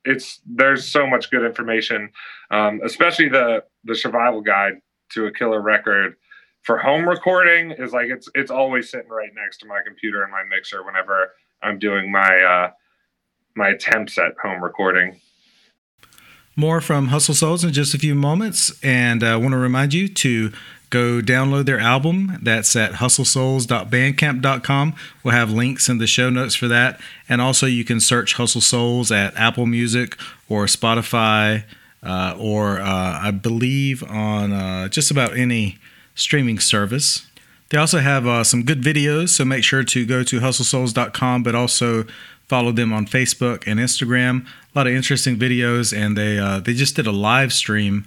it's 0.05 0.39
there's 0.45 0.87
so 0.87 1.07
much 1.07 1.31
good 1.31 1.43
information. 1.45 2.11
Um, 2.51 2.79
especially 2.83 3.29
the 3.29 3.63
the 3.85 3.95
survival 3.95 4.41
guide 4.41 4.73
to 5.13 5.25
a 5.25 5.31
killer 5.31 5.61
record 5.61 6.15
for 6.63 6.77
home 6.77 7.07
recording 7.07 7.71
is 7.71 7.93
like 7.93 8.07
it's 8.07 8.29
it's 8.35 8.51
always 8.51 8.89
sitting 8.89 9.09
right 9.09 9.31
next 9.35 9.59
to 9.59 9.65
my 9.65 9.79
computer 9.85 10.23
and 10.23 10.31
my 10.31 10.43
mixer 10.43 10.83
whenever 10.83 11.31
i'm 11.61 11.79
doing 11.79 12.11
my 12.11 12.41
uh 12.41 12.71
my 13.55 13.69
attempts 13.69 14.17
at 14.17 14.33
home 14.41 14.63
recording 14.63 15.19
More 16.55 16.81
from 16.81 17.07
Hustle 17.07 17.35
Souls 17.35 17.63
in 17.63 17.71
just 17.71 17.93
a 17.93 17.97
few 17.97 18.13
moments, 18.15 18.77
and 18.83 19.23
I 19.23 19.37
want 19.37 19.53
to 19.53 19.57
remind 19.57 19.93
you 19.93 20.09
to 20.09 20.51
go 20.89 21.21
download 21.21 21.65
their 21.65 21.79
album. 21.79 22.37
That's 22.41 22.75
at 22.75 22.93
hustlesouls.bandcamp.com. 22.93 24.95
We'll 25.23 25.33
have 25.33 25.51
links 25.51 25.87
in 25.87 25.99
the 25.99 26.07
show 26.07 26.29
notes 26.29 26.55
for 26.55 26.67
that, 26.67 26.99
and 27.29 27.41
also 27.41 27.65
you 27.65 27.85
can 27.85 28.01
search 28.01 28.33
Hustle 28.33 28.59
Souls 28.61 29.11
at 29.11 29.35
Apple 29.37 29.65
Music 29.67 30.17
or 30.49 30.65
Spotify, 30.65 31.63
uh, 32.03 32.35
or 32.37 32.79
uh, 32.79 33.19
I 33.21 33.31
believe 33.31 34.03
on 34.03 34.51
uh, 34.51 34.89
just 34.89 35.11
about 35.11 35.37
any 35.37 35.77
streaming 36.19 36.59
service. 36.59 37.25
They 37.69 37.77
also 37.77 37.99
have 37.99 38.25
uh, 38.27 38.43
some 38.43 38.63
good 38.63 38.81
videos, 38.81 39.29
so 39.29 39.45
make 39.45 39.63
sure 39.63 39.83
to 39.83 40.05
go 40.05 40.23
to 40.23 40.39
hustlesouls.com, 40.39 41.43
but 41.43 41.55
also 41.55 42.05
follow 42.47 42.71
them 42.71 42.91
on 42.91 43.05
Facebook 43.05 43.63
and 43.67 43.79
Instagram. 43.79 44.45
A 44.45 44.77
lot 44.77 44.87
of 44.87 44.93
interesting 44.93 45.37
videos, 45.37 45.95
and 45.95 46.17
they 46.17 46.39
uh, 46.39 46.59
they 46.59 46.73
just 46.73 46.95
did 46.95 47.05
a 47.05 47.11
live 47.11 47.53
stream, 47.53 48.05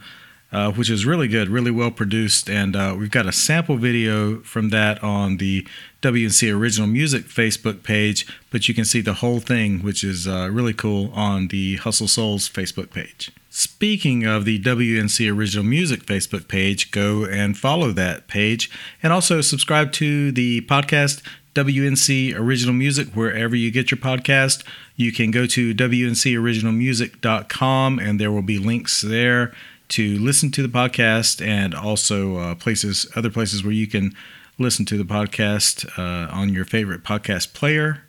uh, 0.51 0.73
which 0.73 0.91
is 0.91 1.07
really 1.07 1.29
good, 1.29 1.49
really 1.49 1.71
well 1.71 1.93
produced, 1.93 2.51
and 2.51 2.75
uh, 2.75 2.95
we've 2.99 3.11
got 3.11 3.27
a 3.27 3.33
sample 3.33 3.77
video 3.77 4.41
from 4.41 4.71
that 4.71 5.03
on 5.03 5.37
the 5.37 5.67
WNC 6.03 6.53
Original 6.53 6.89
Music 6.89 7.25
Facebook 7.27 7.85
page, 7.85 8.27
but 8.51 8.69
you 8.69 8.75
can 8.75 8.85
see 8.85 9.01
the 9.01 9.15
whole 9.15 9.39
thing, 9.39 9.79
which 9.79 10.03
is 10.03 10.27
uh, 10.27 10.49
really 10.51 10.75
cool, 10.75 11.13
on 11.15 11.49
the 11.49 11.77
Hustle 11.77 12.09
Souls 12.09 12.49
Facebook 12.49 12.91
page. 12.91 13.31
Speaking 13.55 14.25
of 14.25 14.47
the 14.47 14.59
WNC 14.63 15.31
Original 15.31 15.63
Music 15.63 16.07
Facebook 16.07 16.49
page, 16.49 16.91
go 16.91 17.27
and 17.27 17.55
follow 17.55 17.93
that 17.93 18.27
page 18.27 18.71
and 19.03 19.13
also 19.13 19.43
subscribe 19.43 19.93
to 19.93 20.33
the 20.33 20.63
podcast 20.63 21.21
WNC 21.55 22.35
Original 22.35 22.75
Music 22.75 23.09
wherever 23.09 23.55
you 23.55 23.71
get 23.71 23.91
your 23.91 23.99
podcast. 23.99 24.65
You 24.97 25.13
can 25.13 25.31
go 25.31 25.45
to 25.45 25.75
WNCOriginalmusic.com 25.75 27.99
and 27.99 28.19
there 28.19 28.33
will 28.33 28.41
be 28.41 28.59
links 28.59 29.03
there 29.03 29.53
to 29.89 30.19
listen 30.19 30.51
to 30.53 30.67
the 30.67 30.69
podcast 30.69 31.47
and 31.47 31.75
also 31.75 32.39
uh, 32.39 32.55
places, 32.55 33.07
other 33.15 33.29
places 33.29 33.63
where 33.63 33.75
you 33.75 33.87
can 33.87 34.15
listen 34.59 34.87
to 34.87 34.97
the 34.97 35.05
podcast 35.05 35.87
uh, 35.99 36.33
on 36.33 36.55
your 36.55 36.65
favorite 36.65 37.05
podcast 37.05 37.53
player. 37.53 38.03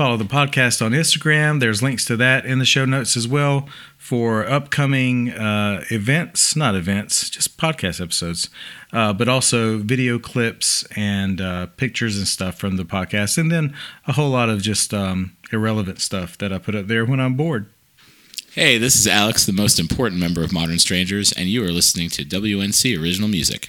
Follow 0.00 0.16
the 0.16 0.24
podcast 0.24 0.80
on 0.80 0.92
Instagram. 0.92 1.60
There's 1.60 1.82
links 1.82 2.06
to 2.06 2.16
that 2.16 2.46
in 2.46 2.58
the 2.58 2.64
show 2.64 2.86
notes 2.86 3.18
as 3.18 3.28
well 3.28 3.68
for 3.98 4.48
upcoming 4.48 5.30
uh, 5.30 5.84
events, 5.90 6.56
not 6.56 6.74
events, 6.74 7.28
just 7.28 7.58
podcast 7.58 8.00
episodes, 8.00 8.48
uh, 8.94 9.12
but 9.12 9.28
also 9.28 9.76
video 9.76 10.18
clips 10.18 10.86
and 10.96 11.42
uh, 11.42 11.66
pictures 11.76 12.16
and 12.16 12.26
stuff 12.26 12.58
from 12.58 12.78
the 12.78 12.84
podcast. 12.84 13.36
And 13.36 13.52
then 13.52 13.76
a 14.06 14.14
whole 14.14 14.30
lot 14.30 14.48
of 14.48 14.62
just 14.62 14.94
um, 14.94 15.36
irrelevant 15.52 16.00
stuff 16.00 16.38
that 16.38 16.50
I 16.50 16.56
put 16.56 16.74
up 16.74 16.86
there 16.86 17.04
when 17.04 17.20
I'm 17.20 17.34
bored. 17.34 17.66
Hey, 18.52 18.78
this 18.78 18.94
is 18.94 19.06
Alex, 19.06 19.44
the 19.44 19.52
most 19.52 19.78
important 19.78 20.18
member 20.18 20.42
of 20.42 20.50
Modern 20.50 20.78
Strangers, 20.78 21.30
and 21.30 21.50
you 21.50 21.62
are 21.62 21.72
listening 21.72 22.08
to 22.08 22.24
WNC 22.24 22.98
Original 22.98 23.28
Music. 23.28 23.68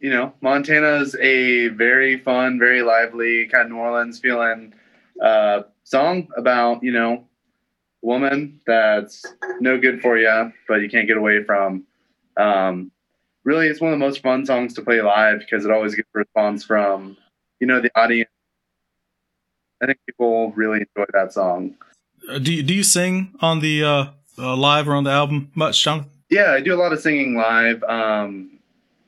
Know, 0.00 0.32
Montana's 0.40 1.14
a 1.16 1.68
very 1.68 2.18
fun, 2.18 2.58
very 2.58 2.82
lively 2.82 3.46
kind 3.46 3.66
of 3.66 3.70
New 3.70 3.78
Orleans 3.78 4.18
feeling 4.18 4.74
uh, 5.22 5.62
song 5.84 6.28
about 6.36 6.82
you 6.82 6.92
know, 6.92 7.24
woman 8.02 8.60
that's 8.66 9.24
no 9.60 9.78
good 9.78 10.00
for 10.00 10.18
you, 10.18 10.52
but 10.66 10.76
you 10.76 10.88
can't 10.88 11.08
get 11.08 11.16
away 11.16 11.42
from. 11.44 11.84
Um, 12.36 12.92
really, 13.44 13.66
it's 13.66 13.80
one 13.80 13.92
of 13.92 13.98
the 13.98 14.04
most 14.04 14.22
fun 14.22 14.46
songs 14.46 14.74
to 14.74 14.82
play 14.82 15.00
live 15.00 15.40
because 15.40 15.64
it 15.64 15.70
always 15.70 15.94
gets 15.94 16.08
a 16.14 16.18
response 16.18 16.64
from 16.64 17.16
you 17.60 17.66
know 17.66 17.80
the 17.80 17.90
audience. 17.98 18.30
I 19.82 19.86
think 19.86 19.98
people 20.06 20.52
really 20.52 20.78
enjoy 20.80 21.06
that 21.12 21.32
song. 21.32 21.76
Uh, 22.28 22.38
do 22.38 22.52
you, 22.52 22.62
do 22.62 22.74
you 22.74 22.82
sing 22.82 23.34
on 23.40 23.60
the 23.60 23.84
uh, 23.84 24.06
uh, 24.38 24.56
live 24.56 24.88
or 24.88 24.94
on 24.94 25.04
the 25.04 25.10
album 25.10 25.50
much, 25.54 25.82
John? 25.82 26.06
Yeah, 26.30 26.52
I 26.52 26.60
do 26.60 26.74
a 26.74 26.76
lot 26.76 26.92
of 26.92 27.00
singing 27.00 27.36
live. 27.36 27.82
Um, 27.84 28.57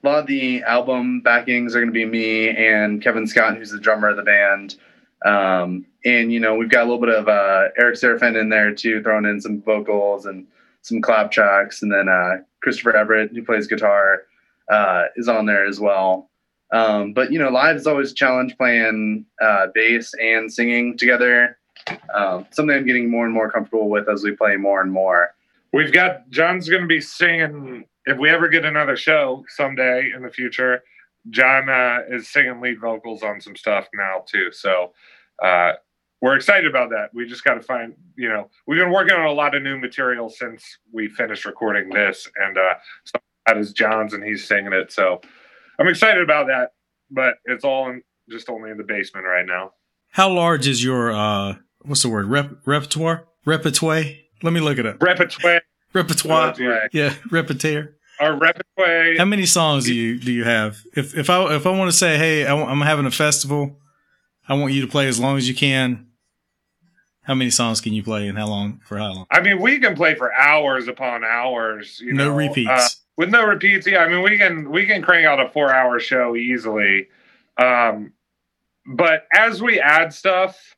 a 0.03 0.09
lot 0.09 0.18
of 0.18 0.26
the 0.26 0.62
album 0.62 1.20
backings 1.20 1.74
are 1.74 1.80
going 1.80 1.92
to 1.92 1.92
be 1.92 2.07
me 2.07 2.48
and 2.48 3.03
Kevin 3.03 3.26
Scott, 3.26 3.57
who's 3.57 3.70
the 3.70 3.78
drummer 3.78 4.09
of 4.09 4.16
the 4.16 4.22
band. 4.22 4.76
Um, 5.24 5.86
and 6.05 6.32
you 6.32 6.40
know, 6.40 6.55
we've 6.55 6.70
got 6.70 6.82
a 6.82 6.88
little 6.90 7.01
bit 7.01 7.14
of 7.14 7.28
uh, 7.28 7.68
Eric 7.78 7.96
Sarafin 7.96 8.40
in 8.40 8.48
there 8.48 8.74
too, 8.74 9.03
throwing 9.03 9.26
in 9.26 9.40
some 9.40 9.61
vocals 9.61 10.24
and 10.26 10.46
some 10.82 11.03
clap 11.03 11.30
tracks, 11.30 11.82
and 11.82 11.92
then 11.92 12.09
uh, 12.09 12.38
Christopher 12.62 12.96
Everett, 12.96 13.32
who 13.32 13.44
plays 13.44 13.66
guitar, 13.66 14.22
uh, 14.70 15.05
is 15.16 15.28
on 15.28 15.44
there 15.44 15.66
as 15.66 15.78
well. 15.78 16.30
Um, 16.72 17.12
but 17.12 17.32
you 17.32 17.38
know, 17.38 17.51
live 17.51 17.76
is 17.76 17.86
always 17.86 18.12
a 18.12 18.14
challenge 18.14 18.57
playing 18.57 19.26
uh, 19.42 19.66
bass 19.74 20.14
and 20.14 20.51
singing 20.51 20.96
together. 20.96 21.59
Um, 22.14 22.46
something 22.51 22.74
I'm 22.74 22.86
getting 22.86 23.11
more 23.11 23.24
and 23.24 23.34
more 23.34 23.51
comfortable 23.51 23.90
with 23.90 24.09
as 24.09 24.22
we 24.22 24.32
play 24.32 24.57
more 24.57 24.80
and 24.80 24.92
more. 24.92 25.34
We've 25.72 25.92
got 25.92 26.30
John's 26.30 26.68
going 26.68 26.82
to 26.82 26.88
be 26.88 27.01
singing 27.01 27.84
if 28.07 28.18
we 28.18 28.30
ever 28.30 28.48
get 28.48 28.64
another 28.64 28.96
show 28.96 29.44
someday 29.48 30.11
in 30.14 30.22
the 30.22 30.30
future. 30.30 30.82
John 31.28 31.68
uh, 31.68 31.98
is 32.09 32.28
singing 32.28 32.61
lead 32.61 32.80
vocals 32.80 33.22
on 33.22 33.40
some 33.40 33.55
stuff 33.55 33.88
now 33.94 34.24
too, 34.26 34.51
so 34.53 34.92
uh, 35.42 35.72
we're 36.22 36.36
excited 36.36 36.66
about 36.68 36.90
that. 36.90 37.11
We 37.14 37.26
just 37.26 37.44
got 37.44 37.55
to 37.55 37.62
find, 37.62 37.94
you 38.16 38.28
know, 38.28 38.48
we've 38.66 38.78
been 38.78 38.90
working 38.90 39.14
on 39.14 39.26
a 39.26 39.32
lot 39.32 39.55
of 39.55 39.62
new 39.62 39.78
material 39.78 40.28
since 40.28 40.78
we 40.92 41.09
finished 41.09 41.44
recording 41.44 41.90
this, 41.90 42.28
and 42.36 42.57
uh, 42.59 42.74
some 43.05 43.20
of 43.20 43.22
that 43.46 43.57
is 43.59 43.72
John's, 43.72 44.14
and 44.14 44.22
he's 44.24 44.46
singing 44.46 44.72
it. 44.72 44.92
So 44.92 45.20
I'm 45.78 45.88
excited 45.88 46.22
about 46.22 46.46
that, 46.46 46.72
but 47.11 47.34
it's 47.44 47.64
all 47.64 47.90
in, 47.90 48.03
just 48.28 48.48
only 48.48 48.70
in 48.70 48.76
the 48.76 48.84
basement 48.84 49.26
right 49.26 49.46
now. 49.46 49.72
How 50.11 50.30
large 50.30 50.66
is 50.66 50.82
your 50.82 51.12
uh, 51.12 51.57
what's 51.82 52.03
the 52.03 52.09
word 52.09 52.26
Rep- 52.26 52.66
repertoire? 52.66 53.26
Repertoire? 53.44 54.05
Let 54.42 54.53
me 54.53 54.61
look 54.61 54.78
it 54.78 54.86
up. 54.86 55.03
Repertoire. 55.03 55.62
Repertoire. 55.93 56.55
Right. 56.59 56.91
Yeah, 56.93 57.14
repertoire. 57.30 57.95
Our 58.20 58.36
repertoire. 58.36 59.16
How 59.16 59.24
many 59.24 59.47
songs 59.47 59.86
do 59.86 59.95
you 59.95 60.18
do 60.18 60.32
you 60.32 60.45
have? 60.45 60.78
If 60.95 61.16
if 61.16 61.30
I 61.30 61.55
if 61.55 61.66
I 61.66 61.70
want 61.70 61.91
to 61.91 61.97
say, 61.97 62.16
hey, 62.16 62.47
I, 62.47 62.55
am 62.55 62.80
having 62.80 63.07
a 63.07 63.11
festival, 63.11 63.78
I 64.49 64.55
want 64.55 64.72
you 64.72 64.82
to 64.82 64.88
play 64.88 65.09
as 65.09 65.18
long 65.18 65.36
as 65.36 65.49
you 65.49 65.55
can. 65.55 66.07
How 67.22 67.34
many 67.34 67.51
songs 67.51 67.80
can 67.80 67.93
you 67.93 68.03
play, 68.03 68.28
and 68.28 68.36
how 68.36 68.47
long 68.47 68.80
for 68.84 68.99
how 68.99 69.12
long? 69.12 69.26
I 69.30 69.41
mean, 69.41 69.61
we 69.61 69.78
can 69.78 69.95
play 69.95 70.14
for 70.14 70.32
hours 70.32 70.88
upon 70.88 71.24
hours. 71.24 72.01
You 72.01 72.12
no 72.12 72.28
know, 72.28 72.36
repeats. 72.36 72.70
uh, 72.70 72.88
with 73.16 73.30
no 73.30 73.47
repeats. 73.47 73.86
Yeah, 73.86 73.99
I 73.99 74.09
mean, 74.09 74.22
we 74.22 74.36
can 74.38 74.70
we 74.70 74.86
can 74.86 75.03
crank 75.03 75.26
out 75.26 75.41
a 75.41 75.49
four 75.51 75.72
hour 75.72 75.99
show 76.01 76.36
easily. 76.36 77.09
Um, 77.57 78.12
but 78.86 79.26
as 79.32 79.62
we 79.62 79.80
add 79.80 80.12
stuff, 80.12 80.74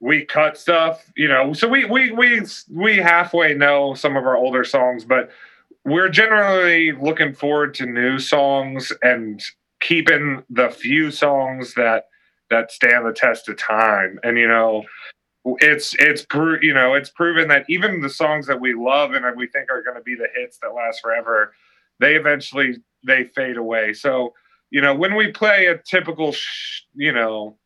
we 0.00 0.24
cut 0.24 0.56
stuff. 0.56 1.10
You 1.16 1.28
know, 1.28 1.52
so 1.52 1.68
we 1.68 1.84
we 1.84 2.12
we 2.12 2.42
we 2.70 2.96
halfway 2.96 3.54
know 3.54 3.94
some 3.94 4.16
of 4.16 4.24
our 4.24 4.36
older 4.36 4.64
songs, 4.64 5.04
but 5.04 5.30
we're 5.84 6.08
generally 6.08 6.92
looking 6.92 7.32
forward 7.32 7.74
to 7.74 7.86
new 7.86 8.18
songs 8.18 8.92
and 9.02 9.42
keeping 9.80 10.42
the 10.50 10.68
few 10.70 11.10
songs 11.10 11.74
that 11.74 12.06
that 12.50 12.70
stand 12.70 13.06
the 13.06 13.12
test 13.12 13.48
of 13.48 13.56
time. 13.56 14.18
And 14.22 14.38
you 14.38 14.48
know, 14.48 14.84
it's 15.44 15.94
it's 15.98 16.24
pro- 16.24 16.60
you 16.60 16.74
know 16.74 16.94
it's 16.94 17.10
proven 17.10 17.48
that 17.48 17.64
even 17.68 18.00
the 18.00 18.10
songs 18.10 18.46
that 18.46 18.60
we 18.60 18.74
love 18.74 19.12
and 19.12 19.24
we 19.36 19.46
think 19.46 19.70
are 19.70 19.82
going 19.82 19.96
to 19.96 20.02
be 20.02 20.14
the 20.14 20.28
hits 20.34 20.58
that 20.62 20.74
last 20.74 21.00
forever, 21.00 21.52
they 22.00 22.14
eventually 22.14 22.76
they 23.06 23.24
fade 23.24 23.56
away. 23.56 23.92
So 23.92 24.34
you 24.70 24.80
know 24.80 24.94
when 24.94 25.14
we 25.14 25.32
play 25.32 25.66
a 25.66 25.78
typical 25.78 26.32
sh- 26.32 26.82
you 26.94 27.12
know 27.12 27.56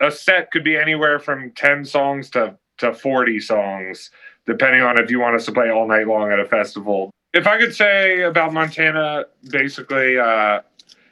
a 0.00 0.10
set 0.10 0.50
could 0.50 0.64
be 0.64 0.76
anywhere 0.76 1.18
from 1.18 1.52
10 1.52 1.84
songs 1.84 2.30
to 2.30 2.56
to 2.78 2.92
40 2.92 3.40
songs 3.40 4.10
depending 4.46 4.82
on 4.82 4.98
if 4.98 5.10
you 5.10 5.20
want 5.20 5.34
us 5.34 5.44
to 5.46 5.52
play 5.52 5.70
all 5.70 5.86
night 5.86 6.06
long 6.06 6.30
at 6.30 6.38
a 6.38 6.44
festival. 6.46 7.10
If 7.34 7.46
I 7.46 7.58
could 7.58 7.74
say 7.74 8.22
about 8.22 8.52
Montana, 8.52 9.24
basically, 9.50 10.18
uh, 10.18 10.60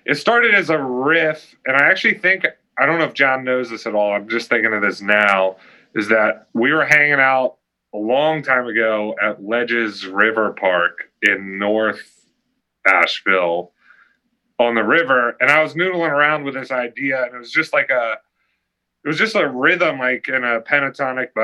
it 0.07 0.14
started 0.14 0.55
as 0.55 0.70
a 0.70 0.78
riff, 0.78 1.55
and 1.66 1.76
I 1.76 1.85
actually 1.85 2.14
think 2.14 2.47
I 2.78 2.87
don't 2.87 2.99
know 2.99 3.05
if 3.05 3.14
John 3.14 3.45
knows 3.45 3.70
this 3.70 3.87
at 3.87 3.95
all. 3.95 4.12
I'm 4.12 4.28
just 4.28 4.49
thinking 4.49 4.72
of 4.72 4.82
this 4.82 5.01
now. 5.01 5.57
Is 5.95 6.09
that 6.09 6.49
we 6.55 6.72
were 6.72 6.85
hanging 6.85 7.20
out 7.20 7.57
a 7.95 7.99
long 7.99 8.43
time 8.43 8.66
ago 8.66 9.14
at 9.22 9.45
Ledges 9.45 10.07
River 10.07 10.53
Park 10.59 11.11
in 11.22 11.59
North 11.59 12.26
Asheville 12.87 13.72
on 14.59 14.74
the 14.74 14.82
river, 14.82 15.37
and 15.41 15.51
I 15.51 15.62
was 15.62 15.74
noodling 15.74 16.11
around 16.11 16.45
with 16.45 16.55
this 16.55 16.70
idea, 16.70 17.24
and 17.24 17.35
it 17.35 17.39
was 17.39 17.53
just 17.53 17.72
like 17.72 17.91
a 17.91 18.16
it 19.05 19.09
was 19.09 19.18
just 19.18 19.34
a 19.34 19.46
rhythm 19.46 19.98
like 19.98 20.28
in 20.28 20.44
a 20.44 20.62
pentatonic 20.62 21.34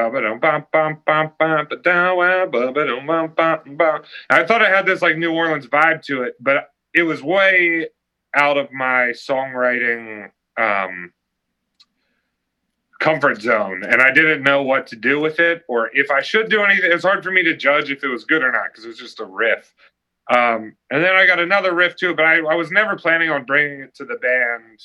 I 4.30 4.44
thought 4.44 4.62
I 4.62 4.70
had 4.70 4.86
this 4.86 5.02
like 5.02 5.18
New 5.18 5.32
Orleans 5.32 5.66
vibe 5.66 6.02
to 6.04 6.22
it, 6.22 6.36
but 6.40 6.70
it 6.94 7.02
was 7.02 7.22
way 7.22 7.88
out 8.34 8.56
of 8.56 8.72
my 8.72 9.12
songwriting 9.12 10.30
um, 10.58 11.12
comfort 12.98 13.42
zone, 13.42 13.82
and 13.84 14.00
I 14.00 14.11
didn't 14.11 14.42
know 14.42 14.62
what 14.62 14.86
to 14.88 14.96
do 14.96 15.20
with 15.20 15.38
it 15.38 15.62
or 15.68 15.90
if 15.92 16.11
I 16.11 16.22
should 16.22 16.48
do 16.48 16.62
anything. 16.62 16.90
It's 16.90 17.04
hard 17.04 17.22
for 17.22 17.30
me 17.30 17.42
to 17.42 17.54
judge 17.54 17.90
if 17.90 18.02
it 18.02 18.08
was 18.08 18.24
good 18.24 18.42
or 18.42 18.52
not 18.52 18.68
because 18.72 18.86
it 18.86 18.88
was 18.88 18.98
just 18.98 19.20
a 19.20 19.26
riff. 19.26 19.74
Um, 20.30 20.76
and 20.90 21.04
then 21.04 21.14
I 21.14 21.26
got 21.26 21.40
another 21.40 21.74
riff 21.74 21.96
too, 21.96 22.14
but 22.14 22.24
I, 22.24 22.36
I 22.36 22.54
was 22.54 22.70
never 22.70 22.96
planning 22.96 23.28
on 23.28 23.44
bringing 23.44 23.80
it 23.82 23.94
to 23.96 24.06
the 24.06 24.16
band 24.16 24.80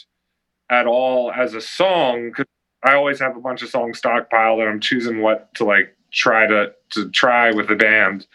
at 0.70 0.88
all 0.88 1.32
as 1.32 1.54
a 1.54 1.62
song 1.62 2.32
because 2.32 2.46
I 2.86 2.96
always 2.96 3.20
have 3.20 3.36
a 3.36 3.42
bunch 3.42 3.64
of 3.64 3.70
songs 3.70 4.00
stockpiled 4.00 4.62
and 4.62 4.70
I'm 4.70 4.80
choosing 4.80 5.22
what 5.22 5.54
to 5.56 5.66
like 5.66 5.96
try 6.12 6.48
to 6.48 6.72
to 6.92 7.10
try 7.10 7.52
with 7.52 7.68
the 7.68 7.76
band. 7.76 8.28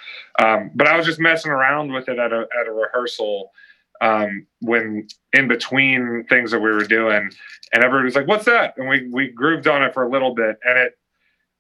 Um, 0.43 0.71
but 0.75 0.87
I 0.87 0.97
was 0.97 1.07
just 1.07 1.21
messing 1.21 1.51
around 1.51 1.93
with 1.93 2.09
it 2.09 2.19
at 2.19 2.33
a 2.33 2.47
at 2.61 2.69
a 2.69 2.73
rehearsal 2.73 3.53
um, 4.01 4.47
when 4.61 5.07
in 5.33 5.49
between 5.49 6.25
things 6.29 6.51
that 6.51 6.61
we 6.61 6.71
were 6.71 6.85
doing, 6.85 7.31
and 7.73 7.85
everybody 7.85 8.05
was 8.07 8.17
like, 8.17 8.27
"What's 8.29 8.47
that?" 8.47 8.75
And 8.77 8.89
we 8.89 9.09
we 9.09 9.29
grooved 9.29 9.69
on 9.69 9.83
it 9.83 9.95
for 9.95 10.03
a 10.03 10.11
little 10.11 10.35
bit, 10.35 10.59
and 10.65 10.79
it 10.79 10.99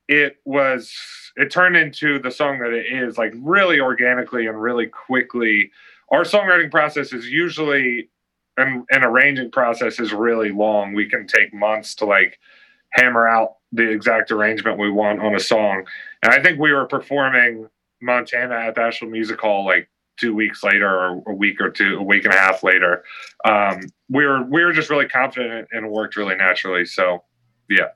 it 0.08 0.36
was 0.44 0.92
it 1.36 1.50
turned 1.50 1.76
into 1.76 2.18
the 2.18 2.30
song 2.30 2.58
that 2.58 2.72
it 2.72 2.86
is 2.92 3.16
like 3.16 3.32
really 3.36 3.80
organically 3.80 4.46
and 4.46 4.60
really 4.60 4.86
quickly. 4.86 5.70
Our 6.10 6.24
songwriting 6.24 6.72
process 6.72 7.12
is 7.12 7.28
usually 7.28 8.10
and 8.56 8.84
an 8.90 9.04
arranging 9.04 9.50
process 9.50 10.00
is 10.00 10.12
really 10.12 10.50
long. 10.50 10.92
We 10.92 11.08
can 11.08 11.26
take 11.26 11.54
months 11.54 11.94
to 11.96 12.04
like 12.04 12.38
hammer 12.92 13.28
out 13.28 13.56
the 13.72 13.88
exact 13.88 14.30
arrangement 14.30 14.78
we 14.78 14.90
want 14.90 15.20
on 15.20 15.34
a 15.34 15.40
song. 15.40 15.84
And 16.22 16.32
I 16.32 16.42
think 16.42 16.58
we 16.58 16.72
were 16.72 16.86
performing 16.86 17.68
Montana 18.02 18.54
at 18.54 18.74
the 18.74 18.82
Asheville 18.82 19.10
Music 19.10 19.40
Hall 19.40 19.64
like 19.64 19.88
two 20.18 20.34
weeks 20.34 20.62
later 20.62 20.88
or 20.88 21.22
a 21.26 21.34
week 21.34 21.60
or 21.60 21.70
two, 21.70 21.98
a 21.98 22.02
week 22.02 22.24
and 22.24 22.34
a 22.34 22.36
half 22.36 22.62
later. 22.62 23.04
Um, 23.44 23.80
we 24.08 24.26
were 24.26 24.42
we 24.44 24.64
were 24.64 24.72
just 24.72 24.90
really 24.90 25.08
confident 25.08 25.68
and 25.72 25.86
it 25.86 25.90
worked 25.90 26.16
really 26.16 26.36
naturally. 26.36 26.84
So 26.84 27.24
yeah. 27.68 27.88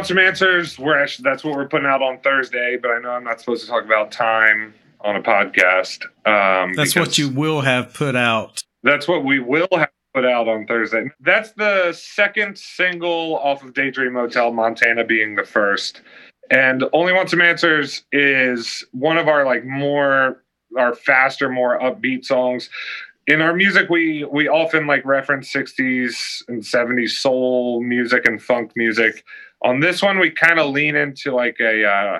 Want 0.00 0.08
some 0.08 0.18
answers. 0.18 0.78
We're 0.78 0.98
actually 0.98 1.24
that's 1.24 1.44
what 1.44 1.54
we're 1.54 1.68
putting 1.68 1.86
out 1.86 2.00
on 2.00 2.20
Thursday, 2.20 2.78
but 2.80 2.90
I 2.90 3.00
know 3.00 3.10
I'm 3.10 3.24
not 3.24 3.38
supposed 3.38 3.64
to 3.66 3.70
talk 3.70 3.84
about 3.84 4.10
time 4.10 4.72
on 5.02 5.16
a 5.16 5.22
podcast. 5.22 6.04
Um, 6.26 6.72
That's 6.72 6.96
what 6.96 7.18
you 7.18 7.28
will 7.28 7.60
have 7.60 7.92
put 7.92 8.16
out. 8.16 8.62
That's 8.82 9.06
what 9.06 9.24
we 9.26 9.40
will 9.40 9.68
have 9.72 9.90
put 10.14 10.24
out 10.24 10.48
on 10.48 10.66
Thursday. 10.66 11.10
That's 11.20 11.52
the 11.52 11.92
second 11.92 12.56
single 12.56 13.38
off 13.40 13.62
of 13.62 13.74
Daydream 13.74 14.14
Motel, 14.14 14.52
Montana 14.54 15.04
being 15.04 15.36
the 15.36 15.44
first. 15.44 16.00
And 16.50 16.82
Only 16.94 17.12
Want 17.12 17.28
Some 17.28 17.42
Answers 17.42 18.04
is 18.10 18.82
one 18.92 19.18
of 19.18 19.28
our 19.28 19.44
like 19.44 19.66
more 19.66 20.42
our 20.78 20.94
faster, 20.94 21.50
more 21.50 21.78
upbeat 21.78 22.24
songs. 22.24 22.70
In 23.26 23.42
our 23.42 23.54
music, 23.54 23.90
we 23.90 24.24
we 24.24 24.48
often 24.48 24.86
like 24.86 25.04
reference 25.04 25.52
60s 25.52 26.42
and 26.48 26.62
70s 26.62 27.10
soul 27.10 27.82
music 27.82 28.26
and 28.26 28.42
funk 28.42 28.72
music. 28.76 29.24
On 29.62 29.80
this 29.80 30.02
one, 30.02 30.18
we 30.18 30.30
kind 30.30 30.58
of 30.58 30.70
lean 30.70 30.96
into 30.96 31.34
like 31.34 31.56
a 31.60 31.86
uh, 31.86 32.18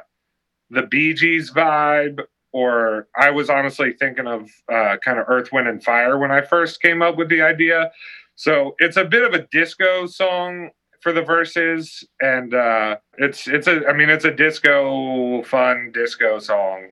the 0.70 0.82
Bee 0.82 1.14
Gees 1.14 1.51
vibe, 1.51 2.20
or 2.53 3.09
I 3.18 3.30
was 3.30 3.51
honestly 3.51 3.93
thinking 3.93 4.26
of 4.26 4.51
uh, 4.72 4.97
kind 5.05 5.18
of 5.18 5.26
Earth, 5.28 5.51
Wind, 5.53 5.68
and 5.68 5.82
Fire 5.82 6.18
when 6.18 6.30
I 6.30 6.43
first 6.43 6.82
came 6.82 7.03
up 7.03 7.16
with 7.16 7.28
the 7.28 7.43
idea. 7.43 7.91
So 8.36 8.74
it's 8.78 8.97
a 8.97 9.05
bit 9.05 9.22
of 9.22 9.34
a 9.34 9.47
disco 9.51 10.07
song 10.07 10.70
for 11.01 11.12
the 11.12 11.22
verses, 11.22 12.07
and 12.20 12.55
uh, 12.55 12.97
it's 13.18 13.49
it's 13.49 13.66
a 13.66 13.86
I 13.88 13.93
mean 13.93 14.11
it's 14.11 14.24
a 14.24 14.30
disco 14.30 15.43
fun 15.45 15.91
disco 15.93 16.38
song. 16.38 16.91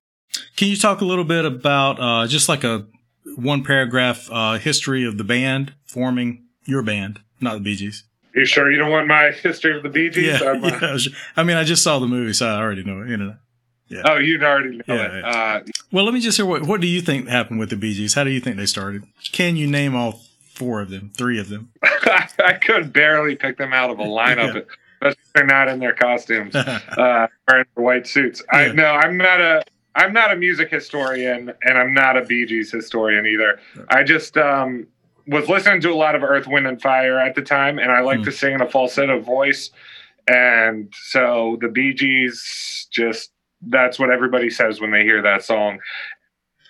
Can 0.55 0.67
you 0.67 0.77
talk 0.77 1.01
a 1.01 1.05
little 1.05 1.23
bit 1.23 1.45
about 1.45 1.99
uh, 1.99 2.27
just 2.27 2.49
like 2.49 2.63
a 2.63 2.85
one 3.35 3.63
paragraph 3.63 4.29
uh, 4.31 4.57
history 4.57 5.05
of 5.05 5.17
the 5.17 5.23
band 5.23 5.73
forming 5.85 6.45
your 6.65 6.81
band, 6.81 7.21
not 7.39 7.55
the 7.55 7.59
Bee 7.61 7.75
Gees? 7.75 8.03
You 8.35 8.45
sure 8.45 8.71
you 8.71 8.77
don't 8.77 8.91
want 8.91 9.07
my 9.07 9.31
history 9.43 9.75
of 9.75 9.83
the 9.83 9.89
Bee 9.89 10.09
Gees? 10.09 10.39
Yeah, 10.41 10.49
uh, 10.51 10.53
yeah. 10.53 10.97
I 11.35 11.43
mean, 11.43 11.57
I 11.57 11.63
just 11.63 11.83
saw 11.83 11.99
the 11.99 12.07
movie, 12.07 12.33
so 12.33 12.47
I 12.47 12.59
already 12.59 12.83
know 12.83 13.01
it. 13.01 13.09
You 13.09 13.17
know. 13.17 13.35
Yeah. 13.87 14.01
Oh, 14.05 14.17
you 14.17 14.39
already 14.43 14.77
know 14.77 14.83
Yeah, 14.87 15.17
it. 15.17 15.23
Uh, 15.25 15.59
Well, 15.91 16.05
let 16.05 16.13
me 16.13 16.19
just 16.19 16.37
hear 16.37 16.45
what 16.45 16.63
what 16.63 16.79
do 16.79 16.87
you 16.87 17.01
think 17.01 17.27
happened 17.27 17.59
with 17.59 17.69
the 17.71 17.75
Bee 17.75 17.93
Gees? 17.95 18.13
How 18.13 18.23
do 18.23 18.29
you 18.29 18.39
think 18.39 18.57
they 18.57 18.67
started? 18.67 19.03
Can 19.31 19.55
you 19.55 19.65
name 19.67 19.95
all 19.95 20.21
four 20.53 20.79
of 20.81 20.89
them, 20.91 21.11
three 21.17 21.39
of 21.39 21.49
them? 21.49 21.71
I 21.83 22.59
could 22.61 22.93
barely 22.93 23.35
pick 23.35 23.57
them 23.57 23.73
out 23.73 23.89
of 23.89 23.99
a 23.99 24.03
lineup, 24.03 24.65
especially 25.01 25.21
if 25.23 25.33
they're 25.33 25.45
not 25.45 25.67
in 25.69 25.79
their 25.79 25.93
costumes, 25.93 26.53
uh, 26.55 27.27
wearing 27.47 27.65
their 27.75 27.83
white 27.83 28.05
suits. 28.05 28.43
I 28.51 28.67
Yeah. 28.67 28.71
no, 28.73 28.85
I'm 28.85 29.17
not 29.17 29.41
a 29.41 29.63
I'm 29.95 30.13
not 30.13 30.31
a 30.31 30.35
music 30.35 30.69
historian, 30.69 31.51
and 31.63 31.77
I'm 31.77 31.93
not 31.93 32.15
a 32.15 32.23
Bee 32.23 32.45
Gees 32.45 32.71
historian 32.71 33.25
either. 33.25 33.59
I 33.89 34.03
just 34.03 34.37
um, 34.37 34.85
was 35.27 35.47
listening 35.49 35.81
to 35.81 35.91
a 35.91 35.95
lot 35.95 36.15
of 36.15 36.23
Earth, 36.23 36.47
Wind, 36.47 36.67
and 36.67 36.81
Fire 36.81 37.19
at 37.19 37.35
the 37.35 37.41
time, 37.41 37.79
and 37.79 37.91
I 37.91 37.99
like 38.01 38.19
Hmm. 38.19 38.25
to 38.25 38.31
sing 38.31 38.53
in 38.53 38.61
a 38.61 38.69
falsetto 38.69 39.19
voice, 39.19 39.71
and 40.27 40.93
so 41.09 41.57
the 41.61 41.67
Bee 41.69 41.93
Gees 41.93 42.87
just 42.91 43.31
that's 43.67 43.99
what 43.99 44.09
everybody 44.09 44.49
says 44.49 44.79
when 44.79 44.91
they 44.91 45.03
hear 45.03 45.21
that 45.21 45.43
song. 45.43 45.79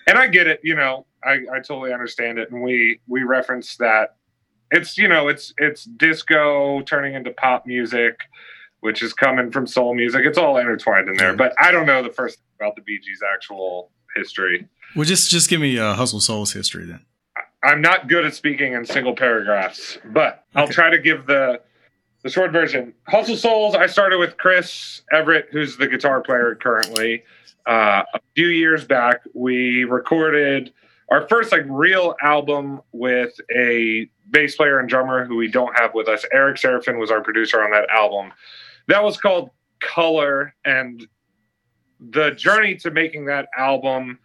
And 0.07 0.17
I 0.17 0.25
get 0.27 0.47
it, 0.47 0.59
you 0.63 0.73
know, 0.75 1.05
I, 1.23 1.33
I 1.53 1.59
totally 1.59 1.93
understand 1.93 2.39
it. 2.39 2.49
And 2.51 2.63
we 2.63 2.99
we 3.07 3.23
reference 3.23 3.77
that 3.77 4.15
it's 4.71 4.97
you 4.97 5.07
know 5.07 5.27
it's 5.27 5.53
it's 5.57 5.83
disco 5.83 6.81
turning 6.81 7.13
into 7.15 7.31
pop 7.31 7.65
music 7.65 8.19
which 8.81 9.01
is 9.01 9.13
coming 9.13 9.49
from 9.51 9.65
soul 9.65 9.95
music 9.95 10.21
it's 10.25 10.37
all 10.37 10.57
intertwined 10.57 11.09
in 11.09 11.17
there 11.17 11.33
but 11.35 11.53
i 11.59 11.71
don't 11.71 11.87
know 11.87 12.03
the 12.03 12.11
first 12.13 12.37
thing 12.37 12.45
about 12.67 12.75
the 12.75 12.81
bee 12.83 12.99
gees 12.99 13.19
actual 13.33 13.89
history 14.15 14.67
well, 14.95 15.05
just 15.05 15.31
just 15.31 15.49
give 15.49 15.59
me 15.59 15.79
uh, 15.79 15.95
Hustle 15.95 16.19
Soul's 16.19 16.53
history 16.53 16.85
then. 16.85 16.99
I'm 17.63 17.81
not 17.81 18.07
good 18.07 18.25
at 18.25 18.33
speaking 18.33 18.73
in 18.73 18.85
single 18.85 19.15
paragraphs 19.15 19.97
but 20.13 20.45
i'll 20.55 20.63
Okay. 20.65 20.73
try 20.73 20.89
to 20.89 20.99
give 20.99 21.25
the 21.25 21.61
the 22.23 22.29
short 22.29 22.51
version 22.51 22.93
hustle 23.07 23.35
souls 23.35 23.75
i 23.75 23.85
started 23.87 24.17
with 24.17 24.37
chris 24.37 25.01
everett 25.11 25.47
who's 25.51 25.77
the 25.77 25.87
guitar 25.87 26.21
player 26.21 26.55
currently 26.55 27.23
uh, 27.67 28.03
a 28.13 28.19
few 28.35 28.47
years 28.47 28.85
back 28.85 29.21
we 29.33 29.83
recorded 29.83 30.73
our 31.11 31.27
first 31.27 31.51
like 31.51 31.63
real 31.67 32.15
album 32.21 32.81
with 32.93 33.33
a 33.55 34.09
bass 34.31 34.55
player 34.55 34.79
and 34.79 34.87
drummer 34.87 35.25
who 35.25 35.35
we 35.35 35.47
don't 35.47 35.75
have 35.77 35.91
with 35.95 36.07
us. 36.07 36.23
Eric 36.31 36.57
Sarafin 36.57 36.99
was 36.99 37.09
our 37.09 37.21
producer 37.21 37.63
on 37.63 37.71
that 37.71 37.89
album. 37.89 38.31
That 38.87 39.03
was 39.03 39.17
called 39.17 39.49
Color, 39.79 40.53
and 40.65 41.07
the 41.99 42.29
journey 42.31 42.75
to 42.75 42.91
making 42.91 43.25
that 43.25 43.47
album, 43.57 44.19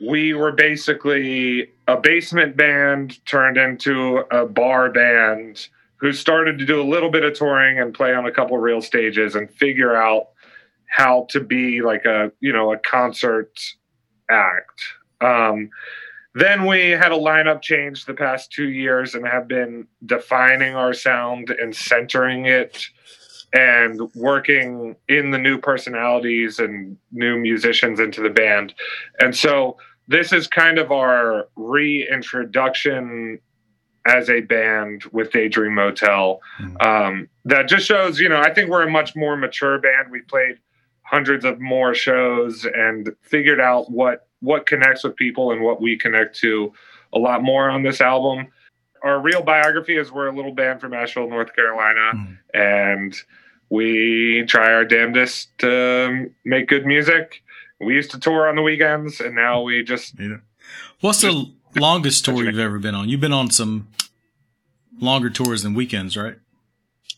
we 0.00 0.34
were 0.34 0.52
basically 0.52 1.70
a 1.86 1.96
basement 1.96 2.56
band 2.56 3.24
turned 3.26 3.56
into 3.56 4.18
a 4.30 4.46
bar 4.46 4.90
band 4.90 5.68
who 5.96 6.12
started 6.12 6.58
to 6.58 6.66
do 6.66 6.80
a 6.80 6.82
little 6.82 7.10
bit 7.10 7.24
of 7.24 7.34
touring 7.34 7.78
and 7.78 7.94
play 7.94 8.12
on 8.12 8.26
a 8.26 8.32
couple 8.32 8.58
real 8.58 8.82
stages 8.82 9.36
and 9.36 9.50
figure 9.50 9.94
out 9.94 10.28
how 10.88 11.26
to 11.30 11.40
be 11.40 11.80
like 11.80 12.04
a 12.04 12.32
you 12.40 12.52
know 12.52 12.72
a 12.72 12.78
concert 12.78 13.58
act. 14.28 14.82
Um, 15.20 15.70
then 16.34 16.66
we 16.66 16.90
had 16.90 17.12
a 17.12 17.16
lineup 17.16 17.62
change 17.62 18.04
the 18.04 18.14
past 18.14 18.50
two 18.50 18.70
years 18.70 19.14
and 19.14 19.26
have 19.26 19.46
been 19.46 19.86
defining 20.06 20.74
our 20.74 20.94
sound 20.94 21.50
and 21.50 21.74
centering 21.76 22.46
it 22.46 22.86
and 23.52 24.00
working 24.14 24.96
in 25.08 25.30
the 25.30 25.38
new 25.38 25.58
personalities 25.58 26.58
and 26.58 26.96
new 27.12 27.36
musicians 27.38 28.00
into 28.00 28.20
the 28.22 28.30
band. 28.30 28.74
And 29.20 29.36
so 29.36 29.76
this 30.08 30.32
is 30.32 30.46
kind 30.46 30.78
of 30.78 30.90
our 30.90 31.48
reintroduction 31.56 33.38
as 34.06 34.28
a 34.30 34.40
band 34.40 35.04
with 35.12 35.30
Daydream 35.32 35.74
Motel. 35.74 36.40
Mhm. 36.60 36.84
Um, 36.86 37.28
that 37.44 37.68
just 37.68 37.86
shows, 37.86 38.18
you 38.18 38.28
know, 38.28 38.40
I 38.40 38.52
think 38.52 38.68
we're 38.68 38.82
a 38.86 38.90
much 38.90 39.14
more 39.14 39.36
mature 39.36 39.78
band. 39.78 40.10
We 40.10 40.22
played 40.22 40.58
hundreds 41.02 41.44
of 41.44 41.60
more 41.60 41.94
shows 41.94 42.64
and 42.64 43.10
figured 43.22 43.60
out 43.60 43.90
what 43.90 44.26
what 44.40 44.66
connects 44.66 45.04
with 45.04 45.14
people 45.14 45.52
and 45.52 45.60
what 45.62 45.80
we 45.80 45.96
connect 45.96 46.36
to 46.36 46.72
a 47.14 47.18
lot 47.18 47.44
more 47.44 47.70
on 47.70 47.84
this 47.84 48.00
album. 48.00 48.48
Our 49.04 49.20
real 49.20 49.40
biography 49.42 49.96
is 49.96 50.10
we're 50.10 50.26
a 50.26 50.34
little 50.34 50.52
band 50.52 50.80
from 50.80 50.94
Asheville, 50.94 51.28
North 51.30 51.54
Carolina, 51.54 52.10
Mhm. 52.12 52.38
and 52.52 53.14
we 53.72 54.44
try 54.46 54.70
our 54.70 54.84
damnedest 54.84 55.48
to 55.56 56.06
um, 56.06 56.30
make 56.44 56.68
good 56.68 56.84
music. 56.84 57.42
We 57.80 57.94
used 57.94 58.10
to 58.10 58.20
tour 58.20 58.46
on 58.46 58.54
the 58.54 58.60
weekends, 58.62 59.18
and 59.18 59.34
now 59.34 59.62
we 59.62 59.82
just 59.82 60.18
You 60.18 60.28
know. 60.28 60.40
What's 61.00 61.22
the 61.22 61.50
longest 61.74 62.26
tour 62.26 62.44
you've 62.44 62.58
ever 62.58 62.78
been 62.78 62.94
on? 62.94 63.08
You've 63.08 63.22
been 63.22 63.32
on 63.32 63.50
some 63.50 63.88
longer 65.00 65.30
tours 65.30 65.62
than 65.62 65.72
weekends, 65.72 66.18
right? 66.18 66.36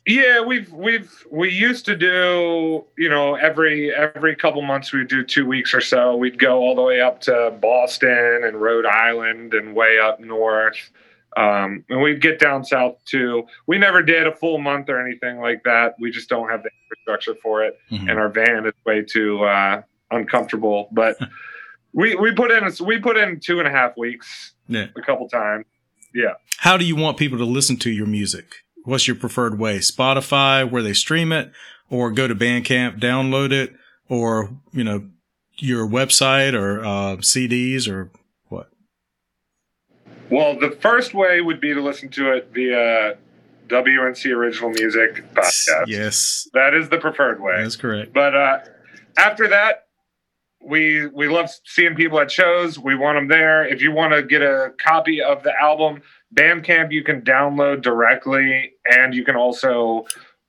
Yeah, 0.06 0.42
we've 0.42 0.72
we've 0.72 1.26
we 1.28 1.50
used 1.50 1.86
to 1.86 1.96
do 1.96 2.84
you 2.96 3.08
know 3.08 3.34
every 3.34 3.92
every 3.92 4.36
couple 4.36 4.62
months 4.62 4.92
we'd 4.92 5.08
do 5.08 5.24
two 5.24 5.46
weeks 5.46 5.74
or 5.74 5.80
so. 5.80 6.14
We'd 6.14 6.38
go 6.38 6.58
all 6.58 6.76
the 6.76 6.82
way 6.82 7.00
up 7.00 7.20
to 7.22 7.52
Boston 7.60 8.42
and 8.44 8.60
Rhode 8.60 8.86
Island 8.86 9.54
and 9.54 9.74
way 9.74 9.98
up 9.98 10.20
north, 10.20 10.90
um, 11.36 11.84
and 11.88 12.00
we'd 12.02 12.20
get 12.20 12.38
down 12.38 12.64
south 12.64 12.96
too. 13.04 13.44
We 13.66 13.78
never 13.78 14.02
did 14.02 14.26
a 14.26 14.34
full 14.34 14.58
month 14.58 14.88
or 14.88 15.00
anything 15.04 15.40
like 15.40 15.62
that. 15.64 15.94
We 15.98 16.10
just 16.10 16.28
don't 16.28 16.48
have 16.48 16.62
the 16.62 16.70
infrastructure 16.90 17.34
for 17.42 17.64
it, 17.64 17.78
Mhm. 17.90 18.10
and 18.10 18.18
our 18.18 18.28
van 18.28 18.66
is 18.66 18.72
way 18.86 19.02
too 19.02 19.42
uh, 19.44 19.82
uncomfortable. 20.10 20.88
But 20.92 21.16
we 21.92 22.14
we 22.16 22.32
put 22.32 22.50
in 22.50 22.70
we 22.86 22.98
put 22.98 23.16
in 23.16 23.40
two 23.40 23.58
and 23.58 23.68
a 23.68 23.70
half 23.70 23.96
weeks 23.96 24.54
Yeah. 24.68 24.86
a 24.96 25.02
couple 25.02 25.28
times. 25.28 25.64
Yeah. 26.14 26.34
How 26.58 26.76
do 26.76 26.84
you 26.84 26.96
want 26.96 27.16
people 27.16 27.38
to 27.38 27.44
listen 27.44 27.76
to 27.78 27.90
your 27.90 28.06
music? 28.06 28.46
What's 28.84 29.06
your 29.08 29.16
preferred 29.16 29.58
way? 29.58 29.78
Spotify, 29.78 30.68
where 30.70 30.82
they 30.82 30.92
stream 30.92 31.32
it, 31.32 31.50
or 31.90 32.10
go 32.12 32.28
to 32.28 32.34
Bandcamp, 32.34 33.00
download 33.00 33.50
it, 33.50 33.74
or 34.08 34.50
you 34.72 34.84
know, 34.84 35.08
your 35.56 35.86
website 35.88 36.54
or 36.54 36.80
uh, 36.84 37.16
CDs 37.16 37.88
or? 37.88 38.10
Well, 40.30 40.58
the 40.58 40.70
first 40.80 41.14
way 41.14 41.40
would 41.40 41.60
be 41.60 41.74
to 41.74 41.80
listen 41.82 42.08
to 42.10 42.32
it 42.32 42.50
via 42.52 43.16
WNC 43.68 44.34
Original 44.34 44.70
Music 44.70 45.24
podcast. 45.34 45.84
Yes, 45.86 46.48
That 46.54 46.74
is 46.74 46.88
the 46.88 46.98
preferred 46.98 47.40
way. 47.40 47.62
that's 47.62 47.76
correct. 47.76 48.12
But 48.12 48.34
uh, 48.34 48.58
after 49.18 49.48
that, 49.48 49.86
we 50.66 51.06
we 51.08 51.28
love 51.28 51.50
seeing 51.66 51.94
people 51.94 52.18
at 52.20 52.30
shows. 52.30 52.78
We 52.78 52.94
want 52.94 53.16
them 53.18 53.28
there. 53.28 53.66
If 53.66 53.82
you 53.82 53.92
want 53.92 54.14
to 54.14 54.22
get 54.22 54.40
a 54.40 54.72
copy 54.78 55.20
of 55.20 55.42
the 55.42 55.52
album, 55.60 56.00
Bandcamp 56.34 56.90
you 56.90 57.04
can 57.04 57.20
download 57.20 57.82
directly, 57.82 58.72
and 58.86 59.14
you 59.14 59.24
can 59.24 59.36
also 59.36 60.06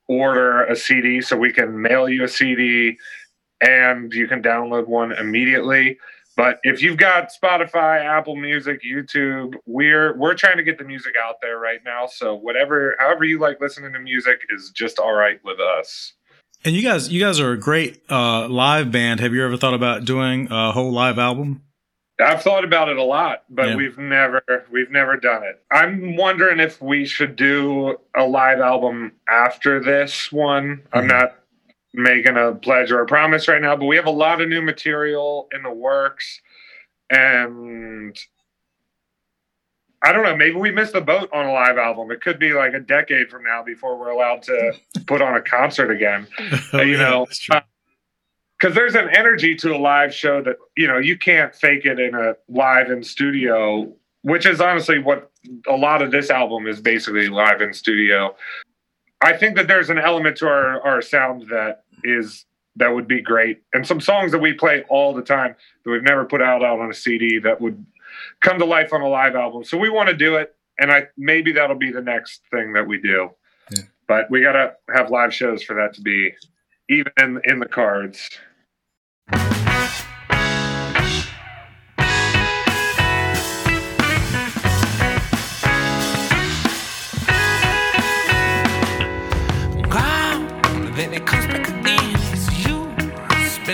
order 0.07 0.63
a 0.65 0.75
CD. 0.75 1.19
So 1.19 1.35
we 1.35 1.51
can 1.51 1.81
mail 1.81 2.07
you 2.07 2.23
a 2.23 2.27
CD, 2.29 2.97
and 3.59 4.13
you 4.13 4.27
can 4.27 4.41
download 4.41 4.87
one 4.87 5.11
immediately. 5.11 5.97
But 6.37 6.59
if 6.63 6.81
you've 6.81 6.97
got 6.97 7.29
Spotify, 7.31 8.03
Apple 8.03 8.35
Music, 8.35 8.81
YouTube, 8.83 9.55
we're 9.65 10.17
we're 10.17 10.33
trying 10.33 10.57
to 10.57 10.63
get 10.63 10.77
the 10.77 10.83
music 10.83 11.13
out 11.21 11.35
there 11.41 11.57
right 11.57 11.79
now. 11.85 12.07
So 12.07 12.35
whatever, 12.35 12.95
however 12.99 13.23
you 13.23 13.39
like 13.39 13.61
listening 13.61 13.93
to 13.93 13.99
music 13.99 14.41
is 14.49 14.71
just 14.71 14.99
all 14.99 15.13
right 15.13 15.39
with 15.45 15.59
us. 15.59 16.13
And 16.65 16.75
you 16.75 16.81
guys, 16.81 17.09
you 17.09 17.19
guys 17.21 17.39
are 17.39 17.51
a 17.51 17.57
great 17.59 18.01
uh, 18.09 18.47
live 18.49 18.91
band. 18.91 19.19
Have 19.19 19.33
you 19.33 19.45
ever 19.45 19.55
thought 19.55 19.75
about 19.75 20.03
doing 20.03 20.47
a 20.51 20.71
whole 20.71 20.91
live 20.91 21.19
album? 21.19 21.61
I've 22.19 22.41
thought 22.41 22.63
about 22.63 22.87
it 22.89 22.97
a 22.97 23.03
lot, 23.03 23.43
but 23.49 23.69
Yeah. 23.69 23.75
we've 23.75 23.97
never 23.97 24.41
we've 24.71 24.89
never 24.91 25.17
done 25.17 25.43
it. 25.43 25.61
I'm 25.71 26.15
wondering 26.17 26.59
if 26.59 26.81
we 26.81 27.05
should 27.05 27.35
do 27.35 27.97
a 28.15 28.23
live 28.25 28.59
album 28.59 29.13
after 29.29 29.79
this 29.81 30.31
one. 30.31 30.81
I'm 30.93 31.05
Mhm. 31.05 31.09
not 31.09 31.35
making 31.95 32.37
a 32.37 32.53
pledge 32.53 32.91
or 32.91 33.01
a 33.01 33.05
promise 33.05 33.47
right 33.47 33.61
now, 33.61 33.75
but 33.75 33.85
we 33.85 33.95
have 33.95 34.05
a 34.05 34.11
lot 34.11 34.41
of 34.41 34.49
new 34.49 34.61
material 34.61 35.47
in 35.53 35.63
the 35.63 35.71
works 35.71 36.41
and 37.09 38.17
I 40.01 40.11
don't 40.11 40.23
know, 40.23 40.35
maybe 40.35 40.55
we 40.55 40.71
missed 40.71 40.93
the 40.93 41.01
boat 41.01 41.29
on 41.33 41.47
a 41.47 41.51
live 41.51 41.77
album. 41.79 42.11
It 42.11 42.21
could 42.21 42.37
be 42.37 42.53
like 42.53 42.73
a 42.73 42.79
decade 42.79 43.29
from 43.29 43.43
now 43.43 43.63
before 43.63 43.97
we're 43.97 44.11
allowed 44.11 44.43
to 44.43 44.73
put 45.07 45.21
on 45.21 45.35
a 45.35 45.41
concert 45.41 45.89
again 45.91 46.27
Oh, 46.73 46.81
you 46.81 46.93
yeah, 46.93 46.97
know, 46.97 47.25
that's 47.25 47.39
true. 47.39 47.57
Uh, 47.57 47.61
because 48.57 48.73
there's 48.75 48.95
an 48.95 49.09
energy 49.09 49.55
to 49.55 49.75
a 49.75 49.77
live 49.77 50.13
show 50.13 50.41
that 50.41 50.57
you 50.77 50.87
know 50.87 50.97
you 50.97 51.17
can't 51.17 51.53
fake 51.53 51.85
it 51.85 51.99
in 51.99 52.15
a 52.15 52.35
live 52.47 52.89
in 52.89 53.03
studio 53.03 53.91
which 54.21 54.45
is 54.45 54.61
honestly 54.61 54.97
what 54.97 55.31
a 55.67 55.75
lot 55.75 56.01
of 56.01 56.11
this 56.11 56.29
album 56.29 56.67
is 56.67 56.81
basically 56.81 57.27
live 57.27 57.61
in 57.61 57.73
studio 57.73 58.35
i 59.21 59.35
think 59.35 59.55
that 59.55 59.67
there's 59.67 59.89
an 59.89 59.99
element 59.99 60.37
to 60.37 60.47
our, 60.47 60.81
our 60.81 61.01
sound 61.01 61.43
that 61.49 61.83
is 62.05 62.45
that 62.77 62.93
would 62.93 63.07
be 63.07 63.21
great 63.21 63.61
and 63.73 63.85
some 63.87 63.99
songs 63.99 64.31
that 64.31 64.39
we 64.39 64.53
play 64.53 64.83
all 64.89 65.13
the 65.13 65.21
time 65.21 65.55
that 65.83 65.91
we've 65.91 66.03
never 66.03 66.25
put 66.25 66.41
out 66.41 66.63
out 66.63 66.79
on 66.79 66.89
a 66.89 66.93
cd 66.93 67.39
that 67.39 67.59
would 67.59 67.85
come 68.41 68.59
to 68.59 68.65
life 68.65 68.93
on 68.93 69.01
a 69.01 69.07
live 69.07 69.35
album 69.35 69.63
so 69.63 69.77
we 69.77 69.89
want 69.89 70.07
to 70.09 70.15
do 70.15 70.35
it 70.35 70.55
and 70.79 70.91
i 70.91 71.03
maybe 71.17 71.51
that'll 71.51 71.75
be 71.75 71.91
the 71.91 72.01
next 72.01 72.41
thing 72.51 72.73
that 72.73 72.85
we 72.87 72.99
do 72.99 73.29
Yeah. 73.71 73.83
but 74.07 74.29
we 74.29 74.41
gotta 74.41 74.73
have 74.93 75.09
live 75.09 75.33
shows 75.33 75.63
for 75.63 75.73
that 75.75 75.93
to 75.95 76.01
be 76.01 76.33
even 76.87 77.11
in, 77.17 77.41
in 77.45 77.59
the 77.59 77.65
cards. 77.65 78.29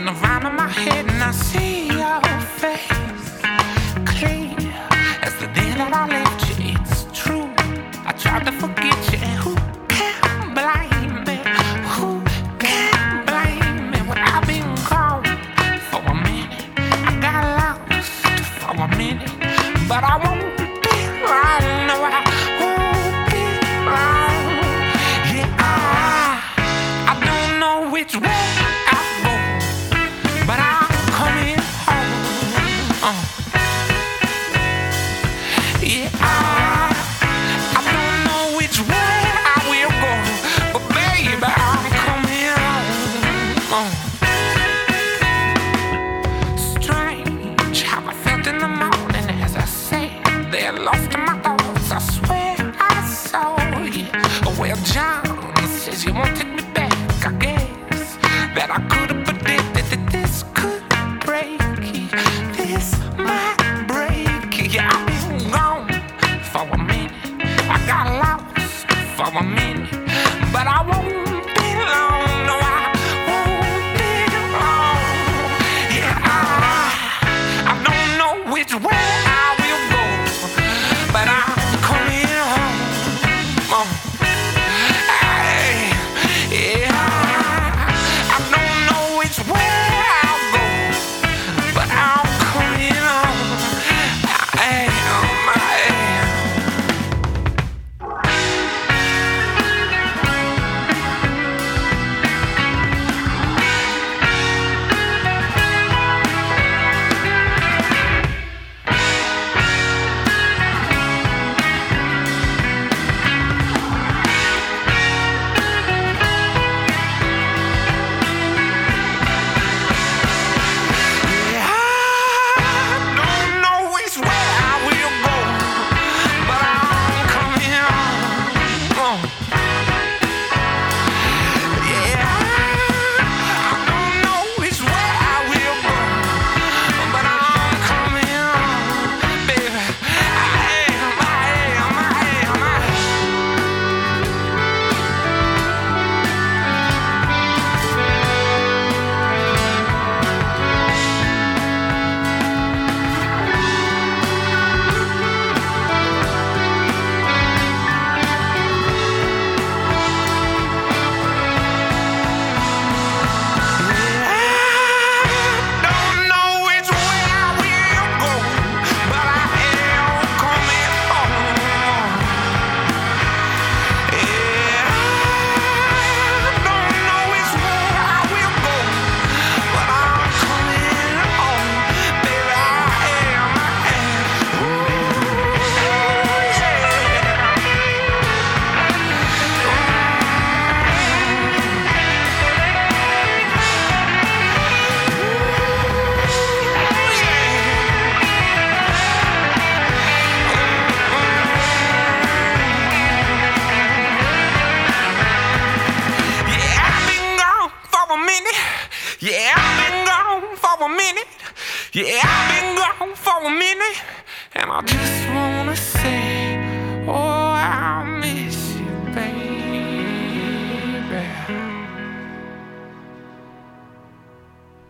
Spin 0.01 0.15
around 0.15 0.47
in 0.47 0.55
my 0.55 0.67
head 0.67 1.05
and 1.05 1.21
I 1.21 1.31
see 1.31 1.87
your 1.87 2.21
face. 2.57 3.00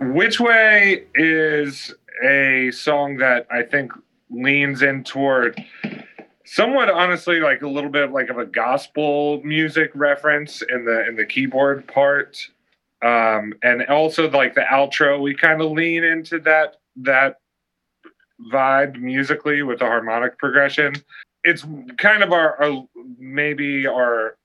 Which 0.02 0.40
way 0.40 1.06
is 1.14 1.94
a 2.24 2.72
song 2.72 3.18
that 3.18 3.46
I 3.52 3.62
think 3.62 3.92
leans 4.32 4.82
in 4.82 5.04
toward 5.04 5.64
somewhat 6.44 6.90
honestly 6.90 7.40
like 7.40 7.62
a 7.62 7.68
little 7.68 7.90
bit 7.90 8.12
like 8.12 8.30
of 8.30 8.40
a 8.40 8.46
gospel 8.46 9.42
music 9.44 9.92
reference 9.94 10.64
in 10.64 10.86
the 10.86 11.08
in 11.08 11.16
the 11.16 11.26
keyboard 11.26 11.88
part. 11.88 12.38
Um 13.04 13.54
and 13.62 13.86
also 13.88 14.28
like 14.32 14.56
the 14.56 14.62
outro 14.62 15.22
we 15.22 15.36
kind 15.36 15.62
of 15.62 15.70
lean 15.72 16.04
into 16.04 16.40
that 16.40 16.78
that 16.96 17.40
vibe 18.52 19.00
musically 19.00 19.62
with 19.62 19.80
the 19.80 19.86
harmonic 19.86 20.38
progression. 20.40 20.96
It's 21.44 21.64
kind 21.98 22.24
of 22.24 22.32
our, 22.32 22.62
our 22.64 22.88
maybe 23.20 23.86
our 23.86 24.36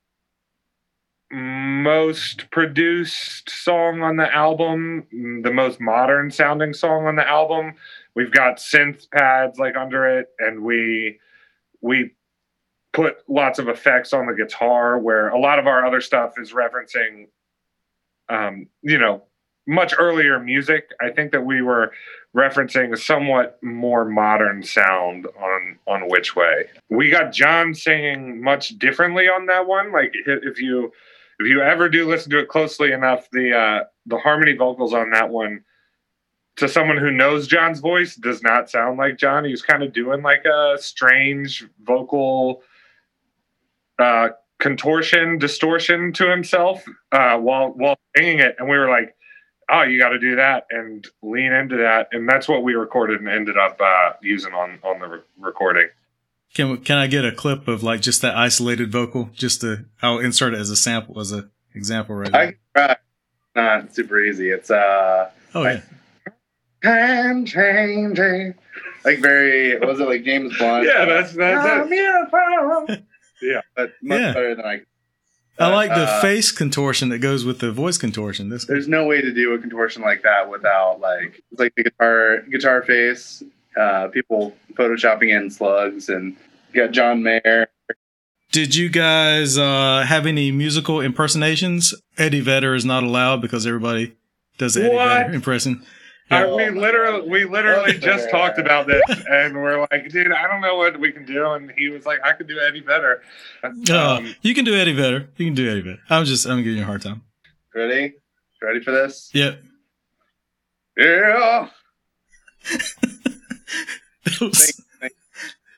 most 1.31 2.51
produced 2.51 3.51
song 3.51 4.01
on 4.03 4.17
the 4.17 4.33
album 4.33 5.07
the 5.43 5.53
most 5.53 5.81
modern 5.81 6.31
sounding 6.31 6.73
song 6.73 7.07
on 7.07 7.17
the 7.17 7.29
album. 7.29 7.75
We've 8.15 8.31
got 8.31 8.59
synth 8.59 9.11
pads 9.11 9.59
like 9.59 9.77
under 9.77 10.07
it 10.07 10.29
and 10.39 10.63
we 10.63 11.19
we 11.81 12.13
put 12.93 13.17
lots 13.29 13.59
of 13.59 13.69
effects 13.69 14.13
on 14.13 14.27
the 14.27 14.35
guitar 14.35 14.99
where 14.99 15.29
a 15.29 15.39
lot 15.39 15.59
of 15.59 15.67
our 15.67 15.85
other 15.85 16.01
stuff 16.01 16.35
is 16.39 16.53
referencing 16.53 17.27
um, 18.29 18.69
you 18.83 18.99
know 18.99 19.23
much 19.67 19.95
earlier 19.99 20.39
music. 20.39 20.93
I 21.01 21.11
think 21.11 21.33
that 21.33 21.45
we 21.45 21.61
were 21.61 21.91
referencing 22.37 22.93
a 22.93 22.97
somewhat 22.97 23.59
more 23.63 24.05
modern 24.05 24.63
sound 24.63 25.27
on 25.27 25.79
on 25.89 26.09
which 26.09 26.37
way. 26.37 26.67
We 26.89 27.11
got 27.11 27.33
john 27.33 27.75
singing 27.75 28.43
much 28.43 28.79
differently 28.79 29.29
on 29.29 29.47
that 29.47 29.67
one. 29.67 29.91
Like 29.93 30.13
if 30.27 30.61
you 30.61 30.93
if 31.39 31.47
you 31.47 31.63
ever 31.63 31.89
do 31.89 32.09
listen 32.09 32.31
to 32.31 32.39
it 32.39 32.49
closely 32.49 32.93
enough 32.93 33.29
the 33.31 33.55
uh 33.57 33.85
the 34.07 34.19
harmony 34.19 34.55
vocals 34.55 34.95
on 34.95 35.11
that 35.11 35.31
one 35.31 35.63
to 36.57 36.69
someone 36.69 36.97
who 36.97 37.11
knows 37.11 37.47
John's 37.47 37.81
voice 37.81 38.17
does 38.17 38.43
not 38.43 38.71
sound 38.71 38.99
like 38.99 39.19
John. 39.19 39.45
He 39.45 39.51
was 39.51 39.63
kind 39.63 39.83
of 39.83 39.93
doing 39.93 40.23
like 40.23 40.45
a 40.47 40.77
strange 40.81 41.67
vocal 41.83 42.63
uh, 43.99 44.29
contortion, 44.59 45.39
distortion 45.39 46.13
to 46.15 46.31
himself 46.31 46.85
uh, 47.13 47.39
while 47.39 47.69
while 47.71 47.97
singing 48.17 48.41
it, 48.41 48.57
and 48.59 48.69
we 48.69 48.77
were 48.77 48.89
like, 48.89 49.15
"Oh, 49.71 49.83
you 49.83 49.99
got 49.99 50.11
to 50.11 50.19
do 50.19 50.37
that 50.37 50.67
and 50.71 51.07
lean 51.23 51.53
into 51.53 51.77
that," 51.77 52.09
and 52.13 52.29
that's 52.29 52.49
what 52.49 52.63
we 52.63 52.75
recorded 52.75 53.21
and 53.21 53.29
ended 53.29 53.59
up 53.59 53.79
uh, 53.81 54.13
using 54.23 54.55
on 54.55 54.79
on 54.83 54.99
the 54.99 55.09
re- 55.09 55.21
recording. 55.39 55.89
Can 56.57 56.79
can 56.79 56.97
I 56.97 57.07
get 57.07 57.23
a 57.27 57.33
clip 57.33 57.69
of 57.69 57.83
like 57.83 58.01
just 58.01 58.23
that 58.23 58.35
isolated 58.35 58.91
vocal? 58.91 59.29
Just 59.35 59.61
to 59.61 59.85
I'll 60.01 60.21
insert 60.21 60.55
it 60.55 60.59
as 60.59 60.71
a 60.71 60.77
sample 60.77 61.21
as 61.21 61.31
a 61.31 61.51
example 61.75 62.15
right 62.15 62.35
I 62.35 62.47
can 62.47 62.57
try. 62.75 62.97
Not 63.55 63.95
super 63.95 64.19
easy. 64.19 64.49
It's 64.49 64.71
uh 64.71 65.31
Oh 65.55 65.65
yeah. 65.65 65.83
can 66.83 67.45
changing. 67.45 68.55
Like 69.05 69.19
very 69.19 69.79
was 69.79 70.01
it 70.01 70.09
like 70.09 70.25
James 70.25 70.57
Blunt? 70.57 70.87
Yeah, 70.87 71.05
that's 71.05 71.35
that's 71.35 71.91
it. 71.91 73.05
yeah, 73.43 73.61
but 73.75 73.93
much 74.03 74.19
Yeah. 74.21 74.33
better 74.33 74.55
than 74.55 74.65
I. 74.65 74.81
I 75.59 75.69
like 75.75 75.91
the 75.91 76.05
uh, 76.09 76.21
face 76.23 76.53
contortion 76.53 77.11
that 77.11 77.19
goes 77.19 77.45
with 77.45 77.61
the 77.61 77.71
voice 77.71 77.99
contortion. 77.99 78.49
This 78.49 78.65
There's 78.65 78.89
no 78.89 79.05
way 79.05 79.21
to 79.21 79.33
do 79.33 79.53
a 79.53 79.59
contortion 79.59 80.01
like 80.01 80.23
that 80.23 80.51
without 80.51 81.01
like 81.01 81.43
it's 81.53 81.61
like 81.61 81.75
the 81.77 81.85
guitar 81.85 82.43
guitar 82.51 82.83
face. 82.83 83.43
Uh, 83.79 84.09
people 84.09 84.55
photoshopping 84.73 85.37
in 85.37 85.51
slugs, 85.51 86.09
and 86.09 86.35
you 86.77 86.83
got 86.85 86.93
John 86.93 87.23
Mayer. 87.23 87.69
Did 88.53 88.75
you 88.75 88.89
guys 88.89 89.59
uh, 89.59 90.05
have 90.07 90.27
any 90.27 90.51
musical 90.53 91.01
impersonations? 91.01 91.95
Eddie 92.17 92.41
Vedder 92.41 92.75
is 92.75 92.85
not 92.85 93.03
allowed 93.03 93.41
because 93.43 93.67
everybody 93.67 94.15
does 94.59 94.75
the 94.75 94.85
Eddie 94.85 94.95
What? 94.95 95.09
Vedder 95.09 95.35
impression. 95.35 95.85
I, 96.31 96.43
Oh, 96.45 96.57
we 96.57 96.71
literally 96.71 97.29
we 97.29 97.45
literally 97.45 97.91
Okay. 97.91 97.99
just 97.99 98.31
talked 98.31 98.59
about 98.59 98.89
this, 98.89 99.03
and 99.31 99.55
we're 99.55 99.81
like, 99.91 100.09
dude, 100.11 100.33
I 100.33 100.49
don't 100.49 100.61
know 100.61 100.75
what 100.77 100.99
we 100.99 101.13
can 101.13 101.25
do, 101.25 101.53
and 101.53 101.71
he 101.77 101.89
was 101.89 102.05
like, 102.05 102.19
I 102.25 102.33
could 102.33 102.49
do 102.49 102.59
Eddie 102.59 102.81
better. 102.81 103.23
Uh, 103.63 104.23
you 104.43 104.53
can 104.55 104.65
do 104.65 104.75
Eddie 104.75 104.93
Vedder. 104.95 105.29
You 105.37 105.47
can 105.47 105.55
do 105.55 105.71
Eddie 105.71 105.83
Vedder. 105.83 106.01
I'm 106.11 106.25
just 106.25 106.45
I'm 106.47 106.63
giving 106.65 106.79
you 106.79 106.83
a 106.83 106.87
hard 106.87 107.03
time. 107.03 107.23
Ready? 107.75 108.15
Ready 108.61 108.81
for 108.81 108.91
this? 108.91 109.31
Yep. 109.35 109.63
Yeah. 110.97 111.69
That 114.25 114.41
was, 114.41 114.59
Thank, 114.59 114.75
thank, 115.01 115.13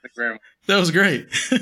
thank 0.02 0.04
you 0.04 0.10
very 0.16 0.32
much. 0.32 0.40
That 0.68 0.78
was 0.78 0.92
great. 0.92 1.26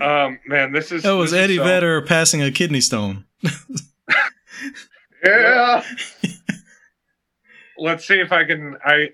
um, 0.00 0.38
man, 0.46 0.72
this 0.72 0.92
is 0.92 1.02
That 1.02 1.12
was 1.12 1.32
is 1.32 1.38
Eddie 1.38 1.56
so- 1.56 1.64
Vedder 1.64 2.02
passing 2.02 2.42
a 2.42 2.50
kidney 2.50 2.80
stone. 2.80 3.24
Yeah. 5.24 5.82
Let's 7.76 8.06
see 8.06 8.20
if 8.20 8.30
I 8.32 8.44
can. 8.44 8.76
I 8.84 9.08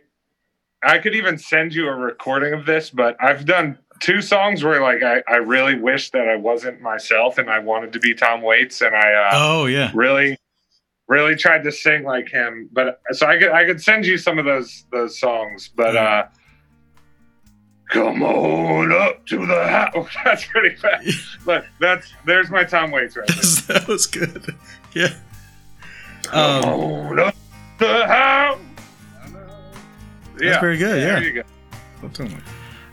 I 0.83 0.99
could 0.99 1.15
even 1.15 1.39
send 1.39 1.75
you 1.75 1.89
a 1.89 1.95
recording 1.95 2.53
of 2.53 2.67
this, 2.67 2.91
but 2.91 3.17
I've 3.23 3.47
done 3.47 3.79
two 4.01 4.21
songs 4.21 4.63
where 4.63 4.83
like 4.83 5.03
I, 5.03 5.23
I 5.27 5.37
really 5.37 5.77
wish 5.79 6.11
that 6.11 6.29
I 6.29 6.37
wasn't 6.37 6.83
myself 6.83 7.39
and 7.39 7.49
I 7.51 7.59
wanted 7.59 7.93
to 7.95 8.01
be 8.01 8.15
Tom 8.15 8.43
Waits, 8.43 8.83
and 8.83 8.95
I 8.95 9.13
uh, 9.15 9.31
Oh 9.33 9.65
yeah. 9.67 9.91
really 9.95 10.39
really 11.09 11.37
tried 11.37 11.65
to 11.65 11.73
sing 11.73 12.03
like 12.05 12.29
him 12.31 12.67
but 12.73 12.99
so 13.13 13.27
i 13.27 13.39
could 13.39 13.51
i 13.51 13.67
could 13.67 13.79
send 13.83 14.07
you 14.07 14.17
some 14.17 14.39
of 14.39 14.47
those 14.47 14.87
those 14.91 15.21
songs 15.21 15.69
but 15.77 15.95
uh 15.95 16.25
come 17.95 18.23
on 18.23 18.93
up 18.93 19.25
to 19.27 19.47
the 19.47 19.69
house 19.69 20.09
that's 20.25 20.45
pretty 20.47 20.77
bad 20.83 21.05
but 21.47 21.65
that's 21.81 22.13
there's 22.27 22.51
my 22.51 22.65
tom 22.65 22.91
waits 22.91 23.17
right 23.17 23.27
there. 23.29 23.37
that 23.79 23.89
was 23.89 24.07
good. 24.07 24.55
Yeah. 24.95 25.15
come 26.25 26.65
Um, 26.65 26.65
on 26.81 27.19
up 27.21 27.35
to 27.79 27.87
the 27.87 28.07
house 28.07 28.59
Yeah. 30.41 30.51
That's 30.51 30.61
very 30.61 30.77
good, 30.77 31.01
yeah. 31.01 31.21
there 31.21 31.23
you 31.23 31.43
go 31.43 32.35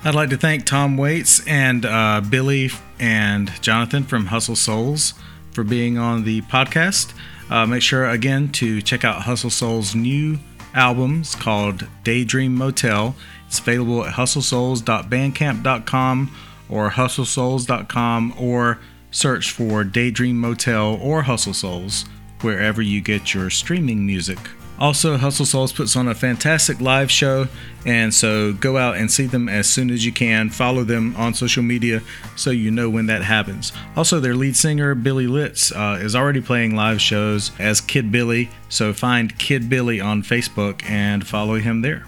I'd 0.03 0.15
like 0.15 0.29
to 0.29 0.37
thank 0.37 0.65
Tom 0.65 0.97
Waits 0.97 1.45
and 1.45 1.85
uh, 1.85 2.21
Billy 2.27 2.69
and 2.99 3.51
Jonathan 3.61 4.03
from 4.03 4.27
Hustle 4.27 4.55
Souls 4.55 5.13
for 5.51 5.63
being 5.63 5.97
on 5.99 6.23
the 6.23 6.41
podcast. 6.43 7.13
Uh, 7.51 7.65
make 7.67 7.81
sure 7.83 8.09
again 8.09 8.51
to 8.53 8.81
check 8.81 9.03
out 9.05 9.23
Hustle 9.23 9.49
Souls' 9.51 9.93
new 9.93 10.39
albums 10.73 11.35
called 11.35 11.87
Daydream 12.03 12.55
Motel. 12.55 13.15
It's 13.51 13.59
available 13.59 14.03
at 14.05 14.13
hustlesouls.bandcamp.com 14.13 16.35
or 16.69 16.89
hustlesouls.com 16.89 18.33
or 18.39 18.79
search 19.11 19.51
for 19.51 19.83
Daydream 19.83 20.39
Motel 20.39 20.97
or 21.01 21.23
Hustle 21.23 21.53
Souls 21.53 22.05
wherever 22.39 22.81
you 22.81 23.01
get 23.01 23.33
your 23.33 23.49
streaming 23.49 24.05
music. 24.05 24.37
Also, 24.79 25.17
Hustle 25.17 25.45
Souls 25.45 25.73
puts 25.73 25.97
on 25.97 26.07
a 26.07 26.15
fantastic 26.15 26.79
live 26.79 27.11
show, 27.11 27.49
and 27.85 28.13
so 28.13 28.53
go 28.53 28.77
out 28.77 28.95
and 28.95 29.11
see 29.11 29.25
them 29.25 29.49
as 29.49 29.67
soon 29.67 29.89
as 29.89 30.05
you 30.05 30.13
can. 30.13 30.49
Follow 30.49 30.85
them 30.85 31.13
on 31.17 31.33
social 31.33 31.61
media 31.61 32.01
so 32.37 32.51
you 32.51 32.71
know 32.71 32.89
when 32.89 33.07
that 33.07 33.21
happens. 33.21 33.73
Also, 33.97 34.21
their 34.21 34.33
lead 34.33 34.55
singer, 34.55 34.95
Billy 34.95 35.27
Litz, 35.27 35.73
uh, 35.73 35.99
is 36.01 36.15
already 36.15 36.39
playing 36.39 36.73
live 36.73 37.01
shows 37.01 37.51
as 37.59 37.81
Kid 37.81 38.13
Billy, 38.13 38.49
so 38.69 38.93
find 38.93 39.37
Kid 39.37 39.69
Billy 39.69 39.99
on 39.99 40.23
Facebook 40.23 40.89
and 40.89 41.27
follow 41.27 41.55
him 41.55 41.81
there. 41.81 42.05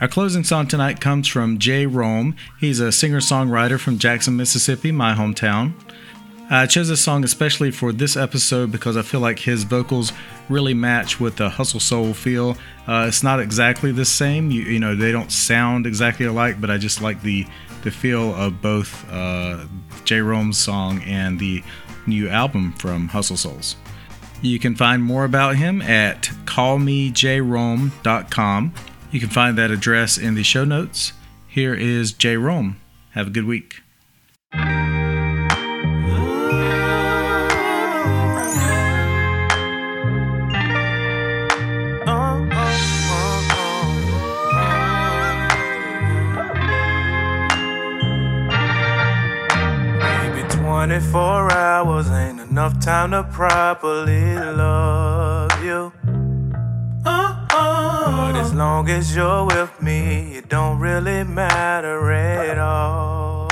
Our 0.00 0.08
closing 0.08 0.44
song 0.44 0.66
tonight 0.66 0.98
comes 0.98 1.28
from 1.28 1.58
J. 1.58 1.84
Rome. 1.84 2.34
He's 2.58 2.80
a 2.80 2.90
singer 2.90 3.20
songwriter 3.20 3.78
from 3.78 3.98
Jackson, 3.98 4.34
Mississippi, 4.34 4.92
my 4.92 5.12
hometown. 5.12 5.74
I 6.48 6.64
chose 6.64 6.88
this 6.88 7.02
song 7.02 7.22
especially 7.22 7.70
for 7.70 7.92
this 7.92 8.16
episode 8.16 8.72
because 8.72 8.96
I 8.96 9.02
feel 9.02 9.20
like 9.20 9.40
his 9.40 9.64
vocals 9.64 10.14
really 10.48 10.72
match 10.72 11.20
with 11.20 11.36
the 11.36 11.50
hustle 11.50 11.80
soul 11.80 12.14
feel. 12.14 12.56
Uh, 12.88 13.04
it's 13.08 13.22
not 13.22 13.40
exactly 13.40 13.92
the 13.92 14.06
same, 14.06 14.50
you, 14.50 14.62
you 14.62 14.80
know, 14.80 14.94
they 14.94 15.12
don't 15.12 15.30
sound 15.30 15.86
exactly 15.86 16.24
alike, 16.24 16.62
but 16.62 16.70
I 16.70 16.78
just 16.78 17.02
like 17.02 17.20
the 17.22 17.46
the 17.82 17.90
feel 17.90 18.34
of 18.34 18.62
both 18.62 19.06
uh, 19.10 19.66
J. 20.04 20.20
Rome's 20.20 20.56
song 20.56 21.02
and 21.02 21.38
the 21.38 21.62
new 22.06 22.30
album 22.30 22.72
from 22.72 23.08
Hustle 23.08 23.36
Souls. 23.36 23.76
You 24.40 24.58
can 24.58 24.74
find 24.74 25.02
more 25.02 25.24
about 25.24 25.56
him 25.56 25.82
at 25.82 26.22
callmejrome.com. 26.46 28.72
You 29.10 29.18
can 29.18 29.28
find 29.28 29.58
that 29.58 29.70
address 29.70 30.18
in 30.18 30.34
the 30.34 30.42
show 30.44 30.64
notes. 30.64 31.12
Here 31.48 31.74
is 31.74 32.12
J. 32.12 32.36
Rome. 32.36 32.80
Have 33.10 33.26
a 33.28 33.30
good 33.30 33.44
week. 33.44 33.82
24 50.90 51.52
hours 51.52 52.10
ain't 52.10 52.40
enough 52.40 52.80
time 52.80 53.10
to 53.12 53.22
properly 53.22 54.34
love 54.34 55.64
you. 55.64 55.92
But 58.10 58.36
as 58.36 58.52
long 58.52 58.88
as 58.88 59.14
you're 59.14 59.46
with 59.46 59.80
me, 59.80 60.36
it 60.38 60.48
don't 60.48 60.78
really 60.78 61.24
matter 61.24 62.12
at 62.12 62.58
all. 62.58 63.48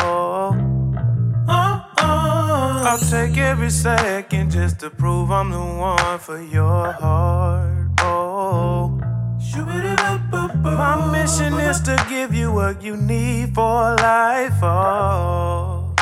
Uh-uh. 1.48 2.88
I'll 2.88 2.98
take 2.98 3.36
every 3.38 3.70
second 3.70 4.50
just 4.50 4.80
to 4.80 4.90
prove 4.90 5.30
I'm 5.30 5.50
the 5.50 5.59
one 5.59 6.18
for 6.18 6.42
your 6.42 6.92
heart. 6.92 7.88
Oh. 8.00 9.00
My 10.78 11.11
mission 11.11 11.54
is 11.54 11.80
to 11.82 11.96
give 12.09 12.32
you 12.34 12.52
what 12.52 12.82
you 12.82 12.96
need 12.96 13.54
for 13.54 13.96
life. 13.96 14.62
Oh, 14.62 15.94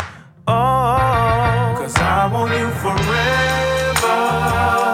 oh. 0.46 1.74
Cause 1.78 1.96
I 1.96 2.30
want 2.32 2.52
you 2.52 2.68
forever. 2.82 4.85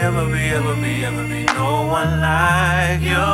ever 0.00 0.26
be, 0.26 0.48
ever 0.50 0.74
be, 0.76 1.04
ever 1.04 1.24
be 1.24 1.44
no 1.44 1.86
one 1.86 2.20
like 2.20 3.00
you. 3.00 3.28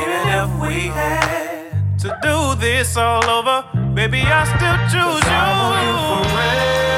Even 0.00 0.22
if 0.40 0.50
we 0.60 0.88
had 0.88 1.98
to 1.98 2.18
do 2.22 2.54
this 2.60 2.96
all 2.96 3.24
over, 3.24 3.64
baby, 3.94 4.20
I 4.20 4.44
still 4.44 4.78
choose 4.92 5.24
you. 5.24 5.30
I 5.30 5.48
want 5.62 5.86
you 5.86 6.24
forever. 6.28 6.91